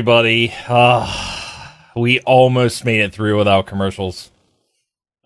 [0.00, 0.54] Hello, everybody.
[0.66, 4.30] Uh, we almost made it through without commercials.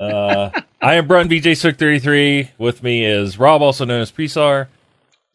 [0.00, 0.50] Uh,
[0.82, 2.50] I am Brun VJ Sook 33.
[2.58, 4.66] With me is Rob, also known as Presar.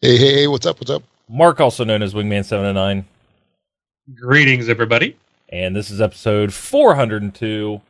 [0.02, 0.78] Hey, hey, hey, what's up?
[0.78, 1.04] What's up?
[1.26, 3.06] Mark, also known as Wingman 709.
[4.14, 5.16] Greetings, everybody.
[5.48, 7.80] And this is episode 402.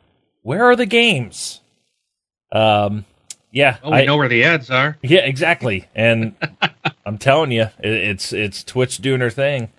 [0.42, 1.62] Where are the games?
[2.52, 3.04] Um,
[3.50, 4.96] yeah, Well, we know where the ads are.
[5.02, 5.88] Yeah, exactly.
[5.96, 6.36] And
[7.04, 9.70] I'm telling you, it, it's it's Twitch doing her thing.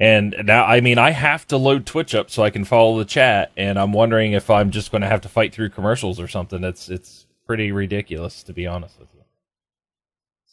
[0.00, 3.04] And now, I mean, I have to load Twitch up so I can follow the
[3.04, 6.26] chat, and I'm wondering if I'm just going to have to fight through commercials or
[6.26, 6.64] something.
[6.64, 9.20] It's it's pretty ridiculous, to be honest with you.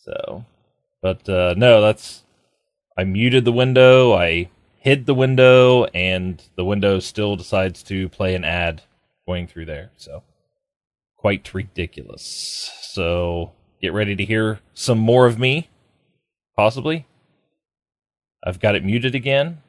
[0.04, 0.46] So,
[1.02, 2.24] but uh, no, that's
[2.98, 8.36] I muted the window, I hid the window, and the window still decides to play
[8.36, 8.82] an ad
[9.26, 9.92] going through there.
[9.96, 10.24] So,
[11.16, 12.70] quite ridiculous.
[12.82, 15.70] So, get ready to hear some more of me,
[16.56, 17.07] possibly.
[18.48, 19.62] I've got it muted again.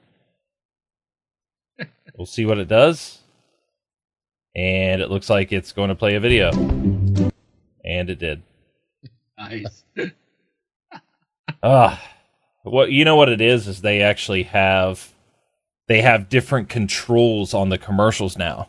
[2.17, 3.19] we'll see what it does.
[4.55, 6.53] And it looks like it's going to play a video.
[7.85, 8.43] And it did.
[9.37, 9.85] Nice.
[11.61, 12.01] Ah,
[12.63, 15.13] what you know what it is is they actually have
[15.89, 18.69] they have different controls on the commercials now.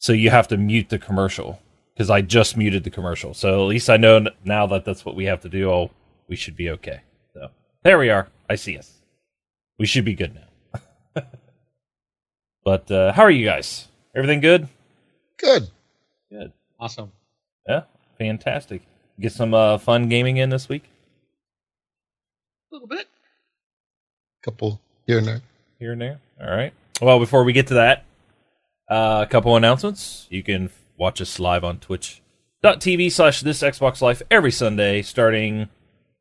[0.00, 1.62] So you have to mute the commercial
[1.94, 3.32] because I just muted the commercial.
[3.32, 5.70] So at least I know now that that's what we have to do.
[5.70, 5.90] Oh,
[6.28, 7.00] we should be okay.
[7.32, 7.48] So
[7.84, 8.28] there we are.
[8.50, 8.99] I see us.
[9.80, 11.22] We should be good now.
[12.64, 13.88] but uh, how are you guys?
[14.14, 14.68] Everything good?
[15.38, 15.68] Good.
[16.30, 16.52] Good.
[16.78, 17.12] Awesome.
[17.66, 17.84] Yeah,
[18.18, 18.82] fantastic.
[19.18, 20.84] Get some uh, fun gaming in this week.
[22.70, 23.08] A little bit.
[24.44, 25.40] Couple here and there.
[25.78, 26.20] here and there.
[26.38, 26.74] All right.
[27.00, 28.04] Well, before we get to that,
[28.90, 30.26] uh, a couple announcements.
[30.28, 35.70] You can watch us live on twitch.tv slash this Xbox Life every Sunday starting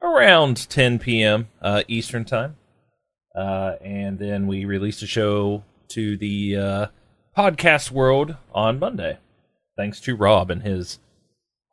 [0.01, 1.49] around 10 p.m.
[1.61, 2.55] Uh, Eastern Time.
[3.39, 6.85] Uh, and then we released a show to the uh,
[7.37, 9.17] podcast world on Monday.
[9.77, 10.99] Thanks to Rob and his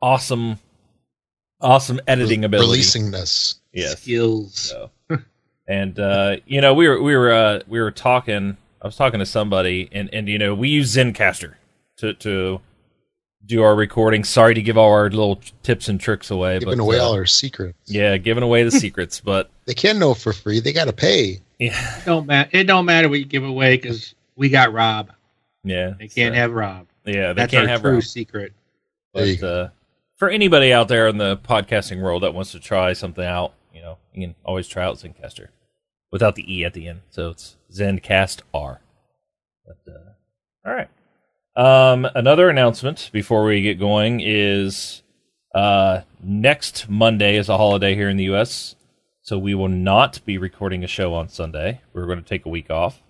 [0.01, 0.59] awesome,
[1.59, 2.69] awesome editing ability.
[2.69, 3.55] Releasing this.
[3.73, 4.01] Yes.
[4.01, 4.55] Skills.
[4.55, 4.91] So,
[5.67, 8.55] and uh, you know, we were we were uh, we were talking.
[8.81, 11.55] I was talking to somebody, and and you know, we use Zencastr
[11.97, 12.61] to to
[13.45, 14.23] do our recording.
[14.23, 17.13] Sorry to give all our little tips and tricks away, Giving but away uh, all
[17.13, 17.77] our secrets.
[17.87, 19.19] yeah, giving away the secrets.
[19.19, 20.61] But They can't know for free.
[20.61, 21.41] They got to pay.
[21.59, 22.49] Yeah, It don't matter.
[22.53, 25.11] It don't matter what you give away because we got Rob.
[25.63, 26.87] yeah, They can't so- have Rob.
[27.05, 28.03] yeah, they That's can't our have true Rob.
[28.03, 28.53] secret.
[29.13, 29.69] But uh,
[30.17, 33.81] for anybody out there in the podcasting world that wants to try something out, you
[33.81, 35.47] know, you can always try out Zencastr
[36.11, 37.01] without the e at the end.
[37.09, 38.79] So it's ZenCast R.
[39.65, 40.89] But uh, all right.
[41.55, 45.01] Um, another announcement before we get going is
[45.55, 48.75] uh, next Monday is a holiday here in the U.S.,
[49.27, 51.81] so we will not be recording a show on Sunday.
[51.91, 53.01] We're going to take a week off,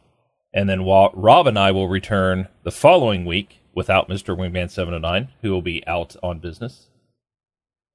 [0.52, 4.94] and then Wa- Rob and I will return the following week without Mister Wingman Seven
[4.94, 6.88] Hundred Nine, who will be out on business,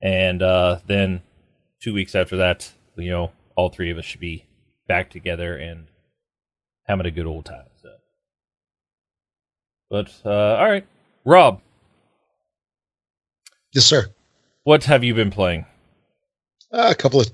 [0.00, 1.22] and uh, then
[1.82, 4.44] two weeks after that, you know, all three of us should be
[4.86, 5.88] back together and
[6.86, 7.66] having a good old time.
[7.82, 7.88] So.
[9.90, 10.86] But uh, all right,
[11.24, 11.60] Rob,
[13.74, 14.10] Yes, sir.
[14.62, 15.66] what have you been playing?
[16.72, 17.28] Uh, a couple of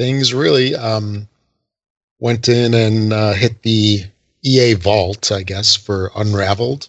[0.00, 0.74] things, really.
[0.74, 1.28] Um,
[2.20, 4.04] went in and uh, hit the
[4.42, 6.88] EA Vault, I guess, for Unraveled.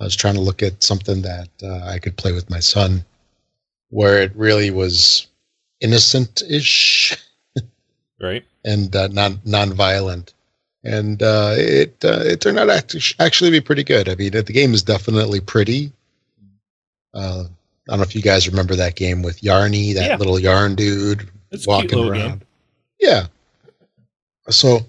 [0.00, 3.04] I was trying to look at something that uh, I could play with my son,
[3.90, 5.28] where it really was
[5.80, 7.16] innocent-ish
[8.20, 8.44] Right?
[8.64, 10.34] and uh, non non-violent,
[10.84, 14.08] and uh, it uh, it turned out act- actually to be pretty good.
[14.08, 15.92] I mean, the game is definitely pretty.
[17.14, 17.44] Uh,
[17.88, 20.16] I don't know if you guys remember that game with Yarny, that Yeah.
[20.16, 22.38] little yarn dude It's a cute walking around.
[22.40, 22.42] game.
[22.98, 23.26] Yeah.
[24.50, 24.80] So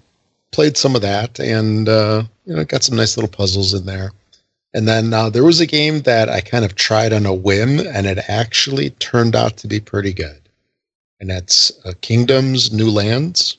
[0.52, 4.12] played some of that, and uh, you know, got some nice little puzzles in there.
[4.72, 7.80] And then uh, there was a game that I kind of tried on a whim,
[7.80, 10.40] and it actually turned out to be pretty good.
[11.18, 13.56] And that's uh, Kingdoms New Lands.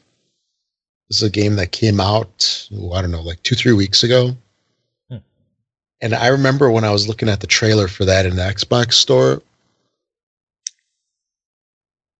[1.09, 4.04] This is a game that came out, ooh, I don't know, like two, three weeks
[4.04, 4.36] ago.
[5.09, 5.18] Hmm.
[6.01, 8.94] And I remember when I was looking at the trailer for that in the Xbox
[8.94, 9.42] store,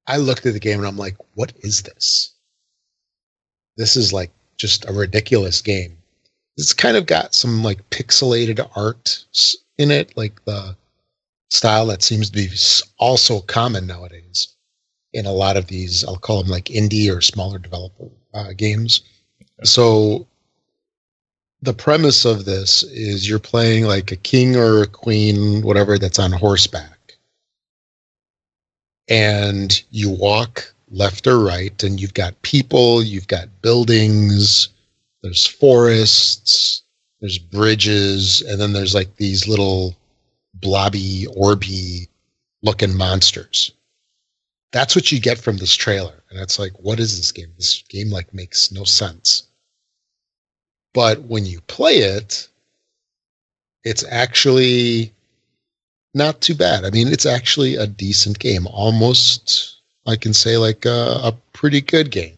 [0.07, 2.31] I looked at the game and I'm like, what is this?
[3.77, 5.98] This is like just a ridiculous game.
[6.57, 9.25] It's kind of got some like pixelated art
[9.77, 10.75] in it, like the
[11.50, 12.50] style that seems to be
[12.98, 14.56] also common nowadays
[15.13, 19.01] in a lot of these, I'll call them like indie or smaller developer uh, games.
[19.63, 20.27] So
[21.62, 26.19] the premise of this is you're playing like a king or a queen, whatever, that's
[26.19, 26.98] on horseback
[29.12, 34.69] and you walk left or right and you've got people you've got buildings
[35.22, 36.84] there's forests,
[37.19, 39.96] there's bridges, and then there's like these little
[40.56, 42.08] blobby, orby
[42.63, 43.72] looking monsters.
[44.72, 46.24] That's what you get from this trailer.
[46.30, 47.52] And it's like, what is this game?
[47.56, 49.44] This game like makes no sense.
[50.94, 52.48] But when you play it,
[53.84, 55.13] it's actually
[56.13, 56.86] not too bad.
[56.86, 58.68] I mean, it's actually a decent game.
[58.68, 59.78] Almost,
[60.08, 62.36] I can say, like a, a pretty good game.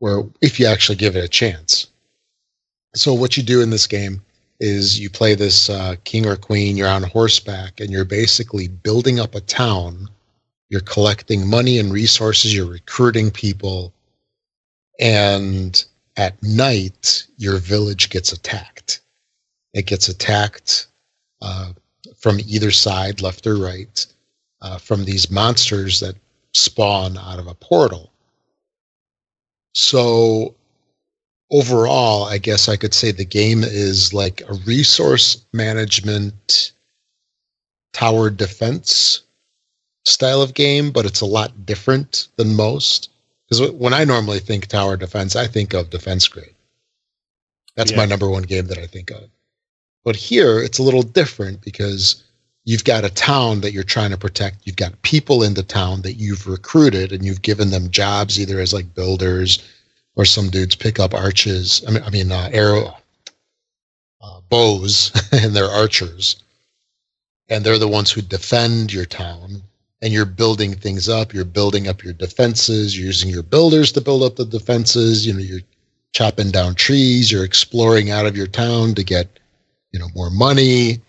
[0.00, 1.86] Where if you actually give it a chance.
[2.94, 4.22] So what you do in this game
[4.60, 6.76] is you play this uh, king or queen.
[6.76, 10.08] You're on horseback, and you're basically building up a town.
[10.68, 12.54] You're collecting money and resources.
[12.54, 13.92] You're recruiting people,
[15.00, 15.84] and
[16.16, 19.00] at night, your village gets attacked.
[19.72, 20.86] It gets attacked
[21.42, 21.72] uh,
[22.24, 24.06] from either side, left or right,
[24.62, 26.16] uh, from these monsters that
[26.54, 28.10] spawn out of a portal.
[29.74, 30.54] So,
[31.50, 36.72] overall, I guess I could say the game is like a resource management
[37.92, 39.20] tower defense
[40.06, 43.10] style of game, but it's a lot different than most.
[43.46, 46.54] Because when I normally think tower defense, I think of Defense Grid.
[47.76, 47.98] That's yeah.
[47.98, 49.28] my number one game that I think of.
[50.04, 52.22] But here, it's a little different because
[52.64, 54.66] you've got a town that you're trying to protect.
[54.66, 58.60] You've got people in the town that you've recruited and you've given them jobs either
[58.60, 59.62] as like builders
[60.16, 61.82] or some dudes pick up arches.
[61.86, 62.96] I mean, I mean uh, arrow
[64.22, 66.36] uh, bows and they're archers,
[67.48, 69.62] and they're the ones who defend your town.
[70.02, 71.32] And you're building things up.
[71.32, 72.94] You're building up your defenses.
[72.94, 75.26] You're using your builders to build up the defenses.
[75.26, 75.62] You know, you're
[76.12, 77.32] chopping down trees.
[77.32, 79.40] You're exploring out of your town to get,
[79.94, 81.00] you know, more money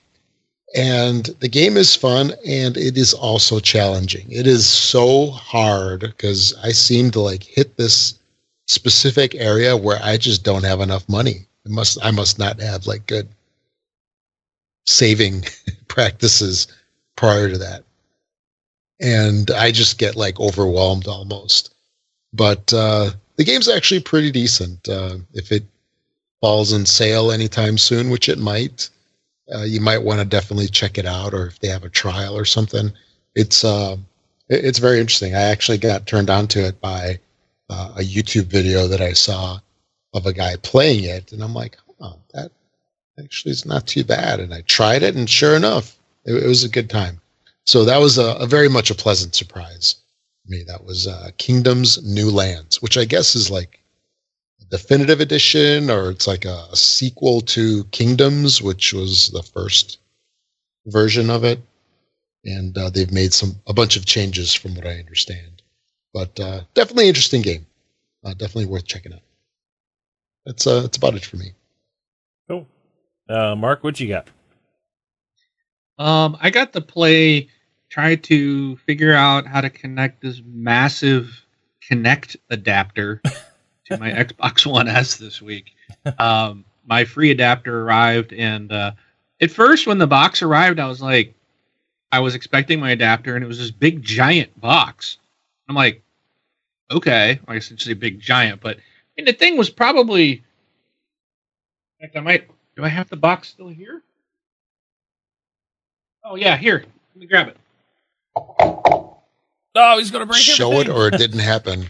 [0.76, 4.32] and the game is fun and it is also challenging.
[4.32, 8.20] It is so hard because I seem to like hit this
[8.68, 11.48] specific area where I just don't have enough money.
[11.66, 13.28] I must I must not have like good
[14.86, 15.46] saving
[15.88, 16.68] practices
[17.16, 17.86] prior to that.
[19.00, 21.74] And I just get like overwhelmed almost.
[22.34, 24.88] But uh, the game's actually pretty decent.
[24.88, 25.64] Uh, if it
[26.46, 28.88] falls in sale anytime soon, which it might,
[29.52, 32.38] uh, you might want to definitely check it out, or if they have a trial
[32.38, 32.92] or something.
[33.34, 33.98] It's uh,
[34.48, 35.34] it's very interesting.
[35.34, 37.20] I actually got turned on to it by
[37.68, 39.58] uh, a YouTube video that I saw
[40.14, 42.52] of a guy playing it, and I'm like, oh, that
[43.18, 44.40] actually is not too bad.
[44.40, 47.20] And I tried it, and sure enough, it, it was a good time.
[47.64, 49.96] So that was a, a, very much a pleasant surprise
[50.44, 50.62] for me.
[50.68, 53.80] That was uh, Kingdoms New Lands, which I guess is like
[54.70, 60.00] definitive edition or it's like a, a, sequel to Kingdoms, which was the first
[60.88, 61.60] version of it.
[62.44, 65.62] And uh, they've made some a bunch of changes from what I understand.
[66.14, 67.66] But uh, definitely interesting game.
[68.24, 69.22] Uh, definitely worth checking out.
[70.46, 71.54] That's uh, that's about it for me.
[72.48, 72.68] Cool.
[73.28, 74.28] Uh, Mark, what you got?
[75.98, 77.50] Um, I got to play,
[77.89, 81.46] try to figure out how to connect this massive
[81.89, 83.22] Kinect adapter
[83.86, 85.74] to my Xbox One S this week.
[86.20, 88.92] Um, my free adapter arrived, and uh,
[89.42, 91.34] at first, when the box arrived, I was like,
[92.12, 95.18] I was expecting my adapter, and it was this big giant box.
[95.68, 96.01] I'm like,
[96.92, 98.77] okay, I guess it's a big giant, but
[99.18, 100.44] and the thing was probably.
[102.00, 102.50] In fact, I might.
[102.75, 104.01] Do I have the box still here?
[106.24, 106.84] Oh yeah, here.
[107.13, 107.58] Let me grab it.
[109.77, 110.44] Oh, he's gonna break it.
[110.44, 111.89] Show it, or it didn't happen.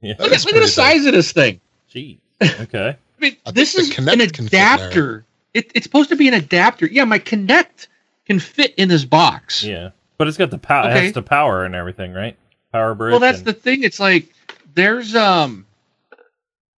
[0.00, 0.14] Yeah.
[0.18, 1.60] Look, at, look at the size of this thing.
[1.88, 2.18] Gee.
[2.42, 2.96] Okay.
[2.96, 5.26] I mean, I this is an adapter.
[5.52, 6.86] It, it's supposed to be an adapter.
[6.86, 7.88] Yeah, my Kinect
[8.24, 9.62] can fit in this box.
[9.62, 10.88] Yeah, but it's got the power.
[10.88, 10.98] Okay.
[10.98, 12.34] It has the power and everything, right?
[12.72, 13.10] Power brick.
[13.10, 13.46] Well, that's and...
[13.46, 13.82] the thing.
[13.82, 14.32] It's like
[14.74, 15.66] there's um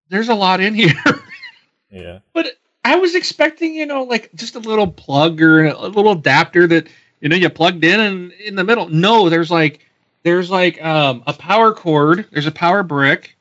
[0.09, 0.95] there's a lot in here.
[1.93, 2.19] yeah.
[2.33, 6.67] But I was expecting, you know, like just a little plug or a little adapter
[6.67, 6.88] that
[7.21, 8.88] you know you plugged in and in the middle.
[8.88, 9.87] No, there's like
[10.23, 12.26] there's like um, a power cord.
[12.31, 13.37] There's a power brick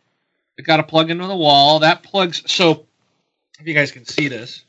[0.58, 1.80] that got to plug into the wall.
[1.80, 2.44] That plugs.
[2.52, 2.86] So
[3.60, 4.64] if you guys can see this,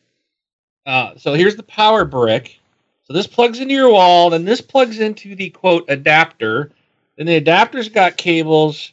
[0.86, 2.58] uh, so here's the power brick.
[3.04, 4.30] So this plugs into your wall.
[4.30, 6.70] Then this plugs into the quote adapter.
[7.16, 8.92] Then the adapter's got cables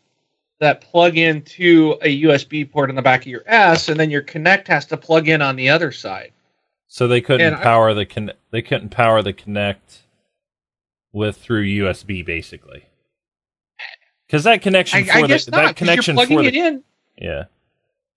[0.60, 4.22] that plug into a USB port on the back of your S, and then your
[4.22, 6.34] Kinect has to plug in on the other side.
[6.88, 10.00] So they couldn't and power I, the con- they couldn't power the Kinect
[11.14, 12.86] with through USB basically.
[14.30, 16.84] Because that connection I, for I the, not, that connection for the, in.
[17.18, 17.46] Yeah.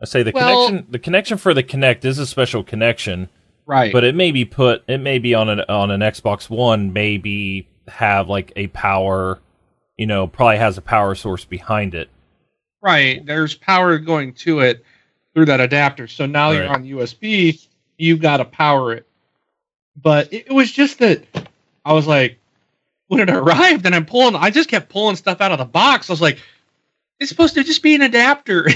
[0.00, 3.30] I say the well, connection the connection for the Kinect is a special connection.
[3.64, 3.90] Right.
[3.90, 7.66] But it may be put it may be on an on an Xbox One, maybe
[7.88, 9.40] have like a power
[9.96, 12.10] you know, probably has a power source behind it.
[12.82, 13.24] Right.
[13.24, 14.84] There's power going to it.
[15.34, 16.08] through that adapter.
[16.08, 17.66] So now you're on USB,
[17.96, 19.06] you've got to power it.
[19.96, 21.24] But it was just that
[21.84, 22.38] I was like,
[23.12, 26.08] when it arrived, and I'm pulling, I just kept pulling stuff out of the box.
[26.08, 26.38] I was like,
[27.20, 28.68] it's supposed to just be an adapter.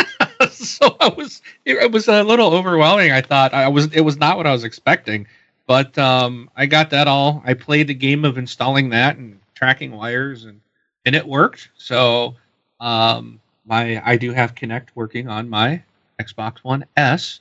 [0.50, 3.12] so I was, it, it was a little overwhelming.
[3.12, 5.26] I thought I was, it was not what I was expecting.
[5.66, 7.42] But um, I got that all.
[7.44, 10.60] I played the game of installing that and tracking wires, and
[11.04, 11.68] and it worked.
[11.76, 12.34] So
[12.80, 15.82] um, my I do have Kinect working on my
[16.20, 17.40] Xbox One S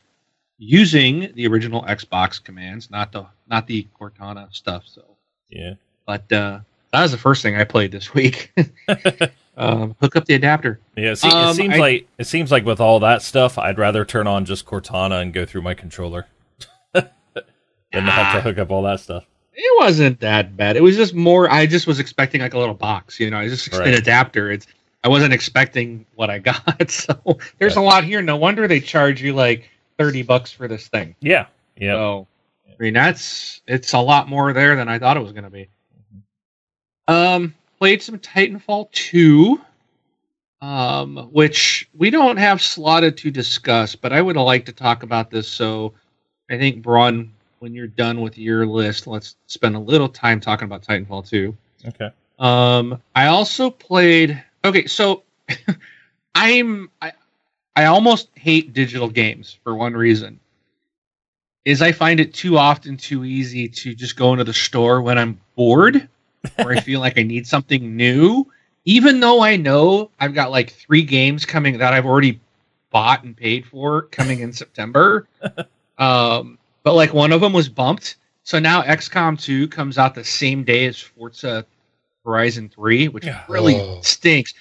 [0.59, 4.83] using the original Xbox commands, not the not the Cortana stuff.
[4.85, 5.03] So,
[5.49, 5.73] Yeah.
[6.11, 6.59] But uh,
[6.91, 8.51] that was the first thing I played this week.
[9.57, 10.79] um, hook up the adapter.
[10.97, 13.77] Yeah, see, Um, it seems I- like it seems like with all that stuff, I'd
[13.77, 16.27] rather turn on just Cortana and go through my controller
[16.93, 17.03] than
[17.93, 18.41] to have to Ah.
[18.41, 19.25] hook up all that stuff.
[19.53, 20.75] It wasn't that bad.
[20.77, 21.49] It was just more.
[21.51, 23.37] I just was expecting like a little box, you know.
[23.37, 23.87] I just Right.
[23.89, 24.51] an adapter.
[24.51, 24.67] It's.
[25.03, 26.61] I wasn't expecting what I got.
[26.91, 27.15] So
[27.57, 28.21] there's a lot here.
[28.21, 31.15] No wonder they charge you like thirty bucks for this thing.
[31.21, 31.45] Yeah,
[31.77, 31.93] yeah.
[31.93, 32.27] So,
[32.69, 35.49] I mean, that's it's a lot more there than I thought it was going to
[35.49, 35.67] be.
[37.11, 39.59] Um, played some Titanfall two,
[40.61, 45.29] um, which we don't have slotted to discuss, but I would like to talk about
[45.29, 45.45] this.
[45.49, 45.93] So,
[46.49, 50.65] I think Braun, when you're done with your list, let's spend a little time talking
[50.65, 51.57] about Titanfall two.
[51.85, 52.11] Okay.
[52.39, 54.41] Um, I also played.
[54.63, 55.23] Okay, so
[56.35, 57.11] I'm I,
[57.75, 60.39] I almost hate digital games for one reason.
[61.65, 65.17] Is I find it too often too easy to just go into the store when
[65.17, 66.07] I'm bored
[66.59, 68.45] or I feel like I need something new,
[68.85, 72.39] even though I know I've got like three games coming that I've already
[72.89, 75.27] bought and paid for coming in September.
[75.97, 78.15] um, but like one of them was bumped.
[78.43, 81.65] So now XCOM 2 comes out the same day as Forza
[82.25, 83.43] Horizon 3, which Yeah.
[83.47, 83.99] really Oh.
[84.01, 84.53] stinks.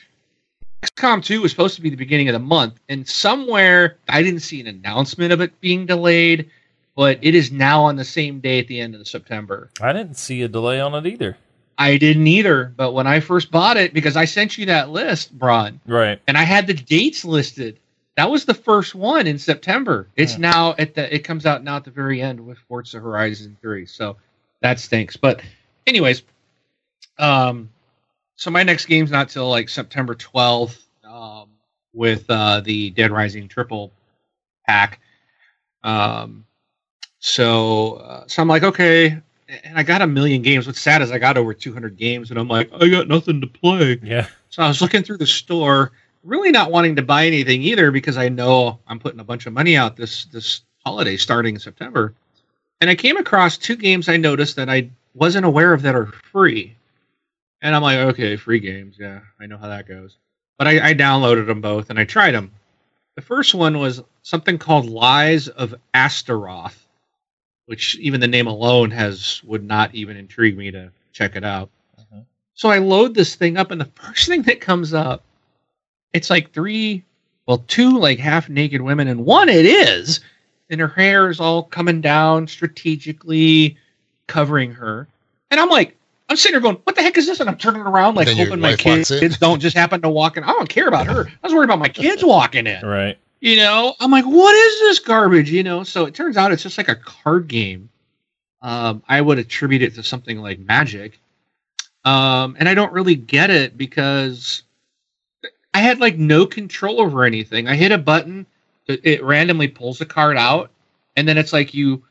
[0.83, 4.41] XCOM 2 was supposed to be the beginning of the month, and somewhere I didn't
[4.41, 6.49] see an announcement of it being delayed,
[6.97, 9.71] but it is now on the same day at the end of September.
[9.81, 11.37] I didn't see a delay on it either.
[11.81, 15.37] I didn't either, but when I first bought it, because I sent you that list,
[15.39, 16.21] Braun, Right.
[16.29, 17.79] and I had the dates listed.
[18.19, 20.07] That was the first one in September.
[20.15, 20.39] It's Yeah.
[20.51, 23.87] now at the it comes out now at the very end with Forza Horizon 3.
[23.87, 24.19] So
[24.61, 25.17] that stinks.
[25.17, 25.41] But
[25.87, 26.23] anyways,
[27.19, 27.71] um
[28.37, 31.49] so my next game's not till like September 12th um
[31.95, 33.91] with uh the Dead Rising triple
[34.67, 35.01] pack.
[35.83, 36.45] Um
[37.21, 39.19] so uh, so I'm like okay,
[39.64, 40.66] and I got a million games.
[40.66, 43.47] What's sad is I got over 200 games and I'm like I got nothing to
[43.47, 43.99] play.
[44.02, 44.26] Yeah.
[44.49, 45.92] So I was looking through the store,
[46.25, 49.52] really not wanting to buy anything either because I know I'm putting a bunch of
[49.52, 52.14] money out this this holiday starting in September.
[52.80, 56.07] And I came across two games I noticed that I wasn't aware of that are
[56.07, 56.76] free.
[57.62, 60.16] And I'm like, okay, free games, yeah, I know how that goes.
[60.57, 62.52] But I, I downloaded them both and I tried them.
[63.16, 66.87] The first one was something called Lies of Astaroth,
[67.71, 71.71] which even the name alone has would not even intrigue me to check it out.
[72.00, 72.25] Mhm.
[72.55, 75.23] So I load this thing up, and the first thing that comes up,
[76.12, 77.05] it's like three,
[77.47, 80.19] well, two like half naked women, and one it is,
[80.69, 83.77] and her hair is all coming down strategically,
[84.27, 85.07] covering her.
[85.53, 85.97] And I'm like,
[86.29, 87.39] I'm sitting there going, what the heck is this?
[87.39, 90.11] And I'm turning around, like Then hoping my wife walks kids don't just happen to
[90.11, 90.43] walk in.
[90.43, 91.29] I don't care about her.
[91.29, 92.85] I was worried about my kids walking in.
[92.85, 93.17] Right.
[93.41, 95.51] You know, I'm like, what is this garbage?
[95.51, 97.89] You know, so it turns out it's just like a card game.
[98.63, 101.19] Um, I would attribute it to something like Magic.
[102.05, 104.63] Um, and I don't really get it because
[105.73, 107.69] I had like no control over anything.
[107.69, 108.47] I hit a button,
[108.87, 110.71] it randomly pulls a card out,
[111.17, 112.03] and then it's like you,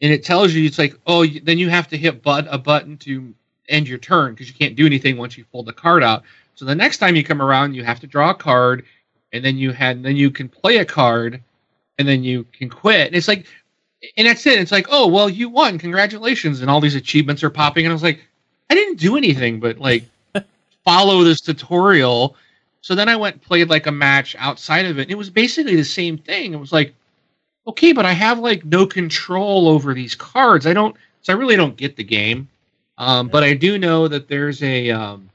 [0.00, 2.96] and it tells you it's like, oh, then you have to hit but a button
[2.98, 3.34] to
[3.68, 6.22] end your turn because you can't do anything once you pull the card out.
[6.54, 8.84] So the next time you come around, you have to draw a card,
[9.32, 11.40] and then you had then you can play a card,
[11.98, 13.08] and then you can quit.
[13.08, 13.46] And it's like,
[14.16, 14.58] and that's it.
[14.58, 17.94] It's like, oh well, you won, congratulations, and all these achievements are popping, and I
[17.94, 18.24] was like,
[18.70, 20.04] I didn't do anything but like
[20.84, 22.36] follow this tutorial.
[22.82, 25.02] So then I went and played like a match outside of it.
[25.02, 26.54] And it was basically the same thing.
[26.54, 26.94] It was like,
[27.66, 30.66] okay, but I have like no control over these cards.
[30.66, 32.48] I don't, so I really don't get the game.
[32.96, 35.29] Um, But I do know that there's a um,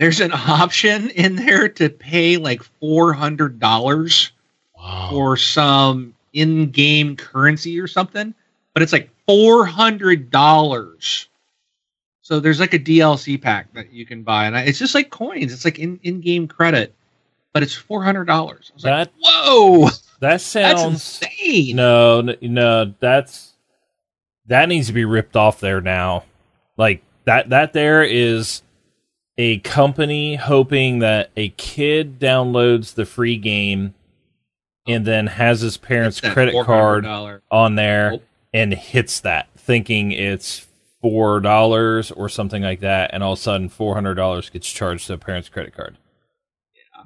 [0.00, 4.32] there's an option in there to pay like four hundred dollars
[4.76, 5.08] Wow.
[5.10, 8.32] for some in-game currency or something,
[8.72, 11.28] but it's like four hundred dollars.
[12.22, 15.10] So there's like a DLC pack that you can buy, and I, it's just like
[15.10, 15.52] coins.
[15.52, 16.94] It's like in in-game credit,
[17.52, 18.70] but it's four hundred dollars.
[18.72, 21.76] I was like, whoa, that that's sounds insane.
[21.76, 22.94] no, no.
[23.00, 23.52] That's
[24.46, 26.24] that needs to be ripped off there now.
[26.78, 27.50] Like that.
[27.50, 28.62] That there is
[29.40, 33.94] a company hoping that a kid downloads the free game
[34.86, 37.06] and then has his parents' credit card
[37.50, 38.18] on there
[38.52, 40.66] and hits that, thinking it's
[41.00, 44.70] four dollars or something like that, and all of a sudden four hundred dollars gets
[44.70, 45.96] charged to the parent's credit card.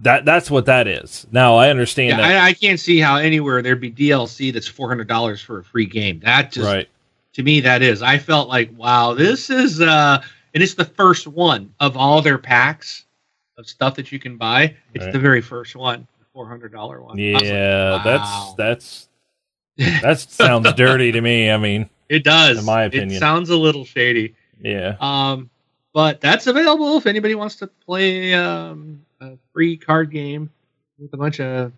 [0.00, 1.28] That that's what that is.
[1.30, 2.42] Now I understand Yeah, that.
[2.42, 5.64] I, I can't see how anywhere there'd be DLC that's four hundred dollars for a
[5.64, 6.18] free game.
[6.24, 6.88] That just right.
[7.34, 8.02] to me that is.
[8.02, 10.20] I felt like wow, this is uh,
[10.54, 13.04] and it's the first one of all their packs
[13.58, 14.74] of stuff that you can buy.
[14.94, 15.12] It's Right.
[15.12, 17.16] the very first one, the four hundred dollar one.
[17.16, 18.02] Was like, Yeah, wow.
[18.04, 19.08] that's that's
[20.02, 21.50] that sounds dirty to me.
[21.50, 22.58] I mean, It does.
[22.58, 23.18] in my it opinion.
[23.20, 24.34] sounds a little shady.
[24.60, 25.50] yeah, Um,
[25.92, 30.50] but that's available if anybody wants to play um, a free card game
[30.98, 31.72] with a bunch of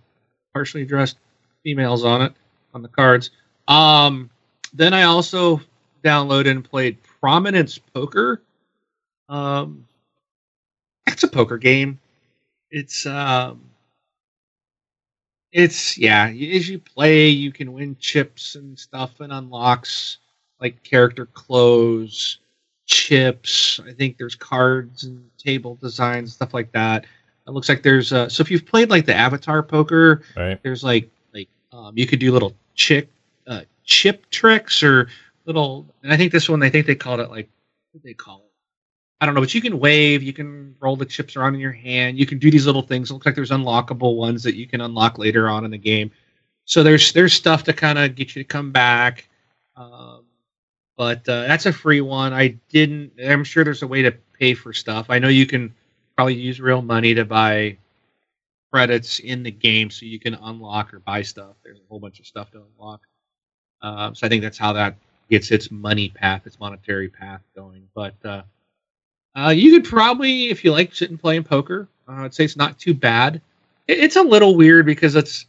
[0.53, 1.17] partially dressed
[1.63, 2.33] females on it
[2.75, 3.31] on the cards.
[3.69, 4.29] Um,
[4.75, 5.61] then I also
[6.05, 8.43] downloaded and played Prominence Poker.
[9.29, 9.87] Um,
[11.07, 11.99] it's a poker game.
[12.71, 13.63] It's um,
[15.53, 16.27] it's yeah.
[16.27, 20.19] As you play, you can win chips and stuff and unlocks
[20.61, 22.39] like character clothes,
[22.87, 23.81] chips.
[23.87, 27.05] I think there's cards and table designs, stuff like that.
[27.47, 30.61] It looks like there's uh, so if you've played like the Avatar poker, right.
[30.63, 33.09] there's like like um, you could do little chick
[33.47, 35.09] uh, chip tricks or
[35.45, 35.87] little.
[36.03, 37.49] And I think this one, I think they called it like
[37.93, 38.46] what did they call it?
[39.21, 41.73] I don't know, but you can wave, you can roll the chips around in your
[41.73, 43.11] hand, you can do these little things.
[43.11, 46.11] It looks like there's unlockable ones that you can unlock later on in the game.
[46.67, 49.29] So there's there's stuff to kind of get you to come back.
[49.77, 50.25] Um,
[50.97, 52.33] but uh, that's a free one.
[52.33, 53.13] I didn't.
[53.25, 55.07] I'm sure there's a way to pay for stuff.
[55.09, 55.75] I know you can
[56.17, 57.77] probably use real money to buy
[58.73, 61.57] credits in the game, so you can unlock or buy stuff.
[61.63, 63.01] There's a whole bunch of stuff to unlock.
[63.83, 64.97] Um, so I think that's how that
[65.31, 67.89] gets its money path, its monetary path going.
[67.95, 68.43] But uh,
[69.37, 72.79] uh, you could probably, if you like sitting playing poker, uh, I'd say it's not
[72.79, 73.41] too bad.
[73.87, 75.47] It, it's a little weird because it's,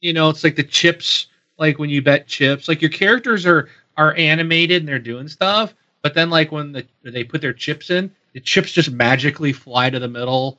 [0.00, 3.68] you know, it's like the chips, like when you bet chips, like your characters are
[3.96, 7.88] are animated and they're doing stuff, but then like when the they put their chips
[7.88, 10.58] in, the chips just magically fly to the middle,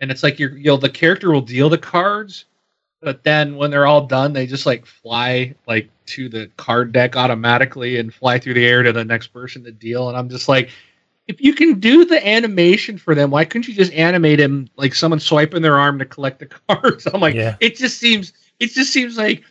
[0.00, 2.44] and it's like you're, you know, the character will deal the cards,
[3.00, 7.16] but then when they're all done, they just like fly like to the card deck
[7.16, 10.10] automatically and fly through the air to the next person to deal.
[10.10, 10.68] And I'm just like,
[11.26, 14.94] if you can do the animation for them, why couldn't you just animate him like
[14.94, 17.06] someone swiping their arm to collect the cards?
[17.06, 17.56] I'm like, Yeah.
[17.60, 19.42] it just seems, it just seems like,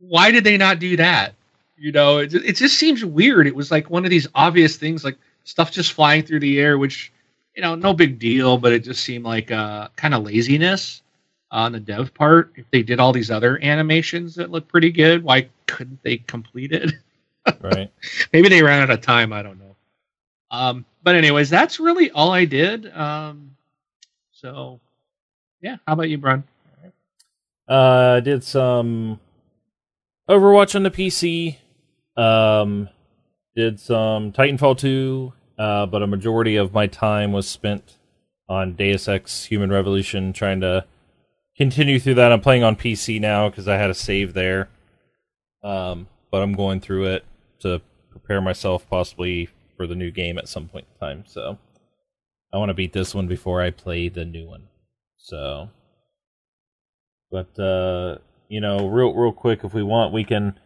[0.00, 1.34] why did they not do that?
[1.76, 3.46] You know, it, it just seems weird.
[3.46, 6.78] It was like one of these obvious things, like stuff just flying through the air,
[6.78, 7.12] which
[7.54, 11.02] you know, no big deal, but it just seemed like uh, kind of laziness
[11.50, 12.52] on the dev part.
[12.56, 16.72] If they did all these other animations that look pretty good, why couldn't they complete
[16.72, 16.92] it?
[17.60, 17.90] right.
[18.32, 19.32] Maybe they ran out of time.
[19.32, 19.73] I don't know.
[20.54, 22.90] Um, but anyways, that's really all I did.
[22.96, 23.56] Um,
[24.32, 24.80] so
[25.60, 26.44] yeah, how about you, Brian?
[27.66, 29.18] Uh, did some
[30.28, 31.56] Overwatch on the PC.
[32.16, 32.88] Um,
[33.56, 35.32] did some Titanfall 2.
[35.58, 37.96] Uh, but a majority of my time was spent
[38.48, 40.84] on Deus Ex: Human Revolution, trying to
[41.56, 42.32] continue through that.
[42.32, 44.68] I'm playing on PC now because I had a save there.
[45.62, 47.24] Um, but I'm going through it
[47.60, 51.24] to prepare myself possibly for the new game at some point in time.
[51.26, 51.58] So
[52.52, 54.68] I want to beat this one before I play the new one.
[55.16, 55.70] So
[57.34, 60.56] but uh, you know, real real quick, if we want, we can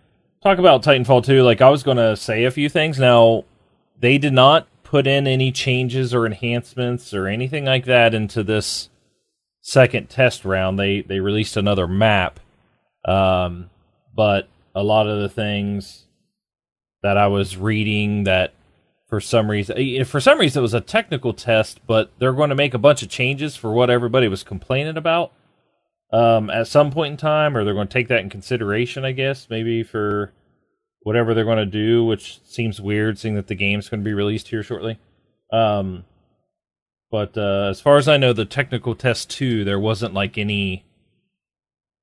[0.42, 1.42] talk about Titanfall 2.
[1.42, 2.98] Like I was going to say a few things.
[2.98, 3.44] Now,
[3.98, 8.90] they did not put in any changes or enhancements or anything like that into this
[9.62, 10.78] second test round.
[10.78, 12.38] They they released another map,
[13.06, 13.70] um,
[14.14, 16.04] but a lot of the things
[17.02, 18.52] that I was reading that
[19.08, 22.50] for some reason eh, for some reason it was a technical test, but they're going
[22.50, 25.32] to make a bunch of changes for what everybody was complaining about
[26.12, 29.12] um, at some point in time, or they're going to take that in consideration, I
[29.12, 30.32] guess, maybe for
[31.02, 34.14] whatever they're going to do, which seems weird, seeing that the game's going to be
[34.14, 34.98] released here shortly.
[35.52, 36.04] Um,
[37.10, 40.84] but uh, as far as I know, the technical test two, there wasn't like any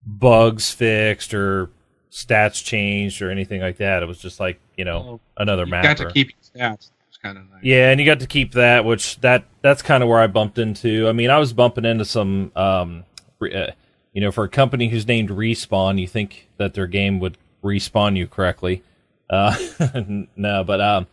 [0.05, 1.69] bugs fixed or
[2.11, 4.01] stats changed or anything like that.
[4.01, 5.83] It was just like you know Well, another map.
[5.83, 6.91] got to keep stats.
[7.25, 10.19] Kind of yeah, and you got to keep that, which that that's kind of where
[10.19, 11.09] I bumped into.
[11.09, 13.03] I mean, I was bumping into some, um,
[13.41, 13.71] uh,
[14.13, 18.15] you know, for a company who's named Respawn, you think that their game would respawn
[18.15, 18.83] you correctly.
[19.27, 19.57] Uh,
[20.35, 21.07] no, but um,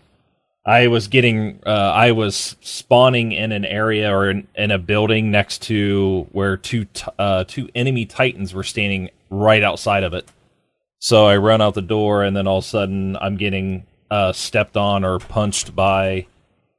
[0.67, 5.31] I was getting, uh, I was spawning in an area or in, in a building
[5.31, 10.29] next to where two t- uh, two enemy titans were standing right outside of it.
[10.99, 14.31] So I run out the door, and then all of a sudden I'm getting uh,
[14.31, 16.27] stepped on or punched by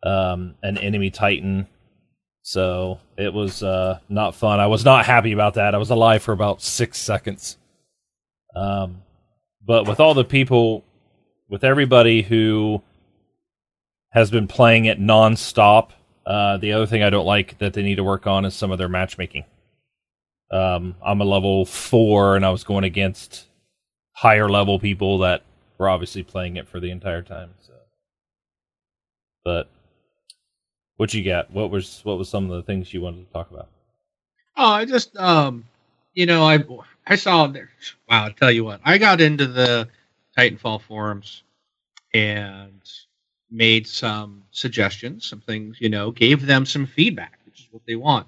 [0.03, 1.67] um, an enemy titan.
[2.43, 4.59] So it was uh, not fun.
[4.59, 5.73] I was not happy about that.
[5.73, 7.57] I was alive for about six seconds.
[8.55, 9.01] Um,
[9.65, 10.83] but with all the people,
[11.49, 12.83] with everybody who
[14.11, 15.89] has been playing it nonstop,
[16.27, 18.69] uh, the other thing I don't like that they need to work on is some
[18.69, 19.45] of their matchmaking.
[20.51, 23.47] Um, I'm a level four, and I was going against
[24.11, 25.41] higher level people that
[25.77, 27.51] were obviously playing it for the entire time.
[27.65, 27.73] So,
[29.43, 29.69] but
[30.97, 31.51] what you got?
[31.51, 33.69] What was what was some of the things you wanted to talk about?
[34.55, 35.65] Oh, I just um,
[36.13, 36.63] you know, I
[37.07, 37.69] I saw there.
[38.09, 39.89] Wow, I tell you what, I got into the
[40.37, 41.43] Titanfall forums
[42.13, 42.81] and
[43.49, 47.95] made some suggestions, some things, you know, gave them some feedback, which is what they
[47.95, 48.27] want.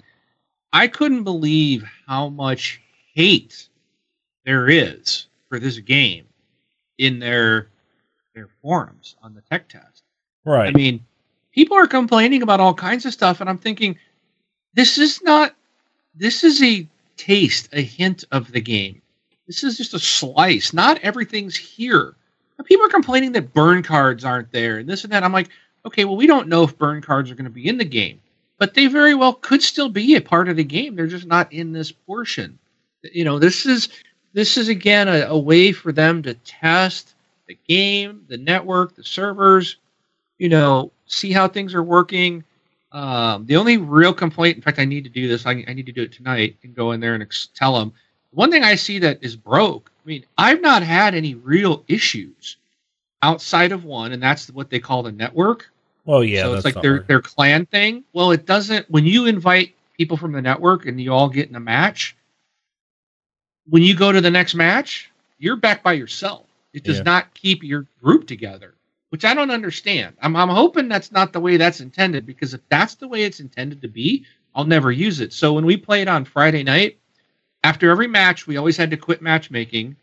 [0.71, 2.81] I couldn't believe how much
[3.13, 3.67] hate
[4.45, 6.25] there is for this game
[6.97, 7.69] in their
[8.33, 10.03] their forums on the tech test.
[10.43, 10.67] Right.
[10.67, 11.03] I mean,
[11.51, 13.97] people are complaining about all kinds of stuff, and I'm thinking,
[14.73, 15.55] this is not.
[16.15, 19.01] This is a taste, a hint of the game.
[19.47, 20.73] This is just a slice.
[20.73, 22.15] Not everything's here.
[22.63, 25.23] People are complaining that burn cards aren't there and this and that.
[25.23, 25.49] I'm like,
[25.85, 28.21] okay, well, we don't know if burn cards are going to be in the game,
[28.57, 30.95] but they very well could still be a part of the game.
[30.95, 32.57] They're just not in this portion.
[33.03, 33.89] You know, this is
[34.35, 37.15] this is again a, a way for them to test
[37.47, 39.77] the game, the network, the servers.
[40.37, 42.43] You know, see how things are working.
[42.91, 45.45] Um, the only real complaint, in fact, I need to do this.
[45.45, 47.93] I, I need to do it tonight and go in there and ex- tell them.
[48.31, 49.89] One thing I see that is broke.
[50.05, 52.57] I mean, I've not had any real issues
[53.21, 55.71] outside of one, and that's what they call the network.
[56.03, 56.43] Well, yeah.
[56.43, 58.03] so it's like their their clan thing.
[58.11, 58.89] Well, it doesn't.
[58.91, 62.15] When you invite people from the network and you all get in a match,
[63.69, 66.45] when you go to the next match, you're back by yourself.
[66.73, 67.03] It does Yeah.
[67.03, 68.75] not keep your group together,
[69.09, 70.15] which I don't understand.
[70.21, 73.39] I'm I'm hoping that's not the way that's intended because if that's the way it's
[73.39, 74.25] intended to be,
[74.55, 75.33] I'll never use it.
[75.33, 76.99] So when we played on Friday night,
[77.63, 79.95] after every match, we always had to quit matchmaking,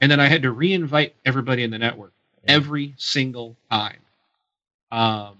[0.00, 2.12] and then I had to re-invite everybody in the network
[2.44, 2.54] Yeah.
[2.56, 3.98] every single time.
[4.90, 5.38] Um,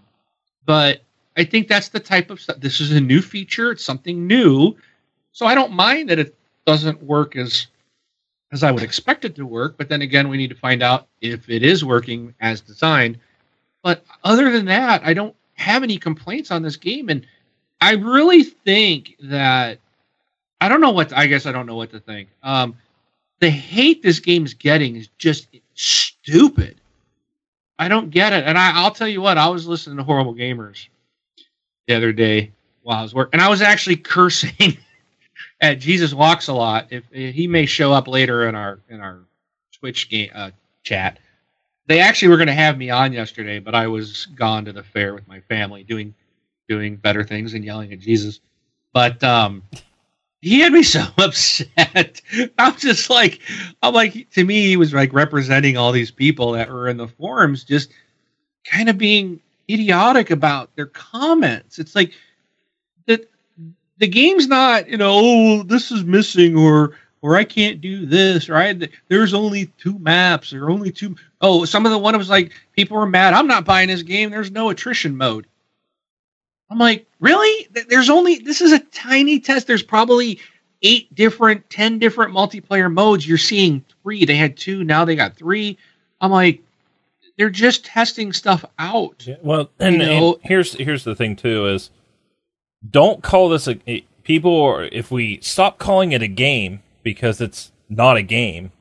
[0.66, 1.02] but
[1.36, 2.60] I think that's the type of stuff.
[2.60, 3.72] This is a new feature.
[3.72, 4.76] It's something new,
[5.32, 6.36] so I don't mind that it
[6.70, 7.66] doesn't work as
[8.52, 9.76] as I would expect it to work.
[9.76, 13.18] But then again, we need to find out if it is working as designed.
[13.82, 17.26] But other than that, I don't have any complaints on this game, and
[17.80, 19.78] I really think that
[20.60, 22.28] I don't know what I guess I don't know what to think.
[22.44, 22.76] Um,
[23.40, 26.76] the hate this game's getting is just stupid.
[27.80, 29.38] I don't get it, and I, I'll tell you what.
[29.38, 30.86] I was listening to Horrible Gamers
[31.88, 32.52] the other day
[32.82, 34.78] while I was working, and I was actually cursing
[35.60, 36.88] at Jesus Walks a lot.
[36.90, 39.20] If, if he may show up later in our in our
[39.78, 40.50] Twitch game uh,
[40.82, 41.18] chat,
[41.86, 44.82] they actually were going to have me on yesterday, but I was gone to the
[44.82, 46.14] fair with my family doing
[46.68, 48.40] doing better things and yelling at Jesus.
[48.92, 49.62] But um,
[50.40, 52.22] he had me so upset.
[52.58, 53.40] I'm just like,
[53.82, 57.08] I'm like, to me, he was like representing all these people that were in the
[57.08, 57.90] forums, just
[58.64, 61.78] kind of being idiotic about their comments.
[61.78, 62.12] It's like
[64.00, 68.48] the game's not, you know, oh, this is missing or or I can't do this,
[68.48, 68.90] right?
[69.08, 70.50] There's only two maps.
[70.50, 71.14] There are only two.
[71.42, 73.34] Oh, some of the one was like people were mad.
[73.34, 74.30] I'm not buying this game.
[74.30, 75.46] There's no attrition mode.
[76.70, 77.68] I'm like, really?
[77.88, 79.66] There's only this is a tiny test.
[79.66, 80.40] There's probably
[80.82, 83.28] eight different, ten different multiplayer modes.
[83.28, 84.24] You're seeing three.
[84.24, 84.82] They had two.
[84.82, 85.76] Now they got three.
[86.22, 86.62] I'm like,
[87.36, 89.26] they're just testing stuff out.
[89.26, 91.90] Yeah, well, and, You know- and here's here's the thing too is
[92.88, 97.40] don't call this a, a people or if we stop calling it a game because
[97.40, 98.72] it's not a game.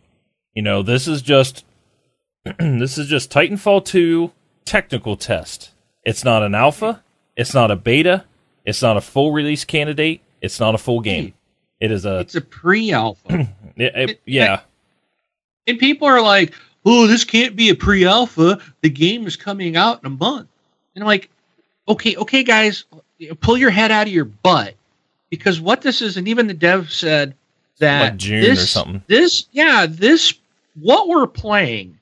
[0.53, 1.65] You know, this is just
[2.59, 4.31] this is just Titanfall 2
[4.65, 5.71] technical test.
[6.03, 7.03] It's not an alpha,
[7.35, 8.25] it's not a beta,
[8.65, 11.33] it's not a full release candidate, it's not a full game.
[11.79, 13.47] It is a It's a pre-alpha.
[13.77, 14.61] it- it- yeah.
[15.67, 16.53] And people are like,
[16.85, 18.59] oh, this can't be a pre alpha.
[18.81, 20.47] The game is coming out in a month.
[20.95, 21.29] And I'm like,
[21.87, 22.85] okay, okay, guys,
[23.41, 24.75] pull your head out of your butt.
[25.29, 27.35] Because what this is, and even the dev said
[27.79, 29.03] that Like June or something.
[29.07, 30.33] This, yeah, this,
[30.75, 31.99] what we're playing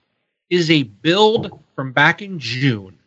[0.50, 2.98] is a build from back in June.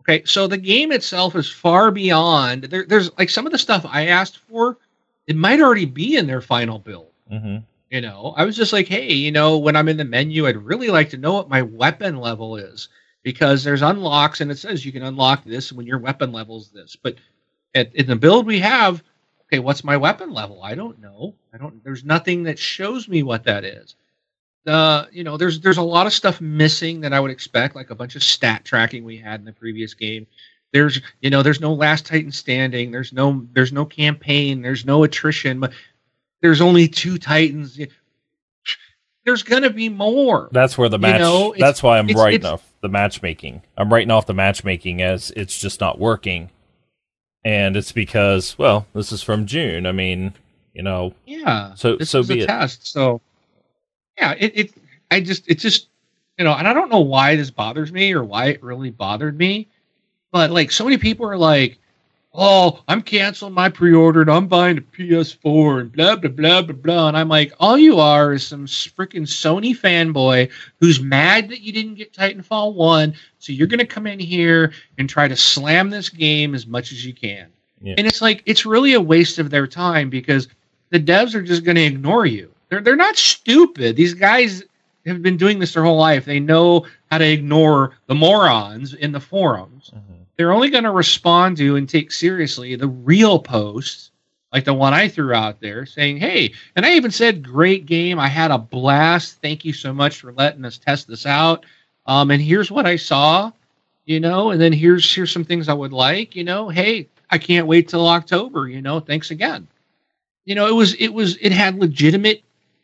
[0.00, 2.64] Okay, so the game itself is far beyond.
[2.64, 4.78] There, there's like some of the stuff I asked for,
[5.26, 7.10] it might already be in their final build.
[7.28, 7.58] hmm
[7.90, 10.56] You know, I was just like, hey, you know, when I'm in the menu, I'd
[10.56, 12.88] really like to know what my weapon level is
[13.22, 16.96] because there's unlocks and it says you can unlock this when your weapon level's this.
[16.96, 17.16] But
[17.74, 19.02] at, in the build we have,
[19.44, 20.62] okay, what's my weapon level?
[20.62, 21.34] I don't know.
[21.54, 21.82] I don't.
[21.84, 23.96] There's nothing that shows me what that is.
[24.66, 27.90] Uh, you know, there's there's a lot of stuff missing that I would expect, like
[27.90, 30.26] a bunch of stat tracking we had in the previous game.
[30.72, 35.04] there's you know there's no last titan standing there's no there's no campaign there's no
[35.04, 35.72] attrition but
[36.42, 37.78] there's only two titans
[39.24, 41.20] there's gonna be more That's where the You match.
[41.20, 43.62] know, that's why I'm it's- writing it's- off the matchmaking.
[43.76, 46.50] I'm writing off the matchmaking as it's just not working,
[47.44, 49.86] and it's because well, this is from June.
[49.86, 50.34] I mean,
[50.74, 52.46] you know, yeah So- so be it.
[52.46, 53.20] test so
[54.18, 54.74] yeah it, it
[55.10, 55.88] i just it just
[56.38, 59.36] you know and i don't know why this bothers me or why it really bothered
[59.36, 59.66] me
[60.30, 61.78] but like so many people are like
[62.32, 66.76] oh i'm canceling my pre-order and i'm buying a ps4 and blah blah blah blah
[66.76, 67.08] blah.
[67.08, 71.72] And i'm like all you are is some freaking sony fanboy who's mad that you
[71.72, 75.90] didn't get titanfall 1 so you're going to come in here and try to slam
[75.90, 77.48] this game as much as you can.
[77.82, 77.94] Yeah.
[77.96, 80.48] and it's like it's really a waste of their time because
[80.90, 82.52] the devs are just going to ignore you.
[82.68, 83.96] They're, they're not stupid.
[83.96, 84.62] These guys
[85.06, 86.26] have been doing this their whole life.
[86.26, 90.19] They know how to ignore the morons in the forums mm-hmm.
[90.40, 94.10] They're only going to respond to and take seriously the real posts
[94.54, 98.18] like the one I threw out there saying, Hey, and I even said, Great game.
[98.18, 99.42] I had a blast.
[99.42, 101.66] Thank you so much for letting us test this out.
[102.06, 103.52] Um, and here's what I saw,
[104.06, 106.70] you know, and then here's here's some things I would like, you know.
[106.70, 108.98] Hey, I can't wait till October, you know.
[108.98, 109.68] Thanks again.
[110.46, 112.42] You know, it was it was it had legitimate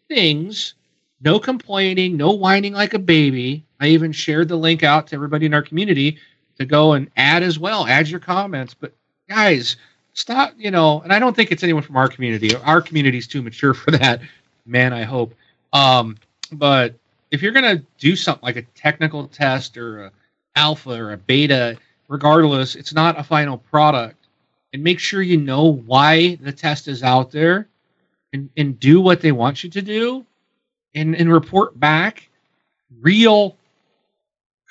[0.08, 0.74] things,
[1.22, 3.64] no complaining, no whining like a baby.
[3.80, 6.18] I even shared the link out to everybody in our community
[6.58, 8.74] to go and add as well, add your comments.
[8.74, 8.92] But
[9.28, 9.76] guys,
[10.12, 12.54] stop, you know, and I don't think it's anyone from our community.
[12.56, 14.20] Our community's too mature for that,
[14.64, 15.34] man, I hope.
[15.72, 16.16] Um,
[16.52, 16.94] but
[17.30, 20.12] if you're gonna do something like a technical test or a
[20.54, 21.76] alpha or a beta,
[22.08, 24.16] regardless, it's not a final product.
[24.72, 27.68] And make sure you know why the test is out there
[28.32, 30.24] and, and do what they want you to do
[30.94, 32.28] and, and report back
[33.00, 33.56] real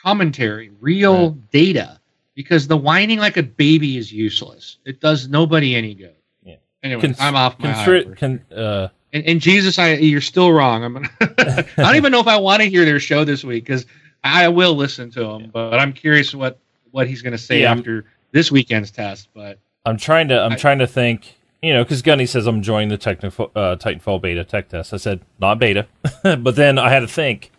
[0.06, 2.00] commentary, real data,
[2.36, 4.78] because the whining like a baby is useless.
[4.86, 6.14] It does nobody any good.
[6.44, 6.56] Yeah.
[6.84, 8.20] Anyway, Cons- I'm off my high Constri- horse.
[8.20, 10.84] con- uh, and, and Jesus, I you're still wrong.
[10.84, 13.64] I'm gonna, I don't even know if I want to hear their show this week
[13.66, 13.86] because
[14.24, 16.60] I will listen to him, but I'm curious what
[16.92, 19.30] what he's going to say Yeah, I'm- after this weekend's test.
[19.34, 20.40] But I'm trying to.
[20.40, 21.36] I'm I- trying to think.
[21.62, 24.94] You know, because Gunny says I'm joining the technical uh, Titanfall beta tech test.
[24.94, 25.88] I said not beta,
[26.24, 27.50] but then I had to think.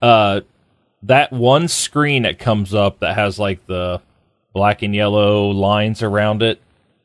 [0.00, 0.42] Uh,
[1.02, 4.00] that one screen that comes up that has like the
[4.52, 6.60] black and yellow lines around it,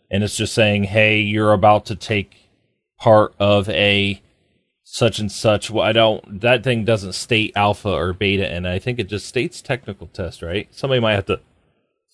[0.09, 2.49] and it's just saying, "Hey, you're about to take
[2.97, 4.21] part of a
[4.83, 6.41] such and such." Well, I don't.
[6.41, 10.41] That thing doesn't state alpha or beta, and I think it just states technical test.
[10.41, 10.67] Right?
[10.71, 11.39] Somebody might have to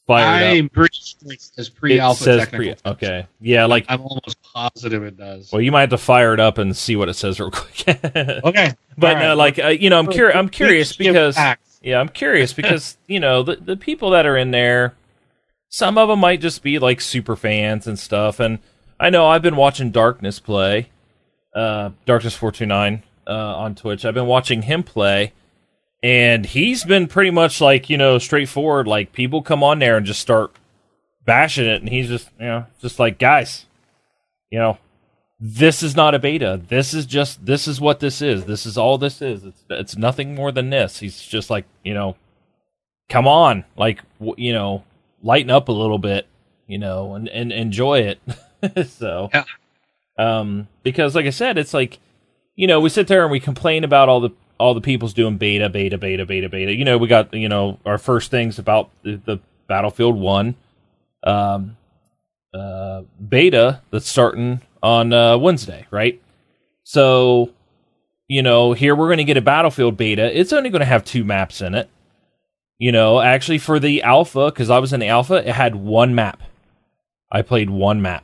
[0.08, 0.54] fire it up.
[0.56, 2.58] I'm pretty sure it says pre-alpha it says technical.
[2.60, 2.70] pre.
[2.70, 2.86] test.
[2.88, 5.52] Okay, yeah, like I'm almost positive it does.
[5.52, 7.88] well, you might have to fire it up and see what it says real quick.
[7.88, 10.36] okay, but All no, like uh, you know, I'm curious.
[10.36, 11.38] I'm curious because.
[11.88, 14.96] Yeah, I'm curious because you know the the people that are in there,
[15.70, 18.40] some of them might just be like super fans and stuff.
[18.40, 18.60] And
[19.00, 20.90] I know I've been watching Darkness play,
[21.56, 24.04] uh, Darkness four two nine uh, on Twitch.
[24.04, 25.32] I've been watching him play,
[26.04, 28.86] and he's been pretty much like you know straightforward.
[28.86, 30.52] Like people come on there and just start
[31.26, 33.66] bashing it, and he's just you know just like guys,
[34.52, 34.78] you know
[35.40, 36.60] this is not a beta.
[36.68, 38.46] This is just this is what this is.
[38.46, 39.44] This is all this is.
[39.44, 41.00] It's it's nothing more than this.
[41.00, 42.16] He's just like you know,
[43.10, 44.84] come on, like w- you know,
[45.22, 46.26] lighten up a little bit,
[46.68, 48.20] you know, and and enjoy it.
[48.88, 49.44] so, Yeah.
[50.18, 52.00] um, because like I said, it's like
[52.56, 55.38] you know we sit there and we complain about all the all the people's doing
[55.38, 56.74] beta, beta, beta, beta, beta.
[56.74, 60.56] You know, we got you know our first things about the, the Battlefield One.
[61.24, 61.78] Um,
[62.54, 66.22] uh, beta that's starting on uh, Wednesday, right?
[66.84, 67.52] So,
[68.28, 70.38] you know, here we're going to get a Battlefield beta.
[70.38, 71.90] It's only going to have two maps in it.
[72.80, 76.14] You know, actually, for the alpha, because I was in the alpha, it had one
[76.14, 76.42] map.
[77.32, 78.24] I played one map.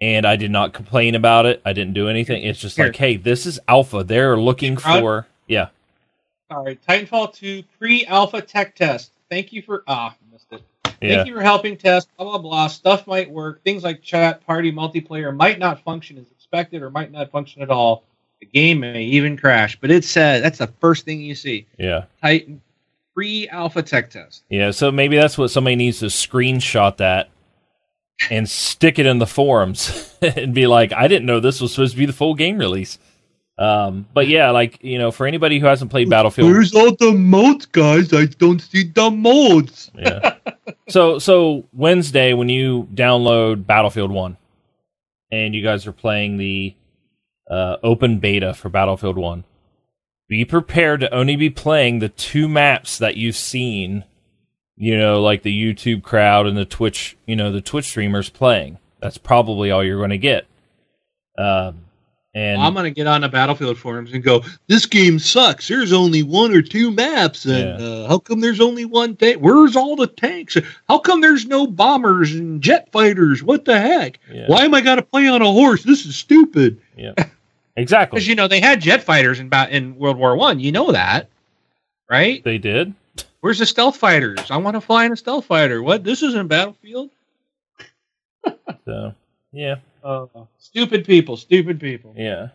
[0.00, 1.60] And I did not complain about it.
[1.64, 2.42] I didn't do anything.
[2.42, 2.86] It's just Here.
[2.86, 4.02] like, hey, this is alpha.
[4.02, 5.26] They're looking for.
[5.46, 5.68] Yeah.
[6.50, 9.12] All right, Titanfall 2 pre-alpha tech test.
[9.30, 10.16] Thank you for ah
[10.52, 11.16] Yeah.
[11.16, 12.08] Thank you for helping test.
[12.16, 12.66] Blah blah blah.
[12.68, 13.62] Stuff might work.
[13.64, 17.70] Things like chat, party, multiplayer might not function as expected, or might not function at
[17.70, 18.04] all.
[18.40, 19.78] The game may even crash.
[19.80, 21.66] But it says that's the first thing you see.
[21.78, 22.04] Yeah.
[22.20, 22.60] Titan
[23.14, 24.44] pre-alpha tech test.
[24.48, 27.28] Yeah, so maybe that's what somebody needs to screenshot that
[28.30, 31.92] and stick it in the forums and be like, I didn't know this was supposed
[31.92, 32.98] to be the full game release.
[33.60, 37.12] Um, but yeah, like you know, for anybody who hasn't played Battlefield, where's all the
[37.12, 38.12] modes, guys?
[38.12, 39.90] I don't see the modes.
[39.94, 40.36] yeah.
[40.88, 44.38] So so Wednesday when you download Battlefield One,
[45.30, 46.74] and you guys are playing the
[47.50, 49.44] uh, open beta for Battlefield One,
[50.28, 54.04] be prepared to only be playing the two maps that you've seen
[54.80, 58.78] you know, like the YouTube crowd and the Twitch, you know, the Twitch streamers playing.
[58.98, 60.46] That's probably all you're going to get.
[61.36, 61.84] Um,
[62.34, 65.66] and I'm gonna get on the battlefield forums and go, "This game sucks.
[65.68, 67.86] There's only one or two maps, and Yeah.
[67.86, 69.38] uh, how come there's only one tank?
[69.38, 70.56] Where's all the tanks?
[70.88, 73.42] How come there's no bombers and jet fighters?
[73.42, 74.18] What the heck?
[74.32, 75.82] yeah, Why am I got to play on a horse?
[75.82, 77.14] This is stupid." yeah,
[77.76, 78.16] exactly.
[78.18, 80.60] Because you know they had jet fighters in ba- in World War One.
[80.60, 81.28] You know that,
[82.08, 82.42] right?
[82.44, 82.94] They did.
[83.40, 84.50] Where's the stealth fighters?
[84.50, 85.82] I want to fly in a stealth fighter.
[85.82, 86.04] What?
[86.04, 87.10] This isn't Battlefield.
[88.86, 89.14] So
[89.52, 91.36] yeah, Oh, stupid people.
[91.36, 92.14] Stupid people.
[92.16, 92.48] yeah.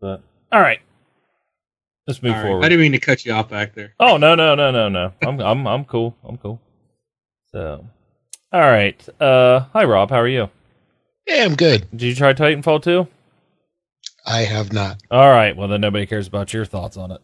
[0.00, 0.80] But all right,
[2.06, 2.46] let's move All right.
[2.46, 2.64] forward.
[2.64, 3.94] I didn't mean to cut you off back there.
[3.98, 5.12] Oh no no no no no.
[5.22, 6.16] I'm I'm I'm cool.
[6.24, 6.60] I'm cool.
[7.52, 7.84] So,
[8.52, 9.08] all right.
[9.20, 10.10] Uh, hi Rob.
[10.10, 10.48] How are you?
[11.26, 11.86] Yeah, I'm good.
[11.92, 13.06] Did you try Titanfall 2?
[14.26, 15.00] I have not.
[15.10, 15.56] All right.
[15.56, 17.20] Well, then nobody cares about your thoughts on it.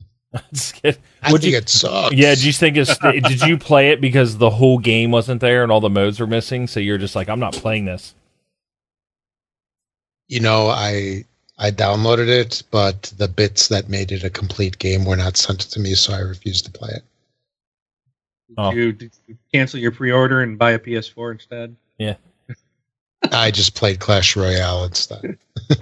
[0.54, 1.00] Just kidding.
[1.22, 2.14] I What'd think you- it sucks.
[2.14, 2.30] Yeah.
[2.34, 2.96] Did you think it's?
[2.98, 6.26] did you play it because the whole game wasn't there and all the modes were
[6.26, 6.66] missing?
[6.66, 8.14] So you're just like, I'm not playing this.
[10.32, 11.24] You know, I
[11.58, 15.60] I downloaded it, but the bits that made it a complete game were not sent
[15.60, 17.02] to me, so I refused to play it.
[18.48, 18.70] Did, Oh.
[18.70, 21.76] you, did you cancel your pre-order and buy a PS4 instead?
[21.98, 22.14] Yeah.
[23.30, 25.38] I just played Clash Royale instead.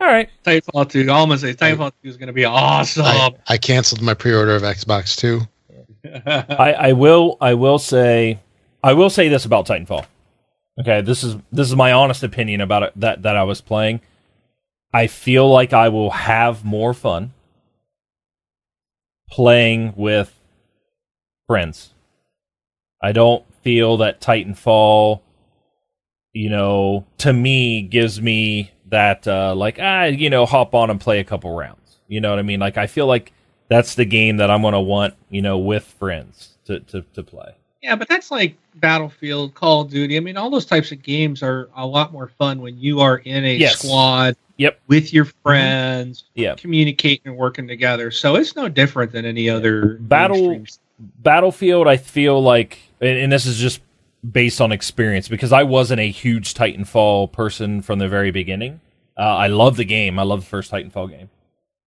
[0.00, 0.30] All right.
[0.44, 1.10] Titanfall 2.
[1.10, 3.04] All I'm gonna say, Titanfall 2 is gonna be awesome.
[3.06, 5.40] I, I canceled my pre-order of Xbox Two.
[6.26, 7.36] I, I will.
[7.40, 8.38] I will say.
[8.84, 10.06] I will say this about Titanfall.
[10.80, 14.00] Okay, this is this is my honest opinion about it that that I was playing.
[14.92, 17.32] I feel like I will have more fun
[19.30, 20.38] playing with
[21.46, 21.92] friends.
[23.02, 25.20] I don't feel that Titanfall,
[26.32, 31.00] you know, to me gives me that uh like ah, you know, hop on and
[31.00, 31.98] play a couple rounds.
[32.06, 32.60] You know what I mean?
[32.60, 33.32] Like I feel like
[33.68, 37.54] that's the game that I'm to want, you know, with friends to to to play.
[37.82, 40.16] yeah, but that's like Battlefield, Call of Duty.
[40.16, 43.18] I mean, all those types of games are a lot more fun when you are
[43.18, 43.78] in a Yes.
[43.80, 44.80] squad Yep.
[44.88, 46.54] with your friends, Yeah.
[46.56, 48.10] communicating and working together.
[48.10, 50.64] So it's no different than any other Battle-
[51.22, 53.80] Battlefield, I feel like, and, and this is just
[54.32, 58.80] based on experience because I wasn't a huge Titanfall person from the very beginning.
[59.16, 60.18] Uh, I love the game.
[60.18, 61.30] I love the first Titanfall game,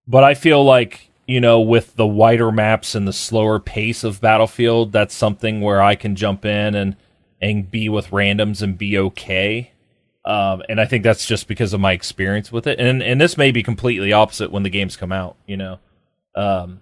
[0.07, 4.21] but I feel like you know, with the wider maps and the slower pace of
[4.21, 6.95] Battlefield, that's something where I can jump in and
[7.41, 9.71] and be with randoms and be okay.
[10.23, 12.79] Um, and I think that's just because of my experience with it.
[12.79, 15.79] And and this may be completely opposite when the games come out, you know.
[16.35, 16.81] Um,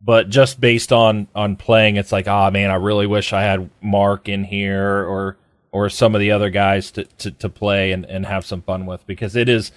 [0.00, 3.70] but just based on on playing, it's like, ah, man, I really wish I had
[3.80, 5.36] Mark in here or
[5.70, 8.86] or some of the other guys to to, to play and, and have some fun
[8.86, 9.70] with because it is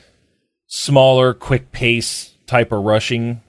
[0.68, 3.42] smaller, quick pace type of rushing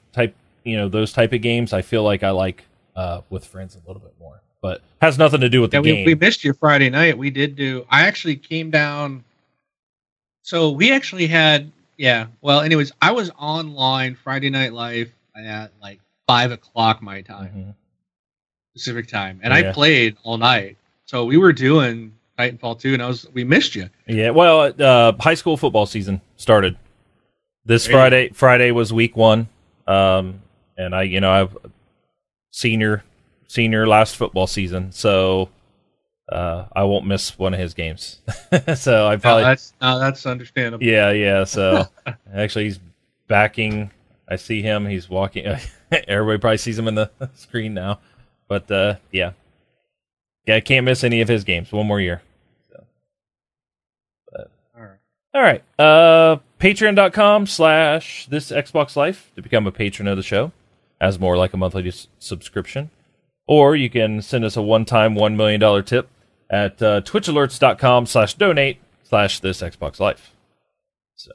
[0.67, 1.73] you know, those type of games.
[1.73, 2.65] I feel like I like
[2.97, 5.91] uh, with friends a little bit more, but has nothing to do with Yeah, the
[5.91, 6.07] we, game.
[6.07, 7.17] we missed you Friday night.
[7.17, 7.87] We did do.
[7.91, 9.25] I actually came down.
[10.43, 11.71] So we actually had.
[11.97, 12.27] Yeah.
[12.43, 17.75] Well, anyways, I was online Friday Night Live at like five o'clock my time, Mhm.
[18.75, 19.71] Pacific time, and Yeah.
[19.71, 20.77] I played all night.
[21.07, 23.89] So we were doing Titanfall two, and I was we missed you.
[24.07, 26.77] Yeah, well, uh, high school football season started
[27.65, 28.29] this Friday.
[28.31, 29.49] Friday was week one,
[29.87, 30.43] um,
[30.77, 31.57] and I, you know, I've
[32.51, 33.05] senior
[33.49, 35.49] senior last football season, so
[36.31, 38.21] uh, I won't miss one of his games.
[38.75, 40.85] so I No, probably, that's no, that's understandable.
[40.85, 41.45] yeah, yeah.
[41.45, 41.85] So
[42.35, 42.81] actually, he's
[43.29, 43.91] backing.
[44.29, 44.87] I see him.
[44.87, 45.47] He's walking.
[46.09, 48.01] Everybody probably sees him in the screen now,
[48.49, 49.33] but uh, yeah,
[50.47, 50.57] yeah.
[50.57, 51.73] I can't miss any of his games.
[51.73, 52.23] One more year.
[54.37, 54.99] All right.
[55.35, 55.81] All right.
[55.81, 60.53] Uh patreon.com slash this Xbox Life to become a patron of the show
[61.01, 62.91] as more like a monthly subscription.
[63.47, 66.09] Or you can send us a one-time $1 million tip
[66.51, 70.33] at uh, twitchalerts.com slash donate slash this Xbox Life.
[71.15, 71.33] So,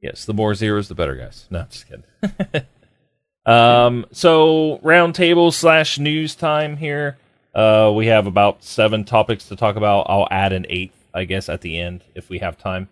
[0.00, 1.46] yes, the more zeros, the better, guys.
[1.50, 2.66] No, just kidding.
[3.46, 7.18] um, so, roundtable slash news time here.
[7.54, 10.06] Uh, we have about seven topics to talk about.
[10.08, 12.88] I'll add an eighth, I guess, at the end if we have time.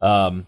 [0.00, 0.46] Um,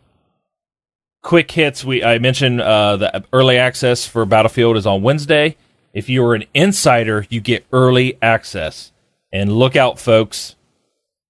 [1.24, 1.84] quick hits.
[1.84, 5.56] We I mentioned uh, the early access for Battlefield is on Wednesday.
[5.92, 8.92] If you are an insider, you get early access.
[9.32, 10.54] And look out, folks!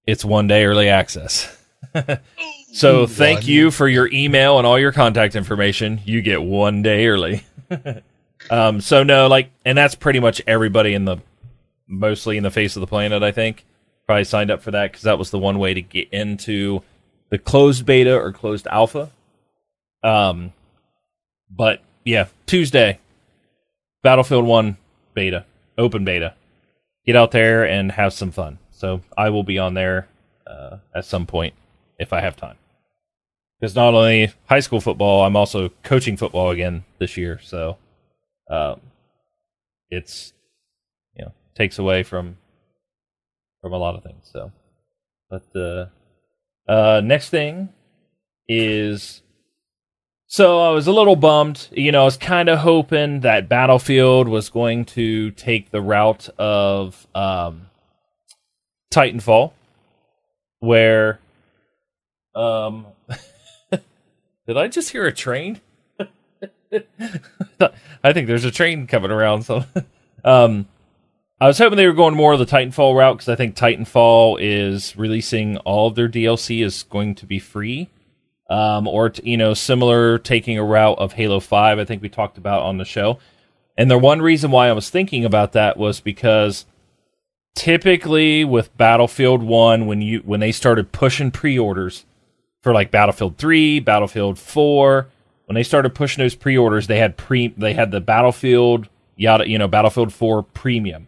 [0.05, 1.57] It's one day early access.
[2.73, 3.47] so thank One.
[3.47, 5.99] you for your email and all your contact information.
[6.05, 7.43] You get one day early.
[8.51, 11.17] um, so no, like, and that's pretty much everybody in the
[11.87, 13.23] mostly in the face of the planet.
[13.23, 13.65] I think
[14.05, 16.83] probably signed up for that because that was the one way to get into
[17.29, 19.09] the closed beta or closed alpha.
[20.05, 20.53] Um,
[21.49, 22.99] but yeah, Tuesday,
[24.03, 24.77] Battlefield One
[25.15, 25.45] beta,
[25.77, 26.35] open beta.
[27.05, 28.59] Get out there and have some fun.
[28.71, 30.07] So I will be on there
[30.45, 31.55] uh, at some point
[31.97, 32.57] if I have time.
[33.59, 37.39] Because not only high school football, I'm also coaching football again this year.
[37.41, 37.77] So
[38.49, 38.81] um,
[39.89, 40.33] it's
[41.15, 42.37] you know takes away from
[43.61, 44.29] from a lot of things.
[44.31, 44.51] So,
[45.29, 45.89] but the
[46.67, 47.69] uh, next thing
[48.47, 49.23] is
[50.27, 51.67] so I was a little bummed.
[51.71, 56.29] You know, I was kind of hoping that Battlefield was going to take the route
[56.37, 57.67] of um,
[58.91, 59.53] Titanfall,
[60.59, 61.19] where
[62.33, 62.87] um,
[63.71, 65.61] did I just hear a train?
[68.03, 69.43] I think there's a train coming around.
[69.43, 69.63] So,
[70.23, 70.67] um,
[71.39, 74.37] I was hoping they were going more of the Titanfall route because I think Titanfall
[74.39, 77.89] is releasing all of their DLC is going to be free,
[78.49, 81.79] um, or t- you know, similar taking a route of Halo Five.
[81.79, 83.19] I think we talked about on the show,
[83.77, 86.65] and the one reason why I was thinking about that was because
[87.55, 92.05] typically with Battlefield One, when you when they started pushing pre-orders
[92.61, 95.07] for like Battlefield Three, Battlefield Four,
[95.45, 99.57] when they started pushing those pre-orders, they had pre they had the Battlefield yada you
[99.57, 101.07] know Battlefield Four Premium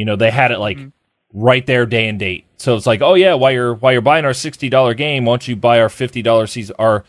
[0.00, 0.88] you know, they had it like mm-hmm.
[1.38, 2.46] right there, day and date.
[2.60, 5.32] So it's like, oh yeah, while you're while you're buying our sixty dollar game, why
[5.32, 6.76] don't you buy our fifty dollar season?
[6.78, 7.04] Our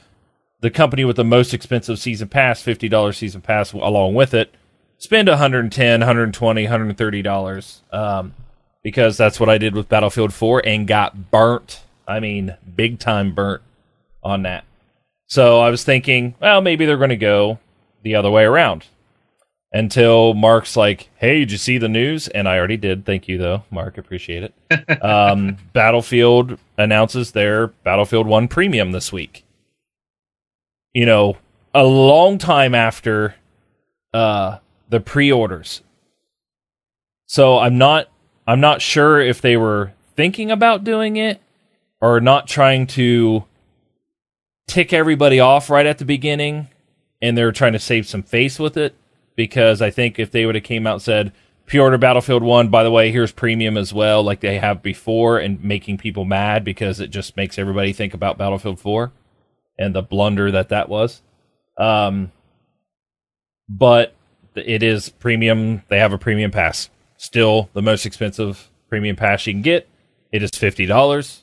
[0.62, 4.56] the company with the most expensive season pass, fifty dollar season pass along with it.
[4.98, 8.34] Spend 110 120 130 dollars um,
[8.82, 11.82] because that's what I did with Battlefield 4 and got burnt.
[12.08, 13.62] I mean, big time burnt
[14.24, 14.64] on that.
[15.28, 17.60] So I was thinking, well, maybe they're going to go
[18.04, 18.86] the other way around
[19.74, 23.06] until Mark's like, "Hey, did you see the news?" And I already did.
[23.06, 23.98] Thank you, though, Mark.
[23.98, 25.02] Appreciate it.
[25.04, 29.46] um, Battlefield announces their Battlefield One Premium this week.
[30.94, 31.38] You know,
[31.74, 33.36] a long time after
[34.14, 34.58] uh,
[34.90, 35.82] the pre-orders.
[37.28, 38.10] So I'm not.
[38.46, 41.42] I'm not sure if they were thinking about doing it
[42.02, 43.46] or not trying to
[44.68, 46.68] tick everybody off right at the beginning,
[47.22, 48.96] and they're trying to save some face with it
[49.36, 51.32] because I think if they would have came out and said
[51.66, 55.64] pre-order Battlefield 1 by the way here's premium as well like they have before and
[55.64, 59.12] making people mad because it just makes everybody think about Battlefield 4
[59.80, 61.22] and the blunder that that was.
[61.78, 62.32] Um
[63.70, 64.14] but
[64.54, 65.84] it is premium.
[65.88, 66.90] They have a premium pass.
[67.16, 69.88] Still the most expensive premium pass you can get.
[70.32, 71.42] It is $50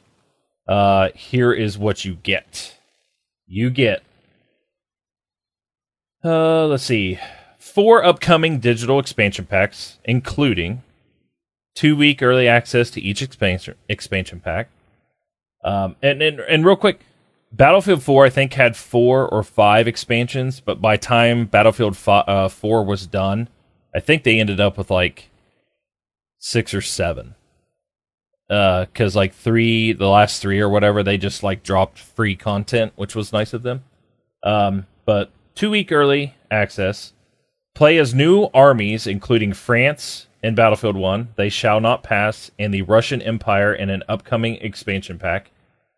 [0.68, 2.76] uh here is what you get.
[3.46, 4.02] You get
[6.22, 7.18] uh let's see
[7.78, 10.82] four upcoming digital expansion packs, including
[11.76, 14.68] two week early access to each expansion expansion pack.
[15.62, 16.98] Um, and, and and real quick,
[17.52, 22.48] Battlefield 4 I think had four or five expansions, but by time Battlefield 5, uh,
[22.48, 23.48] 4 was done,
[23.94, 25.30] I think they ended up with like
[26.40, 27.36] six or seven.
[28.50, 32.92] Uh, cause like three, the last three or whatever, they just like dropped free content,
[32.96, 33.84] which was nice of them.
[34.42, 37.12] Um, but two week early access,
[37.78, 42.82] Play as new armies, including France in Battlefield 1, They Shall Not Pass, and the
[42.82, 45.52] Russian Empire in an upcoming expansion pack.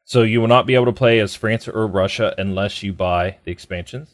[0.05, 3.39] So you will not be able to play as France or Russia unless you buy
[3.45, 4.11] the expansions.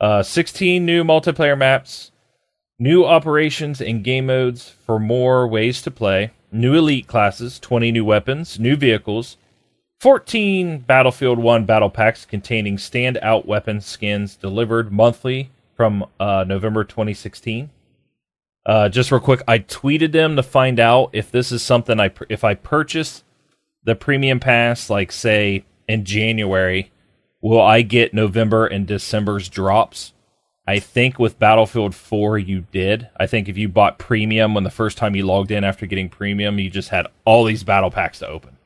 [0.00, 2.10] Uh, 16 new multiplayer maps,
[2.76, 8.04] new operations and game modes for more ways to play, new elite classes, 20 new
[8.04, 9.36] weapons, new vehicles,
[10.00, 17.70] 14 Battlefield 1 battle packs containing standout weapon skins delivered monthly from uh, November 2016.
[18.66, 22.10] Uh, just real quick, I tweeted them to find out if this is something I
[22.30, 23.22] if I purchase
[23.84, 26.90] the premium pass, like say in January,
[27.42, 30.12] will I get November and December's drops?
[30.66, 33.08] I think with Battlefield 4 you did.
[33.18, 36.08] I think if you bought premium when the first time you logged in after getting
[36.08, 38.56] premium, you just had all these battle packs to open.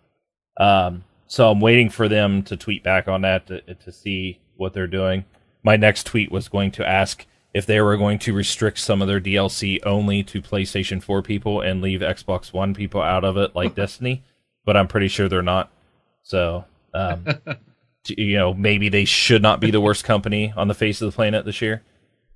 [0.61, 4.74] Um, so I'm waiting for them to tweet back on that to, to see what
[4.74, 5.24] they're doing
[5.68, 9.06] my next tweet was going to ask if they were going to restrict some of
[9.06, 13.54] their DLC only to PlayStation 4 people and leave Xbox One people out of it,
[13.54, 14.22] like Destiny.
[14.64, 15.70] But I'm pretty sure they're not.
[16.22, 16.64] So,
[16.94, 17.26] um,
[18.06, 21.14] you know, maybe they should not be the worst company on the face of the
[21.14, 21.82] planet this year.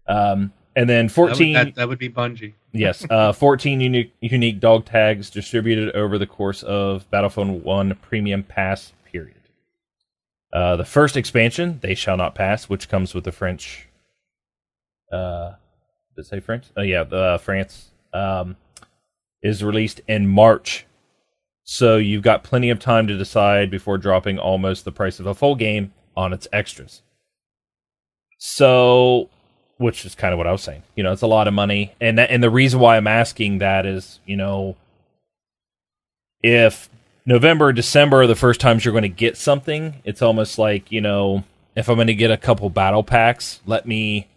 [0.06, 1.54] Um, and then 14.
[1.54, 2.52] That would, that, that would be Bungie.
[2.72, 8.42] yes, uh, 14 unique, unique dog tags distributed over the course of Battlefield 1 Premium
[8.42, 8.92] Pass
[10.52, 13.88] uh, the first expansion, They Shall Not Pass, which comes with the French.
[15.10, 15.52] Uh,
[16.14, 16.66] did it say French?
[16.76, 17.90] Oh, yeah, uh, France.
[18.12, 18.56] Um,
[19.42, 20.86] is released in March.
[21.64, 25.34] So you've got plenty of time to decide before dropping almost the price of a
[25.34, 27.02] full game on its extras.
[28.38, 29.28] So
[29.82, 30.82] which is kind of what I was saying.
[30.94, 33.58] You know, it's a lot of money, and that, and the reason why I'm asking
[33.58, 34.76] that is, you know,
[36.42, 36.88] if
[37.24, 41.00] November, December are the first times you're going to get something, it's almost like you
[41.00, 41.44] know,
[41.76, 44.28] if I'm going to get a couple battle packs, let me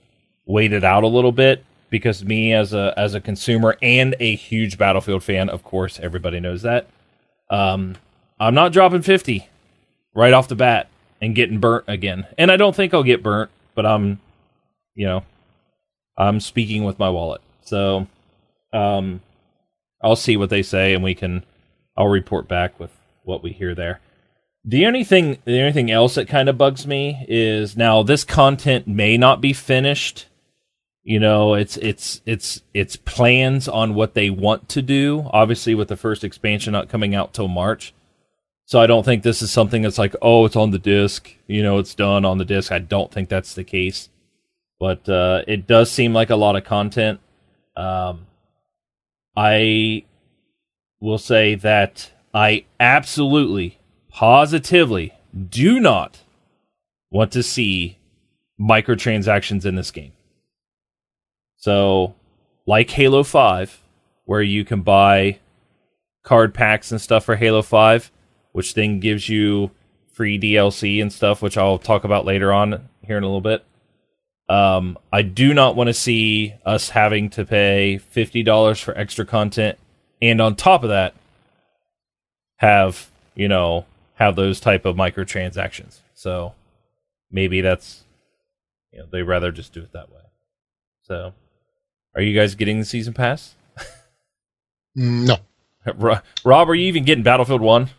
[0.45, 4.36] wait it out a little bit because me as a as a consumer and a
[4.36, 6.88] huge Battlefield fan, of course, everybody knows that.
[7.49, 7.95] Um,
[8.39, 9.49] I'm not dropping fifty
[10.13, 10.88] right off the bat
[11.21, 14.19] and getting burnt again, and I don't think I'll get burnt, but I'm,
[14.93, 15.23] you know,
[16.17, 18.07] I'm speaking with my wallet, so
[18.73, 19.21] um,
[20.03, 21.43] I'll see what they say, and we can.
[21.97, 22.91] I'll report back with
[23.23, 24.01] what we hear there.
[24.63, 28.23] The only thing, the only thing else that kind of bugs me is now this
[28.23, 30.27] content may not be finished.
[31.03, 35.87] You know it's it's it's it's plans on what they want to do obviously with
[35.87, 37.93] the first expansion not coming out till march.
[38.65, 41.61] So i don't think this is something that's like oh it's on the disc you
[41.61, 42.71] know it's done on the disc.
[42.71, 44.09] I don't think that's the case.
[44.79, 47.19] But uh, it does seem like a lot of content.
[47.77, 48.25] Um,
[49.37, 50.05] i
[51.06, 53.78] will say that i absolutely
[54.10, 55.14] positively
[55.49, 56.20] do not
[57.12, 57.97] want to see
[58.60, 60.12] microtransactions in this game
[61.66, 62.14] so,
[62.68, 63.82] like Halo 5,
[64.26, 65.39] where you can buy
[66.22, 68.12] card packs and stuff for Halo 5,
[68.51, 69.72] which then gives you
[70.14, 73.66] free DLC and stuff, which I'll talk about later on here in a little bit.
[74.47, 79.80] Um, I do not want to see us having to pay $50 for extra content
[80.22, 81.13] and on top of that
[82.57, 83.86] have, you know,
[84.16, 85.99] have those type of microtransactions.
[86.13, 86.53] So
[87.32, 88.03] maybe that's
[88.91, 90.22] you know, they rather just do it that way.
[91.03, 91.34] So
[92.16, 93.55] are you guys getting the season pass?
[94.97, 95.38] Mm, no.
[96.45, 97.89] Rob, are you even getting Battlefield 1?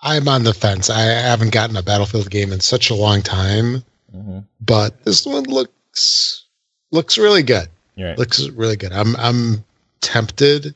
[0.00, 0.90] I'm on the fence.
[0.90, 4.40] I haven't gotten a Battlefield game in such a long time, mm-hmm.
[4.60, 6.46] but this one looks
[6.90, 7.68] looks really good.
[7.96, 8.18] Right.
[8.18, 8.92] Looks really good.
[8.92, 9.64] I'm I'm
[10.02, 10.74] tempted,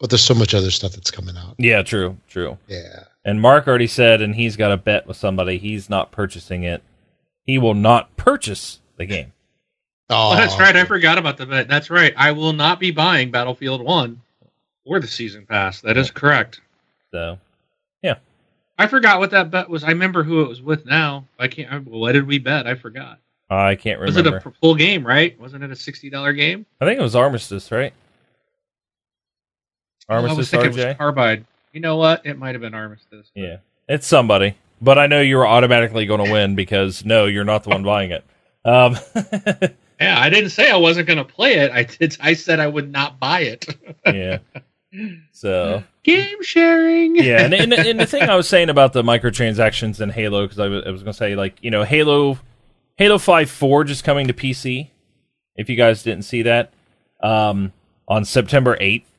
[0.00, 1.56] but there's so much other stuff that's coming out.
[1.58, 2.56] Yeah, true, true.
[2.68, 3.04] Yeah.
[3.24, 5.58] And Mark already said, and he's got a bet with somebody.
[5.58, 6.82] He's not purchasing it.
[7.44, 9.32] He will not purchase the game.
[10.08, 10.76] Oh, that's right.
[10.76, 11.68] I forgot about the bet.
[11.68, 12.14] That's right.
[12.16, 14.22] I will not be buying Battlefield One
[14.84, 15.80] or the season pass.
[15.80, 16.60] That is correct.
[17.10, 17.38] So,
[18.02, 18.16] yeah.
[18.78, 19.82] I forgot what that bet was.
[19.82, 20.86] I remember who it was with.
[20.86, 21.68] Now I can't.
[21.68, 21.90] Remember.
[21.90, 22.68] What did we bet?
[22.68, 23.18] I forgot.
[23.48, 24.32] I can't remember.
[24.32, 25.06] Was it a full game?
[25.06, 25.38] Right?
[25.40, 26.66] Wasn't it a sixty dollar game?
[26.80, 27.92] I think it was Armistice, right?
[30.08, 30.54] Armistice.
[30.54, 30.78] Oh, I was RJ?
[30.78, 31.44] it was Carbide.
[31.72, 32.24] You know what?
[32.24, 33.30] It might have been Armistice.
[33.34, 34.56] Yeah, it's somebody.
[34.80, 37.82] But I know you were automatically going to win because no, you're not the one
[37.82, 38.24] buying it.
[38.64, 38.96] Um,
[40.00, 41.70] Yeah, I didn't say I wasn't going to play it.
[41.72, 42.16] I did.
[42.20, 43.66] I said I would not buy it.
[44.06, 44.38] yeah.
[45.32, 47.16] So game sharing.
[47.16, 50.58] yeah, and, and, and, the thing I was saying about the microtransactions in Halo, because
[50.58, 52.38] I was, I was going to say like you know Halo,
[52.96, 54.90] Halo Five Forge is coming to PC.
[55.54, 56.72] If you guys didn't see that,
[57.22, 57.72] um,
[58.08, 59.10] on September eighth,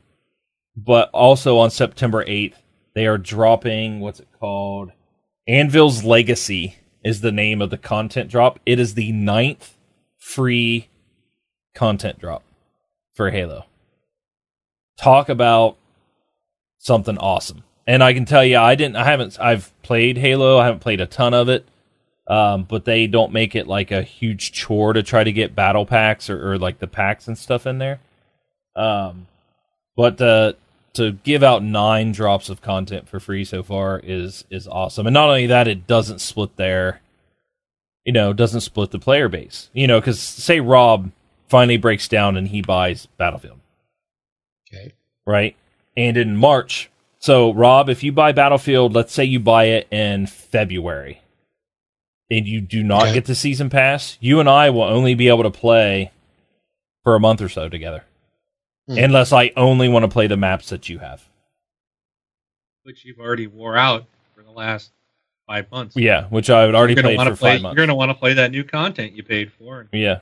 [0.76, 2.62] but also on September eighth
[2.98, 4.92] they are dropping what's it called?
[5.48, 8.60] Anvil's Legacy is the name of the content drop.
[8.66, 9.78] It is the ninth
[10.18, 10.90] free
[11.76, 12.42] content drop
[13.14, 13.66] for Halo.
[14.98, 15.78] Talk about
[16.80, 17.64] something awesome.
[17.86, 20.58] And I can tell you, I didn't, I haven't, I've played Halo.
[20.58, 21.68] I haven't played a ton of it.
[22.30, 25.86] Um, but they don't make it like a huge chore to try to get battle
[25.86, 28.02] packs or, or like the packs and stuff in there.
[28.76, 29.28] Um,
[29.96, 30.54] but uh,
[30.94, 35.08] to give out nine drops of content for free so far is is awesome.
[35.08, 37.02] And not only that, it doesn't split their
[38.08, 39.70] you know, doesn't split the player base.
[39.74, 41.12] You know, because say Rob
[41.50, 43.60] finally breaks down and he buys Battlefield.
[44.74, 44.94] Okay.
[45.26, 45.56] Right?
[45.98, 50.26] And in March, so Rob, if you buy Battlefield, let's say you buy it in
[50.26, 51.22] February
[52.30, 53.14] and you do not okay.
[53.14, 56.12] get the season pass, you and I will only be able to play
[57.04, 58.04] for a month or so together.
[58.88, 58.98] Hmm.
[58.98, 61.28] Unless I only want to play the maps that you have.
[62.84, 64.06] Which you've already wore out
[64.36, 64.92] for the last
[65.46, 65.96] five months.
[65.96, 67.76] Yeah, which I would already play for play, five months.
[67.76, 69.88] You're going to want to play that new content you paid for.
[69.92, 70.20] yeah.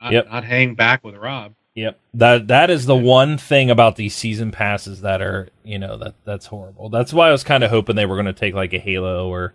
[0.00, 0.30] Not, yep.
[0.30, 1.54] Not hang back with Rob.
[1.74, 1.98] Yep.
[2.14, 6.14] That that is the one thing about these season passes that are, you know, that
[6.24, 6.88] that's horrible.
[6.88, 9.28] That's why I was kind of hoping they were going to take like a Halo
[9.28, 9.54] or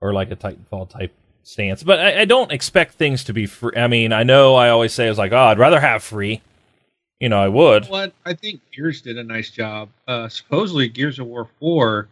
[0.00, 1.82] or like a Titanfall type stance.
[1.82, 3.76] But I, I, don't expect things to be free.
[3.76, 6.40] I mean, I know I always say I was like, oh, I'd rather have free.
[7.18, 7.86] You know, I would.
[7.86, 9.90] what I think Gears did a nice job.
[10.08, 12.08] Uh, supposedly, Gears of War four,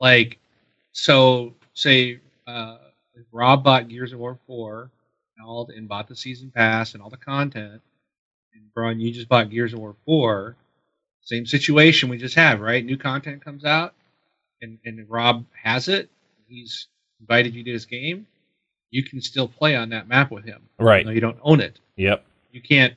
[0.00, 0.38] like,
[0.92, 2.78] so say uh,
[3.32, 4.88] Rob bought Gears of War four
[5.36, 7.82] and all and bought the season pass and all the content,
[8.54, 10.54] and Braun, you just bought Gears of War four,
[11.22, 12.84] same situation we just have, right?
[12.84, 13.94] New content comes out,
[14.62, 16.08] and and Rob has it.
[16.46, 16.86] He's
[17.20, 18.26] invited you to his game.
[18.92, 20.60] you can still play on that map with him.
[20.78, 21.06] Right.
[21.06, 21.78] No, you don't own it.
[21.94, 22.24] Yep.
[22.50, 22.94] You can't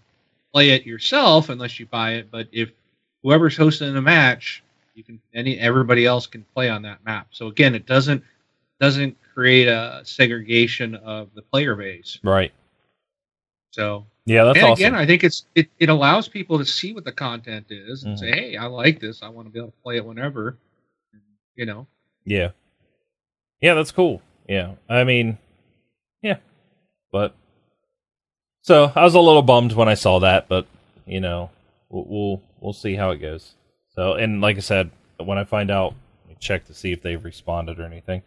[0.51, 2.32] play it yourself unless you buy it.
[2.32, 2.71] But if
[3.21, 4.63] whoever's hosting a match,
[4.95, 7.28] you can any everybody else can play on that map.
[7.32, 8.24] So again, it doesn't
[8.80, 12.17] doesn't create a segregation of the player base.
[12.24, 12.51] Right.
[13.71, 14.84] So Yeah, that's and awesome.
[14.86, 18.15] again, I think it's it, it allows people to see what the content is and
[18.15, 18.19] Mhm.
[18.19, 19.21] say, hey, I like this.
[19.21, 20.57] I want to be able to play it whenever.
[21.55, 21.86] You know.
[22.26, 22.49] Yeah.
[23.64, 24.22] Yeah, that's cool.
[24.45, 24.74] Yeah.
[24.89, 25.38] I mean,
[26.22, 26.36] yeah.
[27.14, 27.34] But
[28.61, 30.68] so I was a little bummed when I saw that, but
[31.05, 31.49] you know,
[31.89, 33.55] we'll we'll, we'll see how it goes.
[33.95, 35.95] So, and like I said, when I find out,
[36.41, 38.24] check to see if they've responded or anything.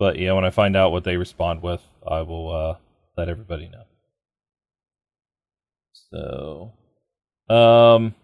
[0.00, 2.74] But yeah, when I find out what they respond with, I will uh,
[3.16, 3.84] let everybody know.
[6.10, 8.16] So, um,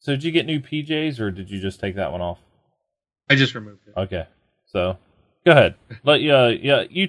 [0.00, 2.40] so did you get new PJs or did you just take that one off?
[3.28, 3.94] I just removed it.
[3.98, 4.26] Okay,
[4.66, 4.96] so
[5.44, 5.74] go ahead.
[6.04, 7.08] Let yeah yeah you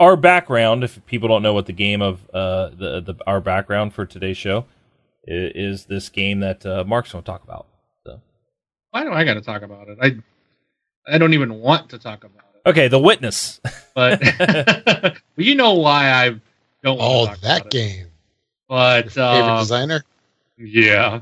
[0.00, 0.84] our background.
[0.84, 4.36] If people don't know what the game of uh the the our background for today's
[4.36, 4.60] show
[5.28, 7.66] i- is, this game that uh, Mark's going to talk about.
[8.04, 8.20] So
[8.90, 9.98] Why do I got to talk about it?
[10.02, 10.16] I
[11.12, 12.68] I don't even want to talk about it.
[12.68, 13.60] okay, The Witness.
[13.94, 16.28] But well, you know why I
[16.82, 17.70] don't want Oh, to talk that about it.
[17.72, 18.06] game.
[18.68, 19.22] But Favorite
[19.52, 20.04] um, designer?
[20.58, 21.20] Yeah.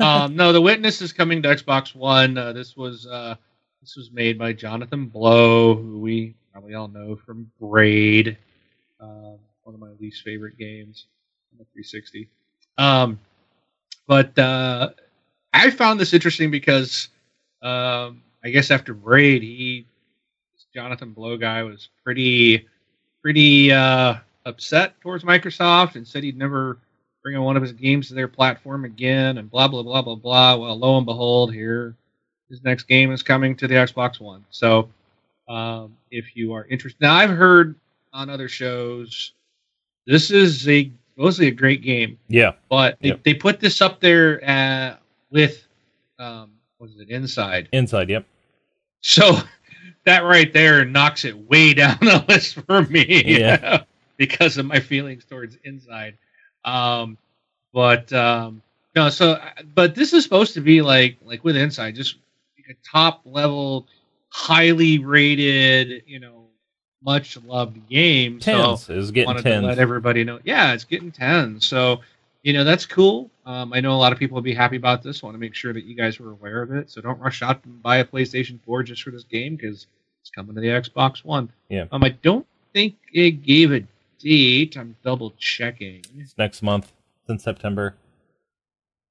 [0.00, 2.36] um, no, the witness is coming to Xbox One.
[2.36, 3.36] Uh, this was uh,
[3.82, 8.38] this was made by Jonathan Blow, who we probably all know from Braid,
[9.00, 11.06] um, one of my least favorite games
[11.52, 12.28] on the 360.
[12.78, 13.18] Um,
[14.06, 14.90] but uh,
[15.52, 17.08] I found this interesting because
[17.60, 19.84] um, I guess after Braid, he
[20.54, 22.68] this Jonathan Blow guy was pretty
[23.20, 24.14] pretty uh,
[24.46, 26.78] upset towards Microsoft and said he'd never
[27.22, 30.56] bring one of his games to their platform again, and blah blah blah blah blah.
[30.56, 31.96] Well, lo and behold, here
[32.52, 34.44] his next game is coming to the Xbox One.
[34.50, 34.90] So,
[35.48, 37.74] um, if you are interested, now I've heard
[38.12, 39.32] on other shows
[40.06, 43.22] this is a mostly a great game, yeah, but they, Yep.
[43.24, 44.96] they put this up there uh,
[45.30, 45.66] with
[46.18, 47.70] um, what is it inside?
[47.72, 48.10] inside.
[48.10, 48.26] Yep.
[49.00, 49.38] So
[50.04, 53.24] that right there knocks it way down the list for me.
[53.26, 53.84] Yeah.
[54.18, 56.18] because of my feelings towards inside.
[56.66, 57.16] Um,
[57.72, 58.60] but um,
[58.94, 59.42] no, so
[59.74, 62.16] but this is supposed to be like like with inside, just
[62.72, 63.86] a top level,
[64.28, 66.46] highly rated, you know,
[67.04, 68.38] much loved game.
[68.38, 70.40] Tens So is getting to let everybody know.
[70.44, 71.60] Yeah, it's getting ten.
[71.60, 72.00] So
[72.42, 73.30] you know that's cool.
[73.44, 75.22] Um, I know a lot of people will be happy about this.
[75.22, 76.90] Want to make sure that you guys were aware of it.
[76.90, 79.86] So don't rush out and buy a PlayStation 4 just for this game because
[80.20, 81.50] it's coming to the Xbox One.
[81.68, 81.86] Yeah.
[81.90, 83.84] Um, I don't think it gave a
[84.20, 84.76] date.
[84.76, 86.04] I'm double checking.
[86.18, 86.92] It's next month.
[87.22, 87.96] It's in September.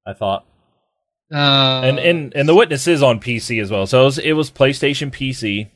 [0.05, 0.45] I thought.
[1.31, 3.87] Uh, and and and the witness is on PC as well.
[3.87, 5.69] So it was, it was PlayStation PC,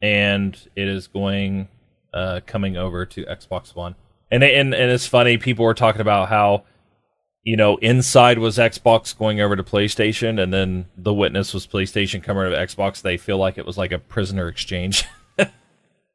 [0.00, 1.68] and it is going
[2.14, 3.96] uh coming over to Xbox One.
[4.30, 5.36] And and and it's funny.
[5.36, 6.64] People were talking about how
[7.42, 12.22] you know Inside was Xbox going over to PlayStation, and then the witness was PlayStation
[12.22, 13.02] coming over to Xbox.
[13.02, 15.04] They feel like it was like a prisoner exchange.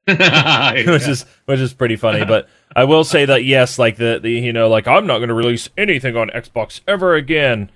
[0.07, 2.23] which is which is pretty funny.
[2.23, 5.29] But I will say that yes, like the, the you know, like I'm not going
[5.29, 7.71] to release anything on Xbox ever again.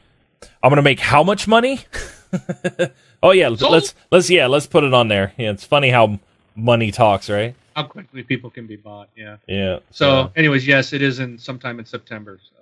[0.63, 1.81] I'm going to make how much money?
[3.23, 3.71] oh yeah, Sold.
[3.71, 5.33] let's let's yeah, let's put it on there.
[5.37, 6.19] Yeah, it's funny how
[6.55, 7.55] money talks, right?
[7.75, 9.07] how quickly people can be bought.
[9.15, 9.37] Yeah.
[9.47, 9.79] Yeah.
[9.91, 12.37] So, anyways, yes, it is in sometime in September.
[12.43, 12.55] So,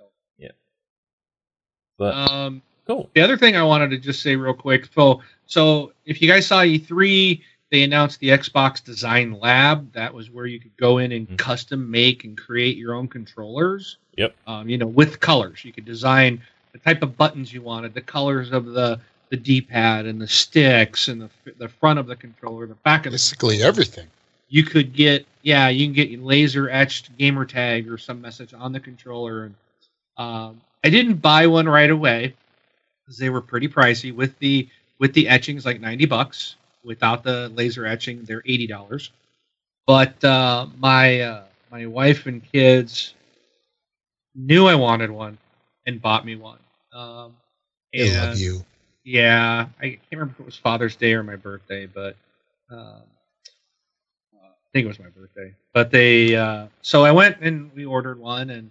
[1.98, 3.10] but um, cool.
[3.14, 4.88] The other thing I wanted to just say real quick.
[4.94, 7.40] So, so if you guys saw E3,
[7.72, 9.92] they announced the Xbox Design Lab.
[9.92, 11.38] That was where you could go in and Mhm.
[11.38, 13.98] custom make and create your own controllers.
[14.16, 14.34] Yep.
[14.46, 16.40] Um, you know, with colors, you could design
[16.72, 19.00] the type of buttons you wanted, the colors of the
[19.30, 23.12] the D-pad and the sticks and the the front of the controller, the back of
[23.12, 24.06] the Basically everything.
[24.48, 28.72] you could get yeah you can get laser etched gamer tag or some message on
[28.72, 29.54] the controller and
[30.16, 32.34] um, i didn't buy one right away
[33.04, 34.14] because they were pretty pricey.
[34.14, 39.10] With the with the etchings like 90 bucks without the laser etching they're 80 dollars.
[39.86, 43.14] But uh, my uh, my wife and kids
[44.34, 45.36] knew i wanted one
[45.88, 46.60] and bought me one
[46.92, 47.34] um,
[47.94, 48.64] I love you.
[49.04, 52.16] yeah, I can't remember if it was Father's Day or my birthday, but
[52.70, 53.02] um,
[54.34, 55.54] I think it was my birthday.
[55.72, 58.70] But they, uh, so I went and we ordered one, and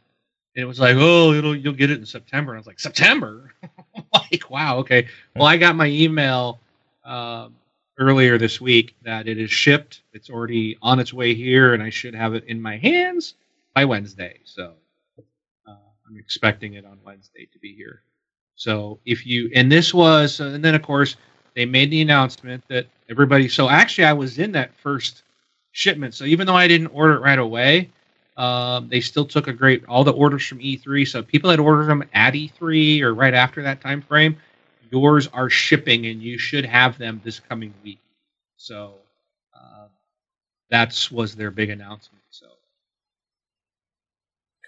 [0.56, 2.52] it was like, oh, it'll you'll get it in September.
[2.52, 3.54] And I was like, September?
[4.14, 5.08] like, wow, okay.
[5.36, 6.60] Well, I got my email
[7.06, 7.56] um,
[7.98, 10.02] earlier this week that it is shipped.
[10.14, 13.36] It's already on its way here, and I should have it in my hands
[13.74, 14.40] by Wednesday.
[14.44, 14.74] So
[16.08, 18.02] I'm expecting it on Wednesday to be here.
[18.56, 21.16] So if you and this was and then of course
[21.56, 23.50] they made the announcement that everybody.
[23.50, 25.24] So actually, I was in that first
[25.72, 26.14] shipment.
[26.14, 27.90] So even though I didn't order it right away,
[28.38, 31.08] um, they still took a great all the orders from E3.
[31.08, 34.38] So people that ordered them at E3 or right after that time frame,
[34.92, 38.00] yours are shipping and you should have them this coming week.
[38.58, 38.94] So
[39.56, 39.88] uh,
[40.70, 42.24] that's was their big announcement.
[42.30, 42.48] So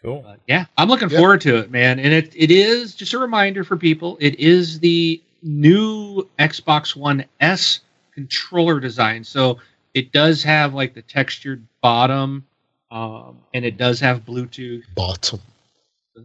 [0.01, 0.21] Cool.
[0.21, 1.19] but yeah, I'm looking Yep.
[1.19, 1.99] forward to it, man.
[1.99, 4.17] And it it is just a reminder for people.
[4.21, 7.81] It is the new Xbox One S
[8.13, 9.23] controller design.
[9.23, 9.59] So
[9.93, 12.45] it does have like the textured bottom,
[12.91, 14.83] um, and it does have Bluetooth.
[14.95, 15.39] Bottom.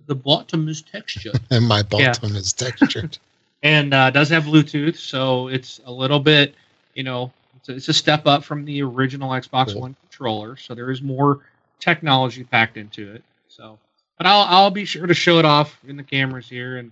[0.06, 2.12] The bottom is textured, And my Yeah.
[2.12, 3.18] bottom is textured.
[3.62, 4.96] and uh, does have Bluetooth.
[4.96, 6.54] So it's a little bit,
[6.94, 9.82] you know, it's a, it's a step up from the original Xbox Cool.
[9.82, 10.56] One controller.
[10.56, 11.40] So there is more
[11.80, 13.22] technology packed into it.
[13.56, 13.78] So,
[14.18, 16.90] but I'll I'll be sure to show it off in the cameras here, and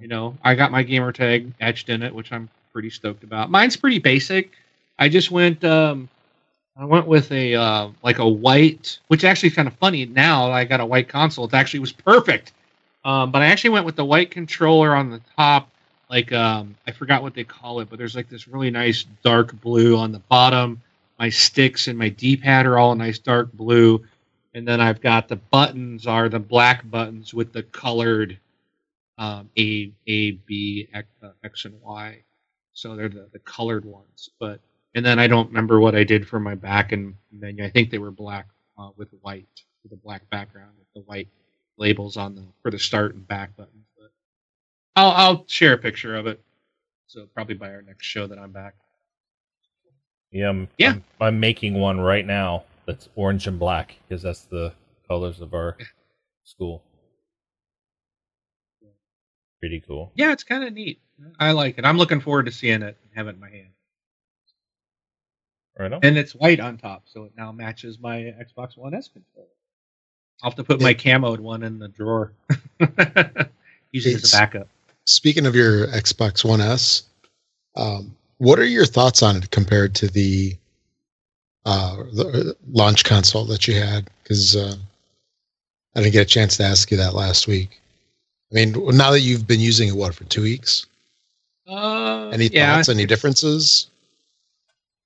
[0.00, 3.50] you know, I got my gamer tag etched in it, which I'm pretty stoked about.
[3.50, 4.50] Mine's pretty basic.
[4.98, 6.08] I just went um
[6.76, 10.06] I went with a uh, like a white, which actually is kind of funny.
[10.06, 11.44] Now I got a white console.
[11.44, 12.52] It actually was perfect.
[13.04, 15.70] Um, but I actually went with the white controller on the top,
[16.10, 19.52] like um, I forgot what they call it, but there's like this really nice dark
[19.60, 20.80] blue on the bottom.
[21.18, 24.04] My sticks and my D-pad are all a nice dark blue,
[24.54, 28.38] and then I've got the buttons are the black buttons with the colored
[29.18, 32.22] um, A, A, B, X, uh, X, and Y.
[32.72, 34.30] So they're the, the colored ones.
[34.40, 34.60] But
[34.94, 37.64] and then I don't remember what I did for my back and menu.
[37.64, 38.48] I think they were black
[38.78, 39.46] uh, with white,
[39.82, 41.28] with a black background with the white
[41.76, 43.86] labels on the for the start and back buttons.
[43.98, 44.12] But
[44.96, 46.40] I'll I'll share a picture of it.
[47.06, 48.74] So probably by our next show that I'm back.
[50.32, 50.92] Yeah, I'm, Yeah.
[50.92, 54.72] I'm, I'm making one right now that's orange and black because that's the
[55.08, 55.76] colors of our
[56.44, 56.82] school.
[59.60, 60.12] Pretty cool.
[60.14, 61.00] Yeah, it's kind of neat.
[61.38, 61.84] I like it.
[61.84, 63.68] I'm looking forward to seeing it and having it in my hand.
[65.78, 66.00] Right on.
[66.02, 69.48] And it's white on top, so it now matches my Xbox One S controller.
[70.42, 72.32] I'll have to put my camoed one in the drawer.
[73.92, 74.68] Use it as a backup.
[75.06, 77.04] Speaking of your Xbox One S,
[77.76, 80.56] um, what are your thoughts on it compared to the,
[81.64, 84.08] uh, the launch console that you had?
[84.22, 84.74] Because uh,
[85.94, 87.80] I didn't get a chance to ask you that last week.
[88.52, 90.86] I mean, now that you've been using it, what for two weeks?
[91.68, 92.88] Uh, Any yeah, thoughts?
[92.88, 93.88] Any differences?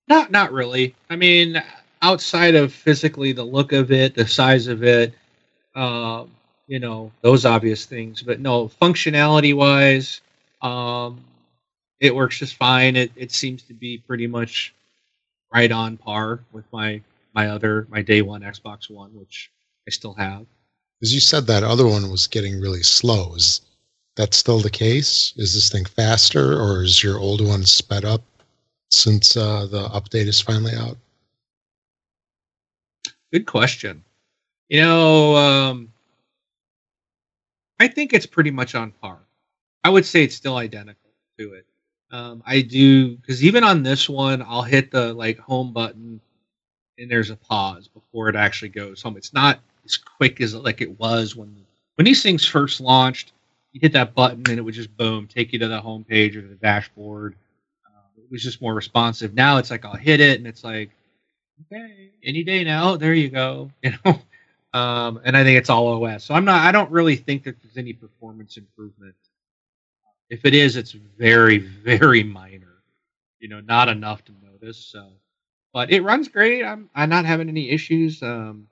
[0.09, 0.95] Not not really.
[1.09, 1.63] I mean,
[2.03, 5.15] outside of physically the look of it, the size of it,
[5.75, 6.31] um,
[6.67, 8.23] you know, those obvious things.
[8.23, 10.21] But no, functionality wise,
[10.63, 11.23] um,
[12.01, 12.97] it works just fine.
[12.97, 14.75] It it seems to be pretty much
[15.53, 17.01] right on par with my
[17.35, 19.51] my other my day one Xbox One, which
[19.87, 20.47] I still have.
[21.01, 23.35] Because you said that other one was getting really slow.
[23.35, 23.61] Is
[24.17, 25.33] that still the case?
[25.37, 28.23] Is this thing faster, or is your old one sped up
[28.91, 30.97] since uh, the update is finally out?
[33.33, 34.03] Good question.
[34.69, 35.93] You know, um,
[37.79, 39.19] I think it's pretty much on par.
[39.85, 41.67] I would say it's still identical to it.
[42.11, 46.21] Um, I do because even on this one, I'll hit the like home button,
[46.99, 49.17] and there's a pause before it actually goes home.
[49.17, 51.55] It's not as quick as like it was when
[51.97, 53.33] when these things first launched.
[53.73, 56.37] You hit that button and it would just boom take you to the home page
[56.37, 57.35] or the dashboard.
[57.87, 59.35] Uh, it was just more responsive.
[59.35, 60.91] Now it's like I'll hit it and it's like
[61.73, 62.97] okay, any day now.
[62.97, 63.71] There you go.
[63.83, 64.21] You know,
[64.75, 66.25] um, and I think it's all OS.
[66.25, 66.67] So I'm not.
[66.67, 69.15] I don't really think that there's any performance improvement.
[70.31, 72.83] If it is, it's very, very minor.
[73.41, 74.79] You know, not enough to notice.
[74.79, 75.09] So,
[75.73, 76.65] but it runs great.
[76.65, 78.23] I'm I'm not having any issues.
[78.23, 78.69] Um,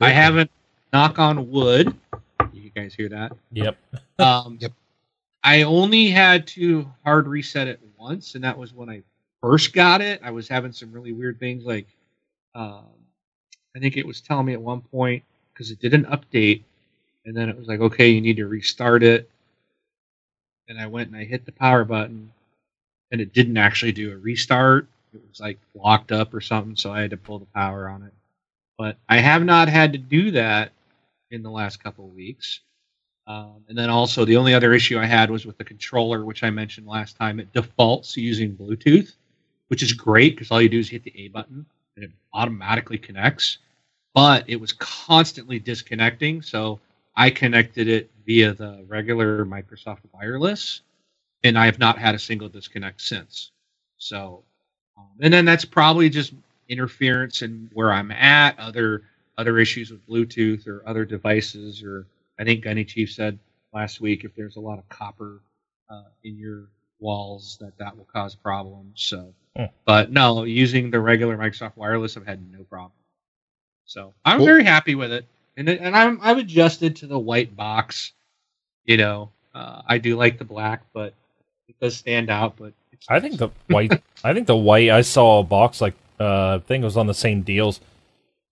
[0.00, 0.50] I haven't.
[0.92, 1.94] Knock on wood.
[2.52, 3.32] You guys hear that?
[3.52, 3.76] Yep.
[4.18, 4.72] Um, Yep.
[5.44, 9.02] I only had to hard reset it once, and that was when I
[9.42, 10.20] first got it.
[10.24, 11.86] I was having some really weird things, like
[12.54, 12.86] um,
[13.76, 15.22] I think it was telling me at one point
[15.52, 16.62] because it didn't update,
[17.26, 19.30] and then it was like, okay, you need to restart it.
[20.68, 22.32] And I went and I hit the power button,
[23.10, 24.88] and it didn't actually do a restart.
[25.14, 28.02] It was like locked up or something, so I had to pull the power on
[28.02, 28.12] it.
[28.78, 30.72] But I have not had to do that
[31.30, 32.60] in the last couple of weeks.
[33.26, 36.44] Um, and then also the only other issue I had was with the controller, which
[36.44, 37.40] I mentioned last time.
[37.40, 39.14] It defaults using Bluetooth,
[39.68, 42.98] which is great because all you do is hit the A button and it automatically
[42.98, 43.58] connects.
[44.14, 46.78] But it was constantly disconnecting, so
[47.16, 50.82] I connected it via the regular Microsoft wireless,
[51.36, 53.50] and I have not had a single disconnect since.
[53.98, 54.44] So,
[54.96, 56.34] um, and then that's probably just
[56.68, 59.02] interference in where I'm at, other
[59.38, 62.06] other issues with Bluetooth or other devices, or
[62.38, 63.38] I think Gunny Chief said
[63.72, 65.40] last week if there's a lot of copper
[65.90, 66.66] uh, in your
[67.00, 69.02] walls that that will cause problems.
[69.02, 69.64] So, Hmm.
[69.86, 72.92] but no, using the regular Microsoft Wireless, I've had no problem.
[73.84, 74.46] So I'm Cool.
[74.46, 75.26] very happy with it,
[75.56, 78.12] and it- and I'm I've adjusted to the white box.
[78.84, 81.12] You know, uh, I do like the black, but
[81.68, 82.56] it does stand out.
[82.56, 84.00] But it's I think the white.
[84.22, 84.90] I think the white.
[84.90, 87.80] I saw a box like uh, I think it was on the same deals.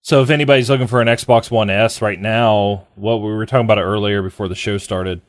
[0.01, 3.65] So if anybody's looking for an Xbox One S right now, what we were talking
[3.65, 5.19] about earlier before the show started,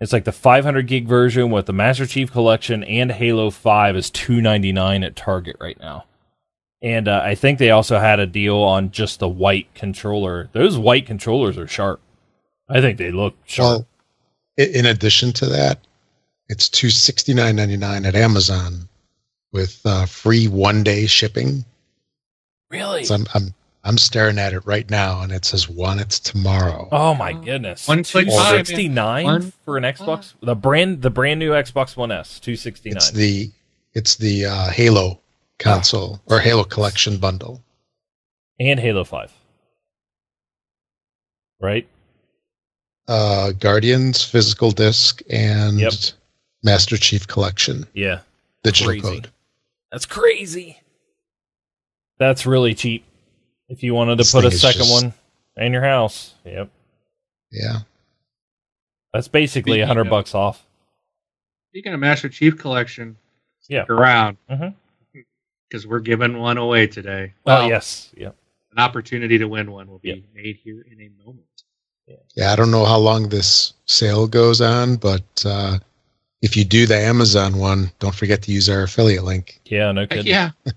[0.00, 4.10] it's like the 500 gig version with the Master Chief Collection and Halo 5 is
[4.10, 6.06] 299 at Target right now.
[6.82, 10.50] And uh, I think they also had a deal on just the white controller.
[10.52, 12.00] Those white controllers are sharp.
[12.68, 13.86] I think they look sharp.
[14.58, 15.78] Well, in addition to that,
[16.48, 18.88] it's two sixty nine ninety nine at Amazon
[19.52, 21.64] with uh, free one day shipping.
[22.70, 23.04] really?
[23.04, 23.54] So I'm, I'm
[23.84, 25.98] I'm staring at it right now, and it says one.
[26.00, 26.88] It's tomorrow.
[26.90, 27.86] Oh my goodness!
[27.88, 28.64] One click buy, man.
[28.64, 30.34] sixty nine One- for an Xbox.
[30.42, 32.96] The brand, the brand new Xbox One S, two sixty nine.
[32.96, 33.50] It's the
[33.94, 35.20] it's the uh, Halo
[35.58, 37.62] console or Halo collection bundle.
[38.58, 39.32] and Halo Five.
[41.60, 41.86] Right?
[43.08, 45.92] Uh, Guardians physical disc and Yep.
[46.62, 48.20] Master Chief collection Yeah,
[48.62, 49.02] digital Crazy.
[49.02, 49.30] code.
[49.92, 50.80] that's crazy.
[52.18, 53.04] That's really cheap.
[53.68, 55.14] If you wanted to This put a second just- one
[55.56, 56.70] in your house, yep,
[57.50, 57.80] Yeah.
[59.12, 60.64] that's basically a hundred bucks off.
[61.70, 63.16] Speaking of Master Chief Collection,
[63.68, 63.82] Yeah.
[63.84, 64.74] stick around Mhm.
[65.68, 67.32] Because we're giving one away today.
[67.38, 68.36] Oh Well, yes, yep.
[68.72, 70.18] an opportunity to win one will be Yep.
[70.34, 71.44] made here in a moment.
[72.36, 75.78] Yeah, I don't know how long this sale goes on, but uh,
[76.42, 79.60] if you do the Amazon one, don't forget to use our affiliate link.
[79.64, 80.26] Yeah, no Heck kidding.
[80.26, 80.50] yeah,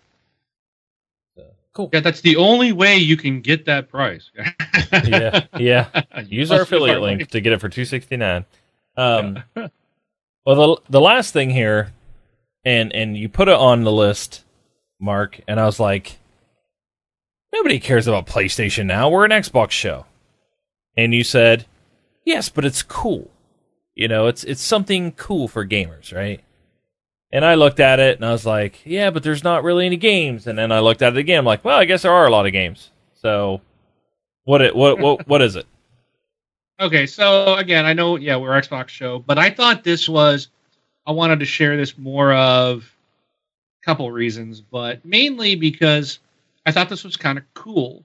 [1.74, 1.90] Cool.
[1.94, 4.32] yeah, that's the only way you can get that price.
[5.08, 6.02] yeah, yeah.
[6.28, 8.44] Use our affiliate link to get it for two sixty nine.
[8.98, 9.42] Um,
[10.46, 11.94] well, the the last thing here,
[12.66, 14.44] and and you put it on the list,
[15.00, 16.18] Mark, and I was like,
[17.54, 19.10] nobody cares about PlayStation now.
[19.10, 20.06] We're an Xbox show,
[20.98, 21.66] and you said,
[22.26, 23.30] yes, but it's cool.
[23.96, 26.42] You know, it's it's something cool for gamers, right?
[27.32, 29.98] And I looked at it and I was like, yeah, but there's not really any
[29.98, 30.48] games.
[30.48, 32.32] And then I looked at it again, I'm like, well, I guess there are a
[32.32, 32.90] lot of games.
[33.22, 33.62] So,
[34.46, 35.66] what it what what what is it?
[36.82, 40.48] Okay, so again, I know, yeah, we're Xbox show, but I thought this was,
[41.06, 42.86] I wanted to share this more of a
[43.84, 46.20] couple reasons, but mainly because
[46.66, 48.04] I thought this was kind of cool.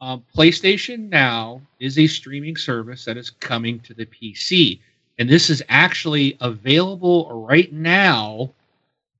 [0.00, 4.80] Um, PlayStation Now is a streaming service that is coming to the PC,
[5.18, 8.50] and this is actually available right now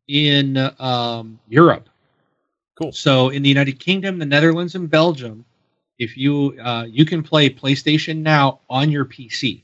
[0.08, 1.88] in um, Europe.
[2.80, 2.92] Cool.
[2.92, 5.44] So in the United Kingdom, the Netherlands, and Belgium,
[5.98, 9.62] if you uh, you can play PlayStation Now on your PC.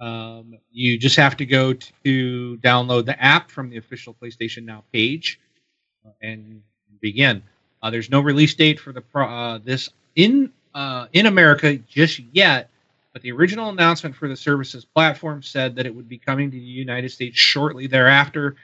[0.00, 4.82] Um, you just have to go to download the app from the official PlayStation Now
[4.90, 5.49] page uh,
[6.22, 6.62] and
[7.00, 7.42] begin.
[7.82, 12.20] Uh, there's no release date for the pro, uh, this in uh, in America just
[12.32, 12.68] yet,
[13.12, 16.56] but the original announcement for the services platform said that it would be coming to
[16.56, 18.56] the United States shortly thereafter.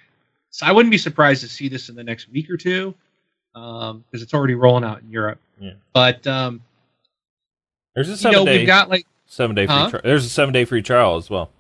[0.51, 2.95] So I wouldn't be surprised to see this in the next week or two
[3.53, 5.39] because it's already rolling out in Europe.
[5.59, 5.72] Yeah.
[5.93, 6.61] But um,
[7.95, 9.91] There's a seven you know, day we've got like seven day free Huh?
[9.91, 10.03] trial.
[10.05, 11.51] There's a seven day free trial as well.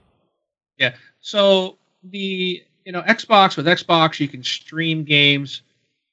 [0.78, 0.94] Yeah.
[1.20, 5.62] So the you know Xbox with Xbox you can stream games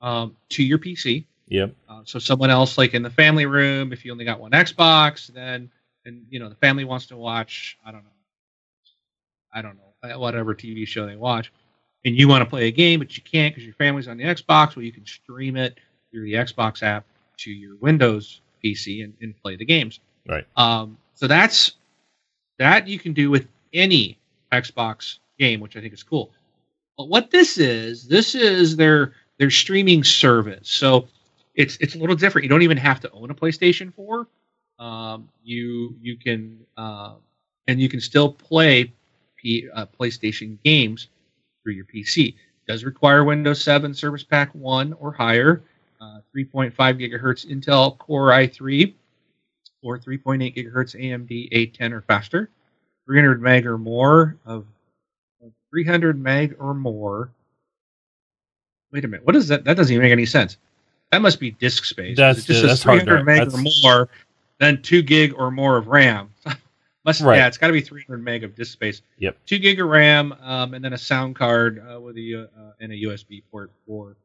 [0.03, 1.25] um, to your PC.
[1.47, 1.75] Yep.
[1.89, 5.27] Uh, so someone else like in the family room, if you only got one Xbox,
[5.27, 5.71] then
[6.05, 8.09] and you know the family wants to watch I don't know,
[9.51, 11.51] I don't know uh, whatever TV show they watch,
[12.05, 14.25] and you want to play a game but you can't because your family's on the
[14.25, 14.75] Xbox.
[14.75, 15.79] Well, you can stream it
[16.11, 17.05] through the Xbox app
[17.37, 19.99] to your Windows PC and, and play the games.
[20.27, 20.45] Right.
[20.55, 21.73] Um, so that's
[22.59, 24.17] that you can do with any
[24.51, 26.31] Xbox game, which I think is cool.
[26.97, 29.13] But what this is, this is their
[29.43, 30.69] their streaming service.
[30.69, 31.09] So
[31.53, 32.43] it's it's a little different.
[32.43, 34.25] You don't even have to own a PlayStation 4.
[34.79, 37.15] Um, you you can uh,
[37.67, 38.93] and you can still play
[39.35, 41.09] P, uh, PlayStation games
[41.61, 42.29] through your PC.
[42.29, 42.35] It
[42.69, 45.61] does require Windows 7 Service Pack 1 or higher,
[45.99, 48.93] uh, 3.5 gigahertz Intel Core i3,
[49.81, 52.49] or 3.8 gigahertz AMD A10 or faster,
[53.07, 54.65] 300 meg or more of
[55.69, 57.29] 300 meg or more.
[58.93, 59.65] Wait a minute, what is that?
[59.65, 60.57] That doesn't even make any sense.
[61.11, 62.15] That must be disk space.
[62.15, 63.53] That's- it just that's says hard 300 drive.
[63.53, 64.09] meg or more,
[64.59, 66.29] then two gig or more of RAM.
[67.05, 67.37] must Right.
[67.37, 69.01] yeah, it's got to be 300 meg of disk space.
[69.17, 69.37] Yep.
[69.45, 72.91] Two gig of RAM, um, and then a sound card uh, with a uh, and
[72.91, 74.15] a USB port for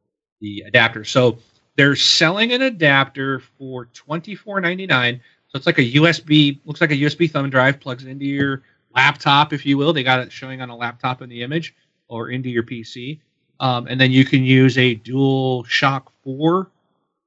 [0.40, 1.02] the adapter.
[1.04, 1.38] So
[1.76, 5.20] they're selling an adapter for 24.99.
[5.48, 8.62] So it's like a USB, looks like a USB thumb drive, plugs into your
[8.94, 9.92] laptop, if you will.
[9.92, 11.74] They got it showing on a laptop in the image.
[12.10, 13.18] or into your PC,
[13.60, 16.70] um, and then you can use a Dual Shock Four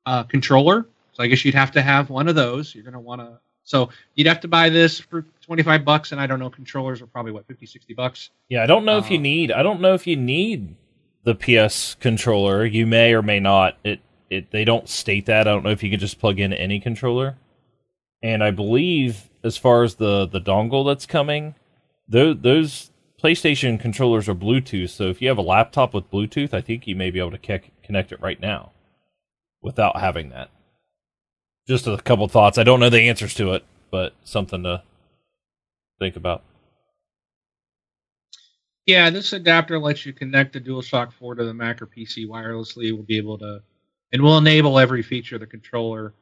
[0.05, 0.87] uh, controller.
[1.13, 2.73] So I guess you'd have to have one of those.
[2.73, 3.39] You're going to want to.
[3.63, 7.07] So you'd have to buy this for 25 bucks, and I don't know controllers are
[7.07, 8.29] probably what 50, 60 bucks.
[8.49, 9.51] Yeah, I don't know if you Um, need.
[9.51, 10.75] I don't know if you need
[11.23, 12.65] the PS controller.
[12.65, 13.77] You may or may not.
[13.83, 15.47] It it they don't state that.
[15.47, 17.37] I don't know if you can just plug in any controller.
[18.23, 21.55] And I believe as far as the the dongle that's coming,
[22.07, 22.90] those those
[23.21, 24.89] PlayStation controllers are Bluetooth.
[24.89, 27.37] So if you have a laptop with Bluetooth, I think you may be able to
[27.37, 28.71] ke- connect it right now
[29.61, 30.49] without having that.
[31.67, 32.57] Just a couple thoughts.
[32.57, 34.81] I don't know the answers to it, but something to
[35.99, 36.43] think about.
[38.87, 42.91] Yeah, this adapter lets you connect the DualShock 4 to the Mac or PC wirelessly.
[42.91, 43.61] We'll be able to,
[44.11, 46.13] and we'll enable every feature of the controller.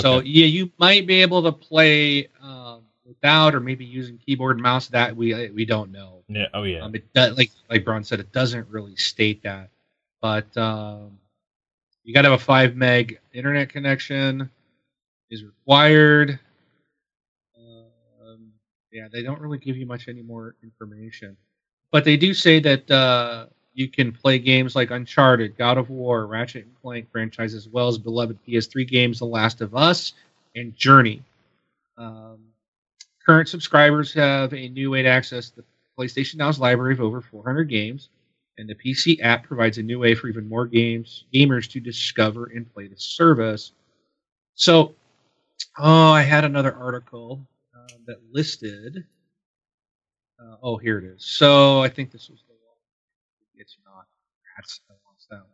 [0.00, 2.65] So yeah, you might be able to play um,
[3.06, 4.88] without, or maybe using keyboard and mouse.
[4.88, 6.22] That we we don't know.
[6.28, 6.46] yeah.
[6.54, 6.80] Oh yeah.
[6.80, 9.68] Um, it does, like like Braun said, it doesn't really state that,
[10.20, 11.18] but um,
[12.04, 14.50] you got to have a five meg internet connection
[15.30, 16.38] is required.
[17.58, 18.52] Um,
[18.92, 21.36] yeah, they don't really give you much any more information,
[21.90, 26.26] but they do say that uh, you can play games like Uncharted, God of War,
[26.26, 30.14] Ratchet and Clank franchise, as well as beloved PS3 games, The Last of Us,
[30.54, 31.22] and Journey.
[31.98, 32.38] Um,
[33.26, 35.64] current subscribers have a new way to access the
[35.98, 38.10] PlayStation Now's library of over 400 games,
[38.56, 42.46] and the PC app provides a new way for even more games gamers to discover
[42.54, 43.72] and play the service.
[44.54, 44.94] So,
[45.78, 47.40] oh, I had another article
[47.76, 49.04] uh, that listed.
[50.40, 51.24] Uh, oh, here it is.
[51.24, 52.78] So I think this was the one.
[53.56, 54.06] It's not.
[54.56, 55.46] That's I lost that one.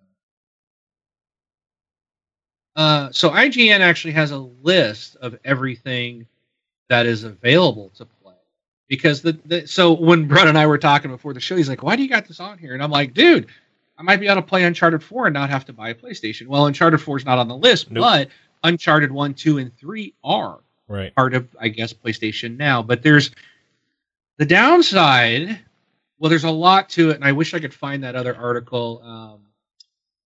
[2.74, 6.26] Uh, so IGN actually has a list of everything
[6.92, 8.34] that is available to play
[8.86, 11.82] because the, the so when Brett and I were talking before the show, he's like,
[11.82, 13.46] "Why do you got this on here?" And I'm like, "Dude,
[13.96, 16.48] I might be able to play Uncharted 4 and not have to buy a PlayStation."
[16.48, 18.02] Well, Uncharted 4 is not on the list, Nope.
[18.02, 18.28] but
[18.62, 21.14] Uncharted 1, 2, and 3 are Right.
[21.14, 22.82] part of, I guess, PlayStation now.
[22.82, 23.30] But there's
[24.36, 25.60] the downside.
[26.18, 29.00] Well, there's a lot to it, and I wish I could find that other article.
[29.02, 29.40] Um,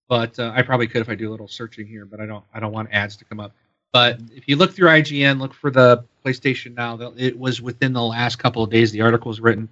[0.09, 2.05] but uh, I probably could if I do a little searching here.
[2.05, 2.43] But I don't.
[2.55, 3.51] I don't want ads to come up.
[3.93, 7.13] But if you look through IGN, look for the PlayStation Now.
[7.17, 9.69] It was within the last couple of days the article was written.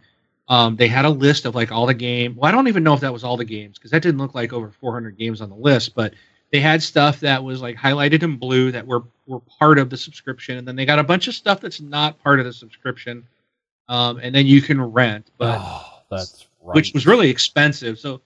[0.49, 2.35] Um, they had a list of like all the game.
[2.35, 4.35] Well, I don't even know if that was all the games because that didn't look
[4.35, 5.95] like over 400 games on the list.
[5.95, 6.13] But
[6.53, 9.97] they had stuff that was like highlighted in blue that were were part of the
[9.97, 13.27] subscription, and then they got a bunch of stuff that's not part of the subscription,
[13.89, 16.75] um, and then you can rent, but oh, that's right.
[16.75, 17.97] which was really expensive.
[17.97, 18.21] So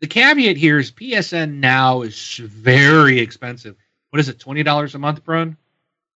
[0.00, 3.76] the caveat here is PSN now is very expensive.
[4.10, 5.56] What is it, twenty dollars a month, Brun?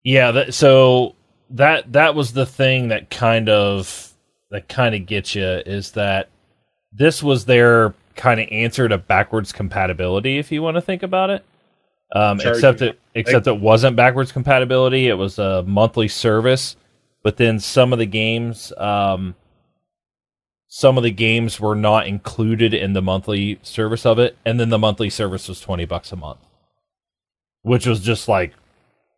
[0.03, 1.15] Yeah, that, so
[1.51, 4.13] that that was the thing that kind of
[4.49, 6.29] that kind of gets you is that
[6.91, 11.29] this was their kind of answer to backwards compatibility, if you want to think about
[11.29, 11.45] it.
[12.13, 16.75] Um, except it except it wasn't backwards compatibility; it was a monthly service.
[17.23, 19.35] But then some of the games, um,
[20.67, 24.69] some of the games were not included in the monthly service of it, and then
[24.69, 26.39] the monthly service was twenty bucks a month,
[27.61, 28.53] which was just like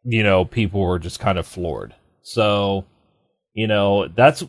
[0.03, 1.95] you know, people were just kind of floored.
[2.23, 2.85] So,
[3.53, 4.43] you know, that's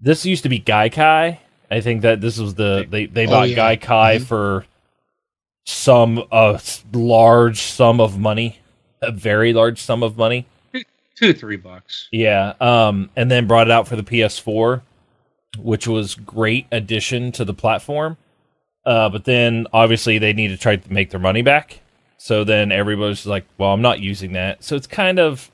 [0.00, 1.38] this used to be Gaikai.
[1.70, 3.74] I think that this was the they they Oh, bought yeah.
[3.76, 4.26] Gaikai Mhm.
[4.26, 4.66] for
[5.64, 6.60] some a
[6.92, 8.58] large sum of money,
[9.02, 10.46] a very large sum of money.
[11.16, 12.08] Two, three bucks.
[12.12, 14.82] Yeah, um, and then brought it out for the PS4,
[15.58, 18.18] which was great addition to the platform.
[18.84, 21.80] Uh, but then obviously they need to try to make their money back.
[22.18, 25.50] So then everybody's like, "Well, I'm not using that." So it's kind of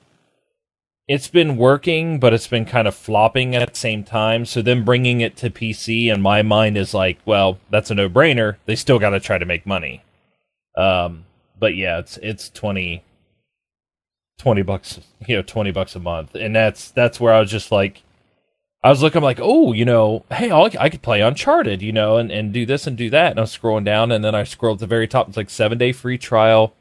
[1.08, 4.44] it's been working, but it's been kind of flopping at the same time.
[4.46, 8.56] So then bringing it to PC in my mind is like, well, that's a no-brainer.
[8.66, 10.04] They still got to try to make money.
[10.76, 11.24] Um,
[11.58, 13.02] but yeah, it's it's 20
[14.38, 16.34] 20 bucks, you know, 20 bucks a month.
[16.34, 18.02] And that's that's where I was just like
[18.84, 21.92] I was looking I'm like, "Oh, you know, hey, I'll, I could play Uncharted, you
[21.92, 24.34] know, and, and do this and do that." And I was scrolling down, and then
[24.34, 25.28] I scrolled to the very top.
[25.28, 26.74] It's like seven day free trial,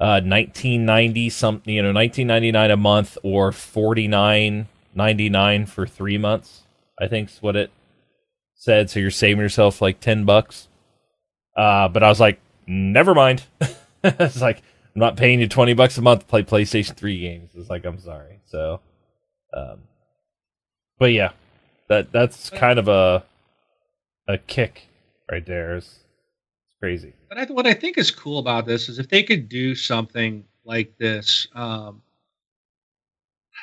[0.00, 5.28] uh, nineteen ninety something, you know, nineteen ninety nine a month, or forty nine ninety
[5.28, 6.62] nine for three months.
[6.98, 7.70] I think's what it
[8.54, 8.90] said.
[8.90, 10.68] So you're saving yourself like ten bucks.
[11.56, 13.44] Uh, but I was like, never mind.
[14.04, 14.62] it's like
[14.94, 17.50] I'm not paying you twenty bucks a month to play PlayStation Three games.
[17.54, 18.40] It's like I'm sorry.
[18.46, 18.80] So,
[19.54, 19.80] um,
[20.98, 21.32] but yeah,
[21.88, 23.24] that that's kind of a
[24.26, 24.88] a kick
[25.30, 25.76] right there.
[25.76, 25.99] It's
[26.80, 27.12] crazy.
[27.28, 30.44] But I, what I think is cool about this is if they could do something
[30.64, 32.02] like this, um,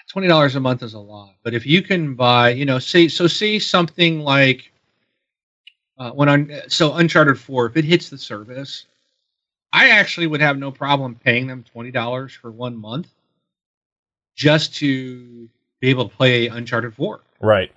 [0.08, 1.34] twenty dollars a month is a lot.
[1.44, 4.72] But if you can buy, you know, say so, say something like
[5.98, 8.86] uh, when on so Uncharted Four, if it hits the service,
[9.74, 13.08] I actually would have no problem paying them twenty dollars for one month
[14.36, 15.50] just to
[15.82, 17.22] be able to play Uncharted Four.
[17.42, 17.72] Right.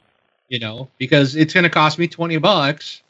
[0.49, 3.03] You know, because it's going to cost me twenty bucks,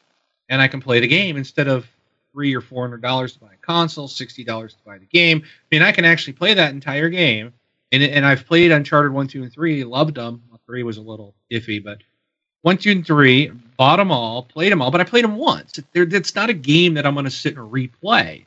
[0.49, 1.87] and I can play the game instead of
[2.33, 5.43] three or four hundred dollars to buy a console, sixty dollars to buy the game.
[5.45, 7.53] I mean, I can actually play that entire game,
[7.93, 10.43] and and I've played Uncharted one, two, and three, loved them.
[10.67, 11.99] Three was a little iffy, but
[12.63, 15.81] one, two, and three, bought them all, played them all, but I played them once.
[15.93, 18.47] They're, it's not a game that I'm going to sit and replay,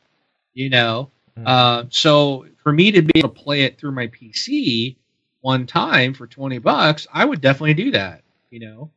[0.54, 1.10] you know.
[1.38, 1.48] Mm-hmm.
[1.48, 4.96] Uh, so for me to be able to play it through my PC
[5.42, 8.90] one time for twenty bucks, I would definitely do that, you know.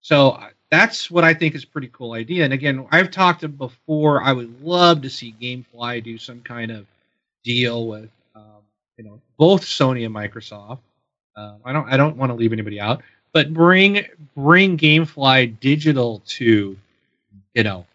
[0.00, 0.40] So
[0.70, 2.44] that's what I think is a pretty cool idea.
[2.44, 4.22] And again, I've talked before.
[4.22, 6.86] I would love to see GameFly do some kind of
[7.44, 8.62] deal with, um,
[8.96, 10.78] you know, both Sony and Microsoft.
[11.36, 13.02] Um, I don't I don't want to leave anybody out,
[13.32, 14.04] but bring
[14.36, 16.76] bring GameFly digital to,
[17.54, 17.86] you know,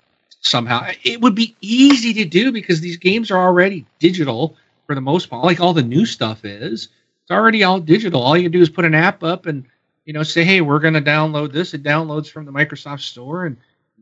[0.41, 4.55] somehow it would be easy to do because these games are already digital
[4.85, 5.45] for the most part.
[5.45, 6.89] Like all the new stuff is,
[7.21, 8.21] it's already all digital.
[8.21, 9.65] All you do is put an app up and
[10.05, 11.73] you know say, hey, we're going to download this.
[11.73, 13.57] It downloads from the Microsoft Store, and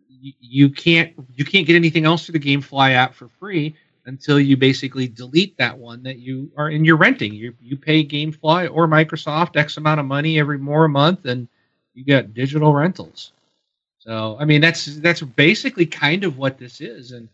[0.07, 3.75] you, you can't you can't get anything else through the GameFly app for free
[4.05, 7.33] until you basically delete that one that you are in you're renting.
[7.33, 11.47] You you pay GameFly or Microsoft X amount of money every more a month, and
[11.93, 13.31] you get digital rentals.
[13.99, 17.11] So I mean that's that's basically kind of what this is.
[17.11, 17.29] And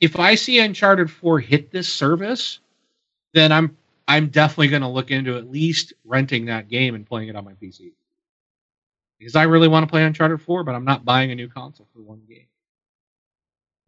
[0.00, 2.58] if I see Uncharted 4 hit this service,
[3.34, 3.76] then I'm
[4.08, 7.44] I'm definitely going to look into at least renting that game and playing it on
[7.44, 7.92] my PC.
[9.18, 11.88] Because I really want to play Uncharted 4, but I'm not buying a new console
[11.92, 12.46] for one game.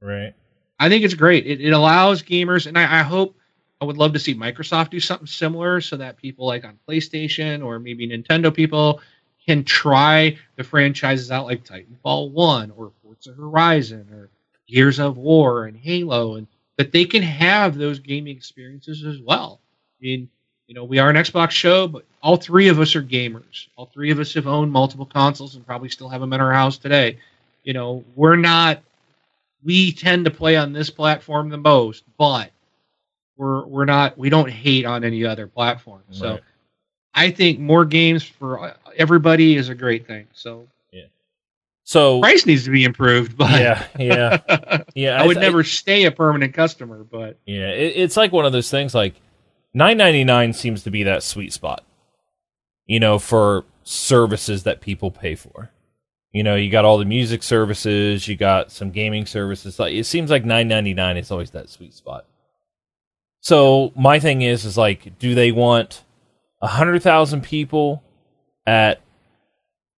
[0.00, 0.34] Right.
[0.78, 1.46] I think it's great.
[1.46, 3.36] It, it allows gamers, and I, I, hope
[3.80, 7.64] I would love to see Microsoft do something similar so that people like on PlayStation
[7.64, 9.00] or maybe Nintendo people
[9.46, 14.30] can try the franchises out like Titanfall 1 or Forza Horizon or
[14.66, 19.60] Gears of War and Halo, and that they can have those gaming experiences as well.
[20.00, 20.30] I mean,
[20.70, 23.66] you know, we are an Xbox show, but all three of us are gamers.
[23.74, 26.52] All three of us have owned multiple consoles and probably still have them in our
[26.52, 27.18] house today.
[27.64, 28.80] You know, we're not
[29.64, 32.52] we tend to play on this platform the most, but
[33.36, 36.02] we're we're not we don't hate on any other platform.
[36.08, 36.16] Right.
[36.16, 36.38] So
[37.14, 40.28] I think more games for everybody is a great thing.
[40.34, 41.06] So yeah.
[41.82, 45.20] So price needs to be improved, but yeah, yeah, yeah.
[45.20, 48.70] I, would never stay a permanent customer, but yeah, it, it's like one of those
[48.70, 48.94] things.
[48.94, 49.16] Like
[49.74, 51.84] nine ninety nine seems to be that sweet spot,
[52.86, 55.70] you know, for services that people pay for.
[56.32, 59.78] You know, you got all the music services, you got some gaming services.
[59.78, 62.26] Like it seems like nine ninety nine is always that sweet spot.
[63.40, 66.04] So my thing is, is like, do they want
[66.62, 68.02] a hundred thousand people
[68.66, 69.00] at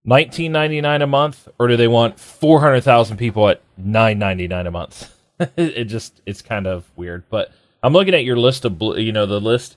[0.05, 4.19] nineteen ninety nine a month, or do they want four hundred thousand people at nine
[4.19, 5.15] ninety nine a month?
[5.57, 7.25] it just it's kind of weird.
[7.29, 7.53] But
[7.83, 9.77] I'm looking at your list of you know the list.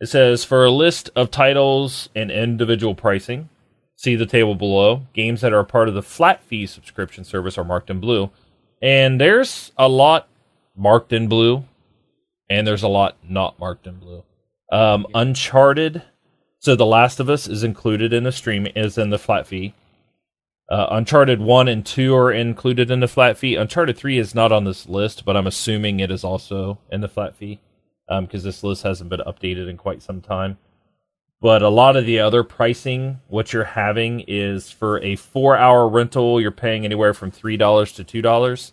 [0.00, 3.48] It says for a list of titles and individual pricing,
[3.98, 5.08] See the table below.
[5.12, 8.30] Games that are part of the flat fee subscription service are marked in blue.
[8.80, 10.28] And there's a lot
[10.76, 11.64] marked in blue,
[12.48, 14.22] and there's a lot not marked in blue.
[14.70, 16.04] Um, Uncharted,
[16.60, 19.74] so The Last of Us is included in the stream, is in the flat fee.
[20.70, 23.56] Uh, Uncharted 1 and 2 are included in the flat fee.
[23.56, 27.08] Uncharted 3 is not on this list, but I'm assuming it is also in the
[27.08, 27.60] flat fee
[28.06, 30.58] because um, this list hasn't been updated in quite some time.
[31.40, 35.88] But a lot of the other pricing, what you're having is for a four hour
[35.88, 38.72] rental, you're paying anywhere from $3 to $2.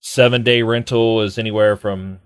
[0.00, 2.20] Seven day rental is anywhere from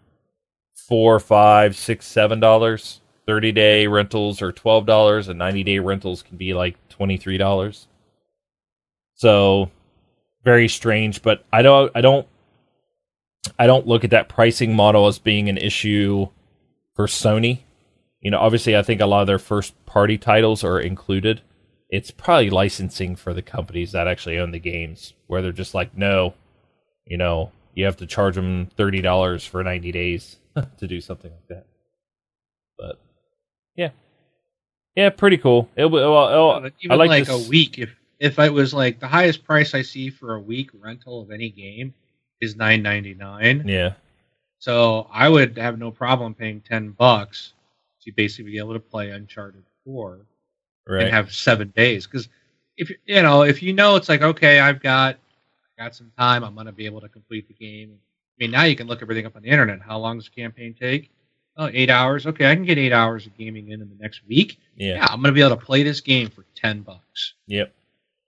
[0.75, 3.01] four, five, six, seven dollars.
[3.27, 7.87] 30 day rentals are $12 and 90 day rentals can be like $23.
[9.21, 9.71] So
[10.45, 12.27] very strange, but I don't I don't
[13.59, 16.29] I don't look at that pricing model as being an issue
[16.95, 17.61] for Sony
[18.21, 21.41] you know, obviously, I think a lot of their first party titles are included.
[21.89, 25.97] It's probably licensing for the companies that actually own the games, where they're just like,
[25.97, 26.35] no,
[27.07, 30.37] you know, you have to charge them thirty dollars for ninety days
[30.79, 31.67] to do something like that.
[32.79, 33.01] But
[33.75, 33.91] yeah,
[34.95, 35.71] yeah, pretty cool.
[35.75, 37.79] It, well, even I like, like a week.
[37.79, 41.31] If if it was like the highest price I see for a week rental of
[41.31, 41.93] any game
[42.41, 43.65] is nine ninety nine.
[43.67, 43.95] Yeah.
[44.59, 47.55] So I would have no problem paying ten bucks
[48.05, 50.21] to basically be able to play Uncharted Four
[50.87, 51.05] right.
[51.05, 52.07] and have seven days.
[52.07, 52.29] Because
[52.77, 55.17] if you know, if you know, it's like okay, I've got
[55.79, 57.99] I got some time, I'm gonna be able to complete the game.
[57.99, 59.81] I mean, now you can look everything up on the internet.
[59.81, 61.11] How long does the campaign take?
[61.57, 62.27] Oh, eight hours.
[62.27, 64.59] Okay, I can get eight hours of gaming in in the next week.
[64.77, 67.33] Yeah, yeah I'm gonna be able to play this game for ten bucks.
[67.47, 67.73] Yep.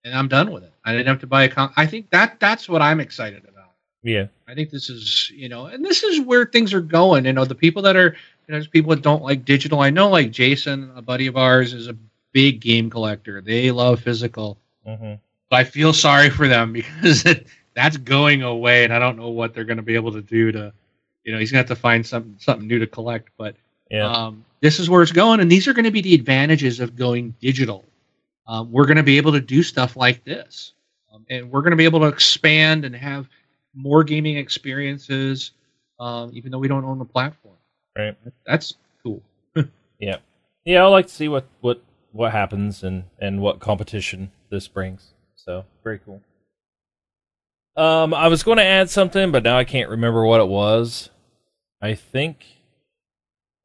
[0.04, 0.72] And I'm done with it.
[0.84, 1.72] I didn't have to buy a con.
[1.76, 3.70] I think that that's what I'm excited about.
[4.02, 4.26] Yeah.
[4.48, 7.24] I think this is, you know, and this is where things are going.
[7.24, 8.08] You know, the people that are,
[8.46, 9.80] you know, there's people that don't like digital.
[9.80, 11.96] I know, like Jason, a buddy of ours, is a
[12.32, 13.40] big game collector.
[13.40, 14.58] They love physical.
[14.84, 15.14] hmm
[15.50, 19.30] But I feel sorry for them because it, that's going away, and I don't know
[19.30, 20.72] what they're going to be able to do to,
[21.24, 23.30] you know, he's going to have to find something something new to collect.
[23.38, 23.54] But
[23.90, 24.10] Yeah.
[24.10, 26.96] um, this is where it's going, and these are going to be the advantages of
[26.96, 27.84] going digital.
[28.47, 30.73] Um, we're going to be able to do stuff like this,
[31.12, 33.28] um, and we're going to be able to expand and have
[33.74, 35.52] more gaming experiences,
[36.01, 37.56] um, even though we don't own the platform.
[37.97, 38.16] Right.
[38.47, 39.23] That's cool.
[40.01, 40.16] Yeah.
[40.64, 40.85] Yeah.
[40.85, 45.12] I'd like to see what what what happens and and what competition this brings.
[45.36, 46.20] So very cool.
[47.77, 51.09] Um, I was going to add something, but now I can't remember what it was.
[51.81, 52.44] I think,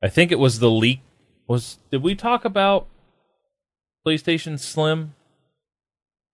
[0.02, 1.02] I think it was the leak.
[1.48, 2.88] Was did we talk about
[4.08, 5.16] PlayStation Slim?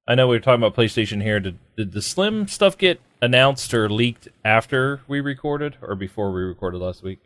[0.07, 1.39] I know we were talking about PlayStation here.
[1.39, 6.41] Did did the Slim stuff get announced or leaked after we recorded or before we
[6.41, 7.19] recorded last week?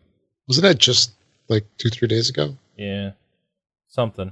[0.47, 1.11] Wasn't that just
[1.49, 2.55] like two, three days ago?
[2.77, 3.11] Yeah,
[3.89, 4.31] something.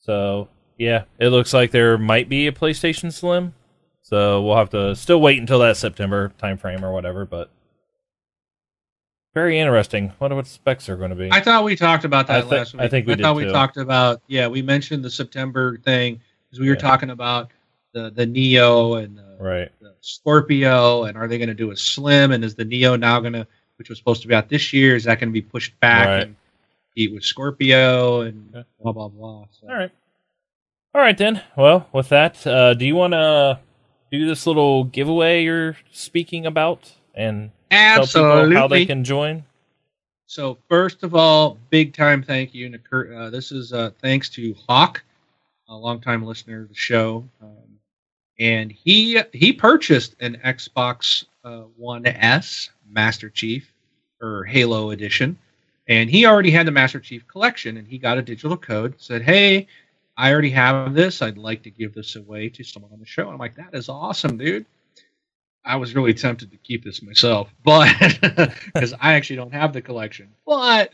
[0.00, 0.48] So
[0.78, 3.54] yeah, it looks like there might be a PlayStation Slim.
[4.02, 7.24] So we'll have to still wait until that September timeframe or whatever.
[7.24, 7.50] But
[9.34, 10.12] very interesting.
[10.20, 11.30] Wonder what specs are going to be.
[11.30, 12.82] I thought we talked about that I thi- last week.
[12.82, 13.52] I think we I thought we too.
[13.52, 14.46] talked about yeah.
[14.48, 16.80] We mentioned the September thing because we were Yeah.
[16.80, 17.50] talking about
[17.92, 19.70] the the Neo and the, right.
[19.80, 23.20] the Scorpio and are they going to do a Slim and is the Neo now
[23.20, 23.46] going to
[23.76, 26.06] which was supposed to be out this year is that going to be pushed back
[26.08, 26.22] Right.
[26.24, 26.36] and
[26.96, 28.62] eat with Scorpio and Yeah.
[28.82, 29.44] blah blah blah.
[29.52, 29.90] So, All right.
[30.94, 31.42] All right then.
[31.56, 33.60] Well, with that, uh, do you want to
[34.10, 38.54] do this little giveaway you're speaking about and tell Absolutely.
[38.54, 39.44] how they can join?
[40.26, 43.12] So first of all, big time thank you to Kurt.
[43.12, 45.02] Uh, this is uh, thanks to Hawk,
[45.68, 47.78] a longtime listener of the show, um,
[48.38, 53.72] and he he purchased an Xbox uh, One S Master Chief
[54.20, 55.36] or Halo Edition,
[55.88, 58.94] and he already had the Master Chief collection, and he got a digital code.
[58.98, 59.66] Said, "Hey,
[60.16, 61.22] I already have this.
[61.22, 63.74] I'd like to give this away to someone on the show." And I'm like, "That
[63.74, 64.66] is awesome, dude."
[65.68, 67.88] I was really tempted to keep this myself, but
[68.74, 70.30] because I actually don't have the collection.
[70.46, 70.90] But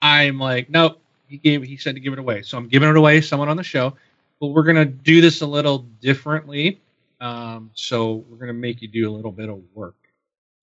[0.00, 1.00] I'm like, nope.
[1.28, 1.64] He gave.
[1.64, 3.20] He said to give it away, so I'm giving it away.
[3.20, 3.94] Someone on the show,
[4.40, 6.80] but we're gonna do this a little differently.
[7.20, 9.96] Um, so we're gonna make you do a little bit of work.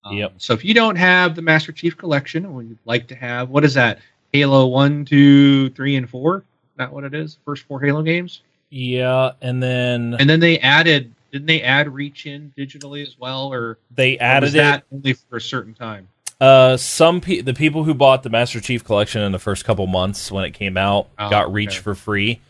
[0.04, 0.34] Um, Yep.
[0.38, 3.62] So if you don't have the Master Chief collection, or you'd like to have, what
[3.62, 3.98] is that?
[4.32, 6.38] Halo one, two, three, and four.
[6.38, 7.38] Is that what it is?
[7.44, 8.40] First four Halo games,
[8.70, 11.13] Yeah, and then and then they added.
[11.34, 15.38] Didn't they add reach in digitally as well, or they added it that only for
[15.38, 16.06] a certain time?
[16.40, 19.84] Uh, some pe- the people who bought the Master Chief collection in the first couple
[19.88, 21.78] months when it came out Oh, got Reach okay.
[21.80, 22.40] for free.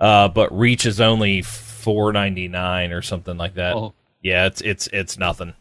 [0.00, 3.76] Uh, but Reach is only four ninety nine or something like that.
[3.76, 5.54] Oh, Yeah, it's it's it's nothing.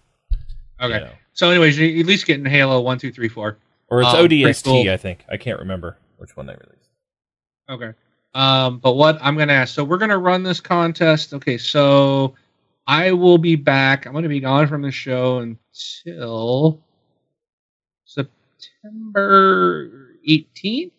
[0.82, 0.94] okay.
[0.96, 1.12] you know.
[1.34, 3.58] So, anyways, you at least getting Halo one, two, three, four.
[3.90, 4.90] Or it's Um, ODST, cool.
[4.90, 5.24] I think.
[5.30, 6.90] I can't remember which one they released.
[7.70, 7.94] Okay.
[8.34, 11.34] Um, but what I'm gonna ask, so we're gonna run this contest.
[11.36, 12.34] Okay, so
[12.92, 14.06] I will be back.
[14.06, 16.82] I'm gonna be gone from the show until
[18.04, 20.92] September 18th.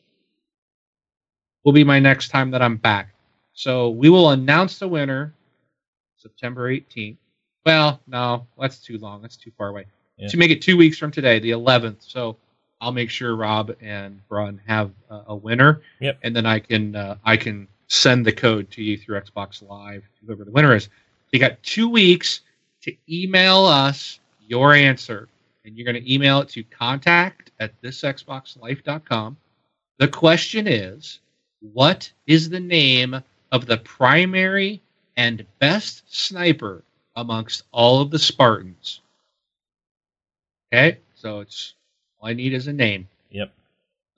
[1.64, 3.14] Will be my next time that I'm back.
[3.52, 5.34] So we will announce the winner
[6.16, 7.18] September 18th.
[7.66, 9.20] Well, no, that's too long.
[9.20, 9.84] That's too far away.
[10.16, 10.28] Yeah.
[10.28, 11.96] To make it two weeks from today, the 11th.
[12.00, 12.38] So
[12.80, 16.20] I'll make sure Rob and Brun have a, a winner, Yep.
[16.22, 20.04] and then I can uh, I can send the code to you through Xbox Live,
[20.24, 20.88] whoever the winner is.
[21.32, 22.40] You got two weeks
[22.82, 25.28] to email us your answer,
[25.64, 29.36] and you're going to email it to contact at thisxboxlife.com.
[29.98, 31.20] The question is,
[31.72, 34.82] what is the name of the primary
[35.16, 36.82] and best sniper
[37.16, 39.00] amongst all of the Spartans?
[40.72, 41.74] Okay, so it's
[42.18, 43.08] all I need is a name.
[43.30, 43.52] Yep.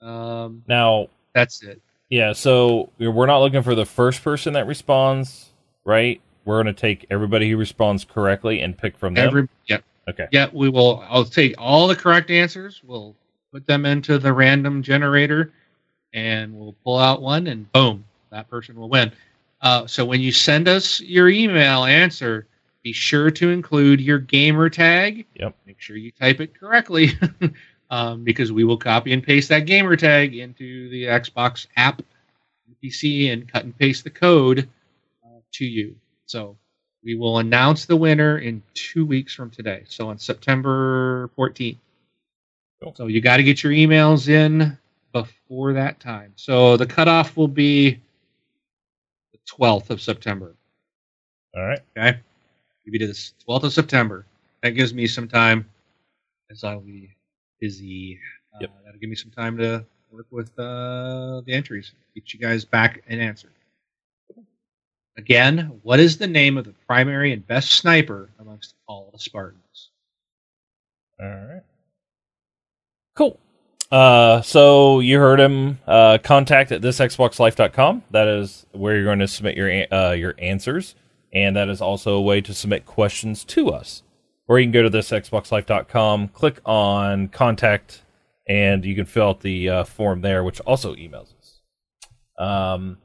[0.01, 1.81] Um, Now, that's it.
[2.09, 5.51] yeah, so we're not looking for the first person that responds,
[5.83, 6.21] right?
[6.45, 9.27] We're going to take everybody who responds correctly and pick from them.
[9.27, 10.27] Every yeah, okay.
[10.31, 10.47] yeah.
[10.53, 11.03] We will.
[11.09, 12.81] I'll take all the correct answers.
[12.83, 13.15] We'll
[13.51, 15.51] put them into the random generator,
[16.13, 19.11] and we'll pull out one, and boom, that person will win.
[19.61, 22.45] Uh, so when you send us your email answer,
[22.83, 25.25] be sure to include your gamer tag.
[25.35, 25.55] Yep.
[25.65, 27.13] Make sure you type it correctly,
[27.89, 32.03] um, because we will copy and paste that gamer tag into the Xbox app,
[32.83, 34.69] PC, and cut and paste the code
[35.25, 35.95] uh, to you.
[36.25, 36.57] So
[37.03, 39.83] we will announce the winner in two weeks from today.
[39.87, 41.77] So on September 14th.
[42.83, 42.93] Cool.
[42.95, 44.77] So you got to get your emails in
[45.13, 46.33] before that time.
[46.35, 48.01] So the cutoff will be
[49.31, 50.55] the 12th of September.
[51.55, 51.79] All right.
[51.97, 52.19] Okay.
[52.83, 53.13] Give you to the
[53.47, 54.25] 12th of September.
[54.61, 55.69] That gives me some time
[56.51, 57.11] as I'll be
[57.59, 58.19] busy.
[58.53, 61.91] Uh, That'll give me some time to work with uh, the entries.
[62.13, 63.49] Get you guys back an answer.
[65.17, 69.89] Again, what is the name of the primary and best sniper amongst all the Spartans?
[71.21, 71.61] All right.
[73.15, 73.39] Cool.
[73.91, 75.79] Uh, so you heard him.
[75.87, 78.03] Uh, contact at thisxboxlife.com.
[78.11, 80.95] That is where you're going to submit your uh, your answers,
[81.33, 84.03] and that is also a way to submit questions to us.
[84.47, 88.03] Or you can go to thisxboxlife.com, click on contact,
[88.47, 91.61] and you can fill out the uh, form there, which also emails us.
[92.37, 92.97] Um,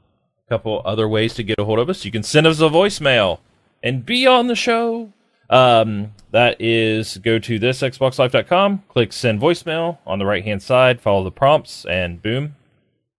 [0.51, 2.03] couple other ways to get a hold of us.
[2.03, 3.39] You can send us a voicemail
[3.81, 5.13] and be on the show.
[5.49, 11.23] Um, that is go to thisxboxlife.com, click send voicemail on the right hand side, follow
[11.23, 12.57] the prompts, and boom,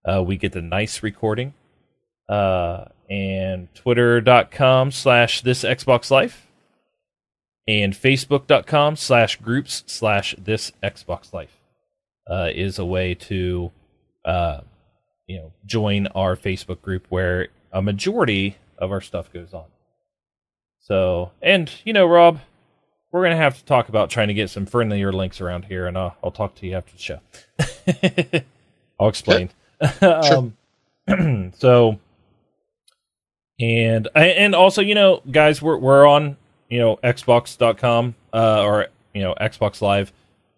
[0.05, 1.55] uh, we get the nice recording.
[2.29, 6.47] Uh, and twitter.com slash this Xbox Life
[7.67, 11.59] and facebook.com slash groups slash this Xbox Life
[12.29, 13.71] uh, is a way to
[14.23, 14.61] uh,
[15.27, 19.65] you know join our Facebook group where a majority of our stuff goes on.
[20.79, 22.39] So, and you know, Rob,
[23.11, 25.97] we're gonna have to talk about trying to get some friendlier links around here, and
[25.97, 28.43] I'll, I'll talk to you after the show.
[28.99, 29.49] I'll explain.
[30.01, 30.57] um,
[31.57, 31.99] so,
[33.59, 36.37] and and also, you know, guys, we're we're on
[36.69, 40.11] you know Xbox.com uh, or you know Xbox Live.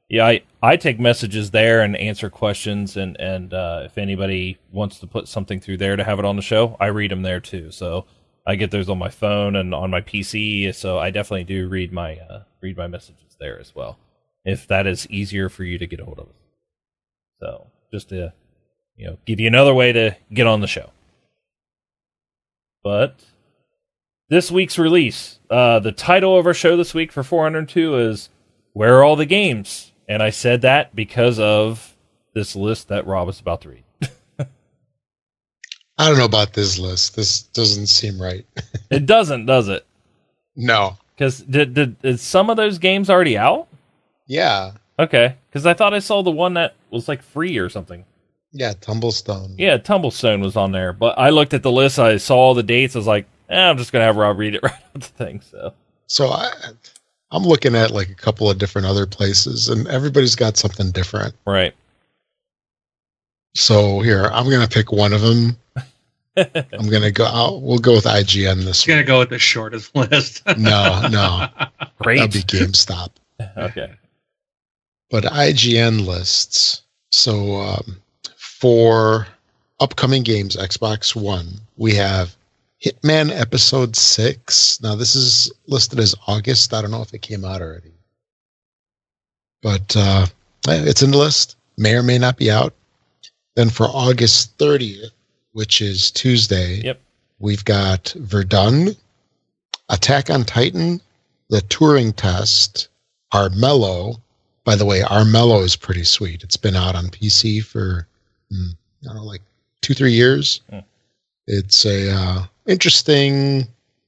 [0.07, 4.99] Yeah, I, I take messages there and answer questions, and and uh, if anybody wants
[4.99, 7.40] to put something through there to have it on the show, I read them there
[7.40, 7.72] too.
[7.72, 8.06] So
[8.45, 10.73] I get those on my phone and on my PC.
[10.76, 13.98] So I definitely do read my uh, read my messages there as well,
[14.44, 16.36] if that is easier for you to get a hold of us.
[17.40, 18.32] So just to
[18.95, 20.91] you know give you another way to get on the show.
[22.84, 23.26] But
[24.30, 28.30] this week's release, uh, the title of our show this week for 402 is
[28.73, 31.95] "Where Are All the Games?" And I said that because of
[32.34, 33.84] this list that Rob is about to read.
[35.98, 37.15] I don't know about this list.
[37.15, 38.45] This doesn't seem right.
[38.91, 39.86] it doesn't, does it?
[40.56, 40.98] No.
[41.15, 43.68] Because did, did is some of those games already out?
[44.27, 44.72] Yeah.
[44.99, 48.06] Okay, because I thought I saw the one that was like free or something.
[48.52, 49.56] Yeah, Tumblestone.
[49.57, 51.99] Yeah, Tumblestone was on there, but I looked at the list.
[51.99, 52.95] I saw all the dates.
[52.95, 55.41] I was like, eh, I'm just gonna have Rob read it right off the thing.
[55.41, 55.73] So
[56.07, 56.52] So I
[57.31, 61.35] I'm looking at like a couple of different other places and everybody's got something different.
[61.45, 61.73] right,
[63.56, 65.57] So here, I'm going to pick one of them.
[66.38, 69.39] I'm going to go out we'll go with IGN this Just gonna go with the
[69.39, 70.45] shortest list.
[70.57, 71.47] No, no.
[71.99, 72.19] great.
[72.19, 73.10] That'd be GameStop.
[73.57, 73.93] okay,
[75.10, 76.81] But IGN lists.
[77.11, 78.02] So um,
[78.38, 79.27] for
[79.80, 81.47] upcoming games, Xbox One,
[81.77, 82.35] we have
[82.84, 84.81] Hitman Episode 6.
[84.81, 86.73] Now, this is listed as August.
[86.73, 87.93] I don't know if it came out already.
[89.61, 90.27] But uh,
[90.68, 91.57] it's in the list.
[91.77, 92.73] May or may not be out.
[93.56, 95.11] Then for August 30th,
[95.53, 96.99] which is Tuesday, Yep.
[97.39, 98.95] we've got Verdun,
[99.89, 100.99] Attack on Titan,
[101.49, 102.89] The Turing Test,
[103.34, 104.19] Armello.
[104.65, 106.43] By the way, Armello is pretty sweet.
[106.43, 108.07] It's been out on PC for,
[108.52, 108.69] hmm,
[109.03, 109.41] I don't know, like
[109.81, 110.61] two, three years.
[110.69, 110.80] Hmm.
[111.47, 113.68] It's a uh, interesting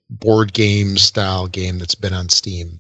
[0.10, 2.80] board game style game that's been on Steam.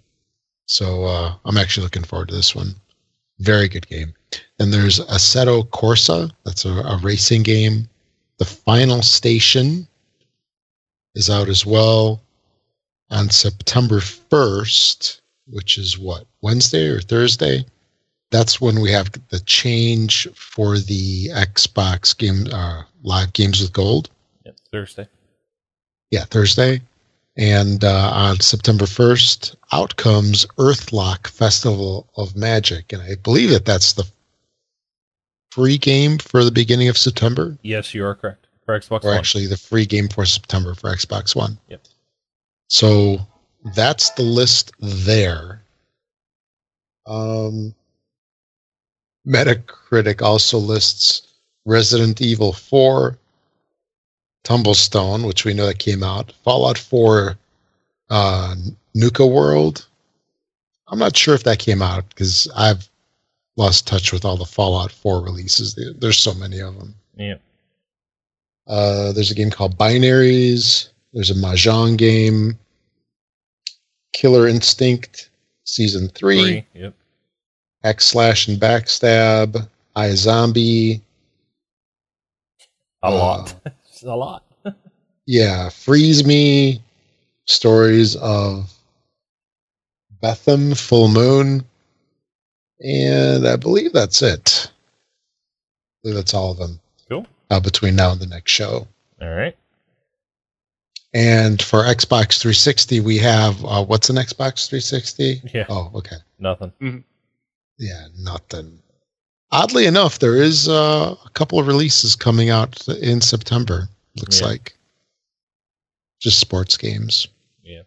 [0.65, 2.75] So uh, I'm actually looking forward to this one.
[3.39, 4.13] Very good game.
[4.59, 6.31] And there's Assetto Corsa.
[6.43, 7.87] That's a, a racing game.
[8.37, 9.87] The Final Station
[11.15, 12.21] is out as well
[13.09, 17.65] on September 1st, which is what, Wednesday or Thursday?
[18.29, 24.09] That's when we have the change for the Xbox game uh, live games with gold.
[24.45, 25.07] yep, Thursday.
[26.11, 26.81] Yeah, Thursday.
[27.35, 32.91] And uh, on September 1st, out comes Earthlock Festival of Magic.
[32.91, 34.05] And I believe that that's the
[35.51, 39.17] free game for the beginning of September, Yes, you are correct for Xbox or One.
[39.17, 41.57] actually the free game for September for Xbox One.
[41.69, 41.81] Yep.
[42.69, 43.19] So
[43.75, 45.61] that's the list there.
[47.05, 47.73] Um,
[49.27, 51.33] Metacritic also lists
[51.65, 53.17] Resident Evil 4,
[54.47, 57.37] Tumblestone, which we know that came out, Fallout 4,
[58.09, 58.55] uh,
[58.95, 59.85] Nuka World.
[60.87, 62.87] I'm not sure if that came out because I've
[63.57, 65.75] lost touch with all the Fallout 4 releases.
[65.99, 66.95] There's so many of them.
[67.17, 67.41] Yep.
[68.67, 70.89] Uh, there's a game called Binaries.
[71.13, 72.57] There's a Mahjong game.
[74.13, 75.29] Killer Instinct
[75.65, 76.41] Season 3.
[76.41, 76.65] Three.
[76.73, 76.93] Yep.
[77.83, 79.67] X Slash and Backstab.
[79.97, 81.01] iZombie.
[83.03, 83.47] A Uh,
[84.03, 84.43] lot.
[84.63, 84.75] A lot.
[85.29, 85.69] Yeah.
[85.69, 86.81] Freeze Me.
[87.45, 88.71] stories of
[90.23, 91.65] Bethem, Full Moon,
[92.79, 94.67] and I believe that's it.
[94.69, 94.71] I
[96.03, 96.79] believe that's all of them.
[97.09, 97.25] Cool.
[97.49, 98.87] Uh, between now and the next show.
[99.21, 99.55] All right.
[101.13, 105.41] And for Xbox 360, we have uh, what's an Xbox 360?
[105.53, 105.65] Yeah.
[105.69, 106.17] Oh, okay.
[106.39, 107.03] Nothing.
[107.79, 108.79] Yeah, nothing.
[109.51, 113.87] Oddly enough, there is uh, a couple of releases coming out in September.
[114.17, 114.47] Looks Yeah.
[114.47, 114.75] like
[116.19, 117.27] just sports games.
[117.63, 117.83] Yeah.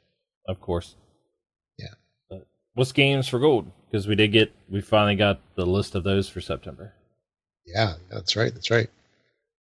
[0.49, 0.95] Of course.
[1.79, 1.89] Yeah.
[2.31, 3.71] But what's games for gold?
[3.91, 6.95] Because we did get, we finally got the list of those for September.
[7.67, 8.53] Yeah, that's right.
[8.55, 8.89] That's right.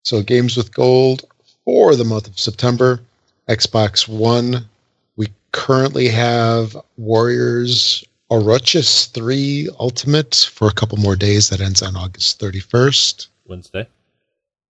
[0.03, 1.25] So games with gold
[1.65, 3.01] for the month of September.
[3.49, 4.69] Xbox One.
[5.17, 11.49] We currently have Warriors Orochis 3 Ultimate for a couple more days.
[11.49, 13.27] That ends on August 31st.
[13.45, 13.87] Wednesday.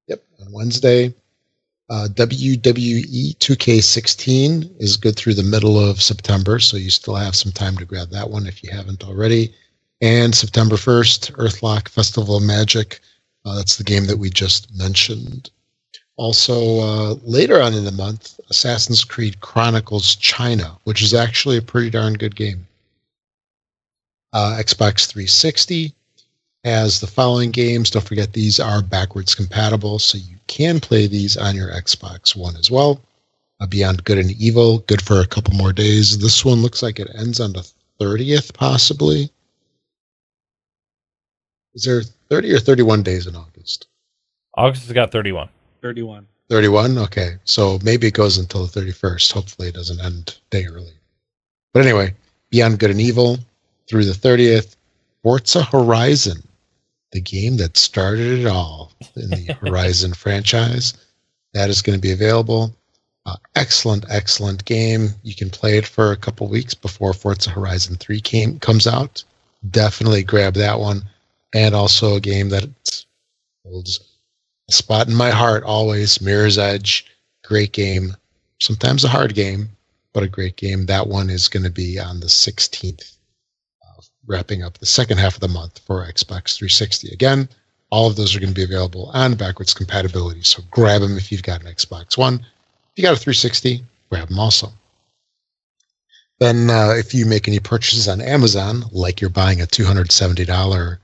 [0.07, 1.13] Yep, on Wednesday.
[1.89, 7.51] Uh, WWE 2K16 is good through the middle of September, so you still have some
[7.51, 9.53] time to grab that one if you haven't already.
[10.01, 13.01] And September 1st, Earthlock Festival of Magic.
[13.43, 15.49] Uh, that's the game that we just mentioned.
[16.15, 21.61] Also, uh, later on in the month, Assassin's Creed Chronicles China, which is actually a
[21.61, 22.67] pretty darn good game.
[24.31, 25.93] Uh, Xbox 360
[26.63, 27.89] has the following games.
[27.89, 32.55] Don't forget these are backwards compatible, so you can play these on your Xbox One
[32.55, 33.01] as well.
[33.59, 36.17] Uh, Beyond Good and Evil, good for a couple more days.
[36.17, 37.69] This one looks like it ends on the
[37.99, 39.31] 30th, possibly.
[41.73, 43.87] Is there 30 or 31 days in August?
[44.55, 45.49] August has got 31.
[45.81, 46.27] 31.
[46.49, 46.97] 31?
[46.97, 47.35] Okay.
[47.45, 49.31] So maybe it goes until the 31st.
[49.31, 50.93] Hopefully it doesn't end day early.
[51.73, 52.13] But anyway,
[52.49, 53.37] Beyond Good and Evil
[53.89, 54.75] through the 30th.
[55.23, 56.47] Forza Horizon,
[57.11, 60.93] the game that started it all in the Horizon franchise.
[61.53, 62.73] That is going to be available.
[63.25, 65.09] Uh, excellent, excellent game.
[65.23, 69.23] You can play it for a couple weeks before Forza Horizon 3 came, comes out.
[69.69, 71.03] Definitely grab that one.
[71.53, 72.69] And also a game that
[73.65, 73.99] holds
[74.69, 77.05] a spot in my heart always Mirror's Edge.
[77.43, 78.15] Great game.
[78.59, 79.69] Sometimes a hard game,
[80.13, 80.85] but a great game.
[80.85, 83.03] That one is going to be on the 16th, uh,
[84.29, 87.09] wrapping up the second half of the month for Xbox 360.
[87.11, 87.49] Again,
[87.89, 90.43] all of those are going to be available on backwards compatibility.
[90.43, 92.35] So grab them if you've got an Xbox One.
[92.35, 92.43] If
[92.95, 94.71] you got a 360, grab them also.
[96.39, 100.97] Then, uh, if you make any purchases on Amazon, like you're buying a $270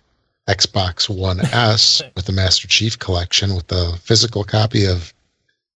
[0.47, 5.13] Xbox One S with the Master Chief Collection with the physical copy of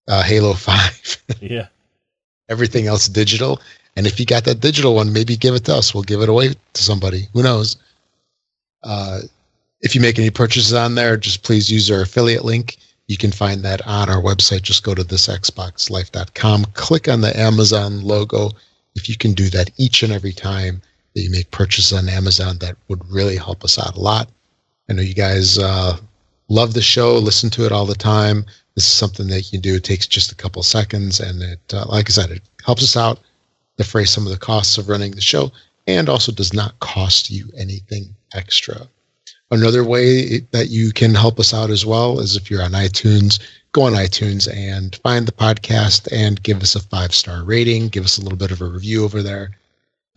[0.08, 1.68] uh, Halo 5, Yeah.
[2.48, 3.60] everything else digital.
[3.96, 5.94] And if you got that digital one, maybe give it to us.
[5.94, 7.28] We'll give it away to somebody.
[7.34, 7.78] Who knows?
[8.84, 9.22] Uh,
[9.82, 12.78] if you make any purchases on there, just please use our affiliate link.
[13.08, 14.62] You can find that on our website.
[14.62, 18.52] Just go to thisxboxlife.com, click on the Amazon logo.
[18.96, 20.82] If you can do that each and every time
[21.16, 24.30] that you make purchases on Amazon, that would really help us out a lot.
[24.90, 25.98] I know you guys uh,
[26.50, 28.46] love the show, listen to it all the time.
[28.76, 29.76] This is something that you can do.
[29.76, 32.96] It takes just a couple seconds, and it, uh, like I said, it helps us
[32.96, 33.20] out,
[33.80, 35.52] defray some of the costs of running the show,
[35.88, 38.88] and also does not cost you anything extra.
[39.52, 43.40] Another way that you can help us out as well is if you're on iTunes,
[43.72, 47.88] go on iTunes and find the podcast and give us a five star rating.
[47.88, 49.52] Give us a little bit of a review over there.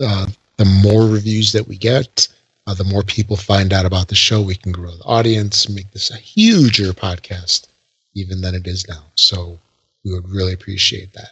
[0.00, 0.26] Uh,
[0.56, 2.28] the more reviews that we get,
[2.66, 4.42] uh, the more people find out about the show.
[4.42, 7.68] We can grow the audience, make this a huger podcast
[8.14, 9.04] even than it is now.
[9.14, 9.58] So
[10.04, 11.30] we would really appreciate that.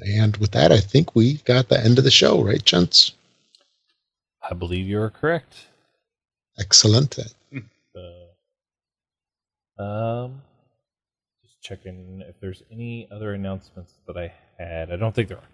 [0.00, 3.12] And with that, I think we've got the end of the show, right, gents?
[4.48, 5.66] I believe you're correct.
[6.58, 7.18] Excellent.
[9.78, 10.42] Uh, um,
[11.44, 14.90] just checking if there's any other announcements that I had.
[14.90, 15.48] I don't think there are.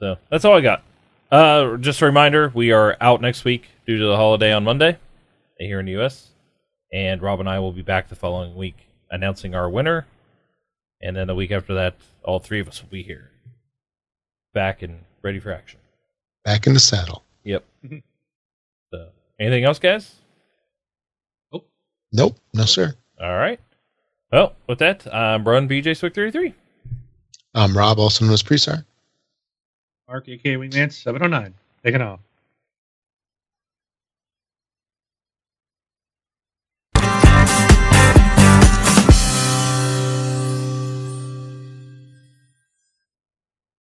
[0.00, 0.82] So that's all I got.
[1.30, 4.98] Uh, just a reminder: we are out next week due to the holiday on Monday
[5.58, 6.30] here in the U.S.
[6.92, 8.76] And Rob and I will be back the following week
[9.10, 10.06] announcing our winner,
[11.00, 11.94] and then the week after that,
[12.24, 13.30] all three of us will be here,
[14.56, 15.78] back and ready for action.
[16.42, 17.22] Back in the saddle.
[17.44, 17.62] Yep.
[18.90, 19.08] so,
[19.38, 20.14] anything else, guys?
[21.52, 21.68] Nope,
[22.10, 22.36] Nope.
[22.54, 22.94] no, sir.
[23.20, 23.60] All right.
[24.32, 26.54] Well, with that, I'm Brian BJ Swick 33.
[27.54, 28.84] I'm Rob, also known as Presar.
[30.08, 31.52] Mark, aka Wingman 709.
[31.84, 32.20] Taking off.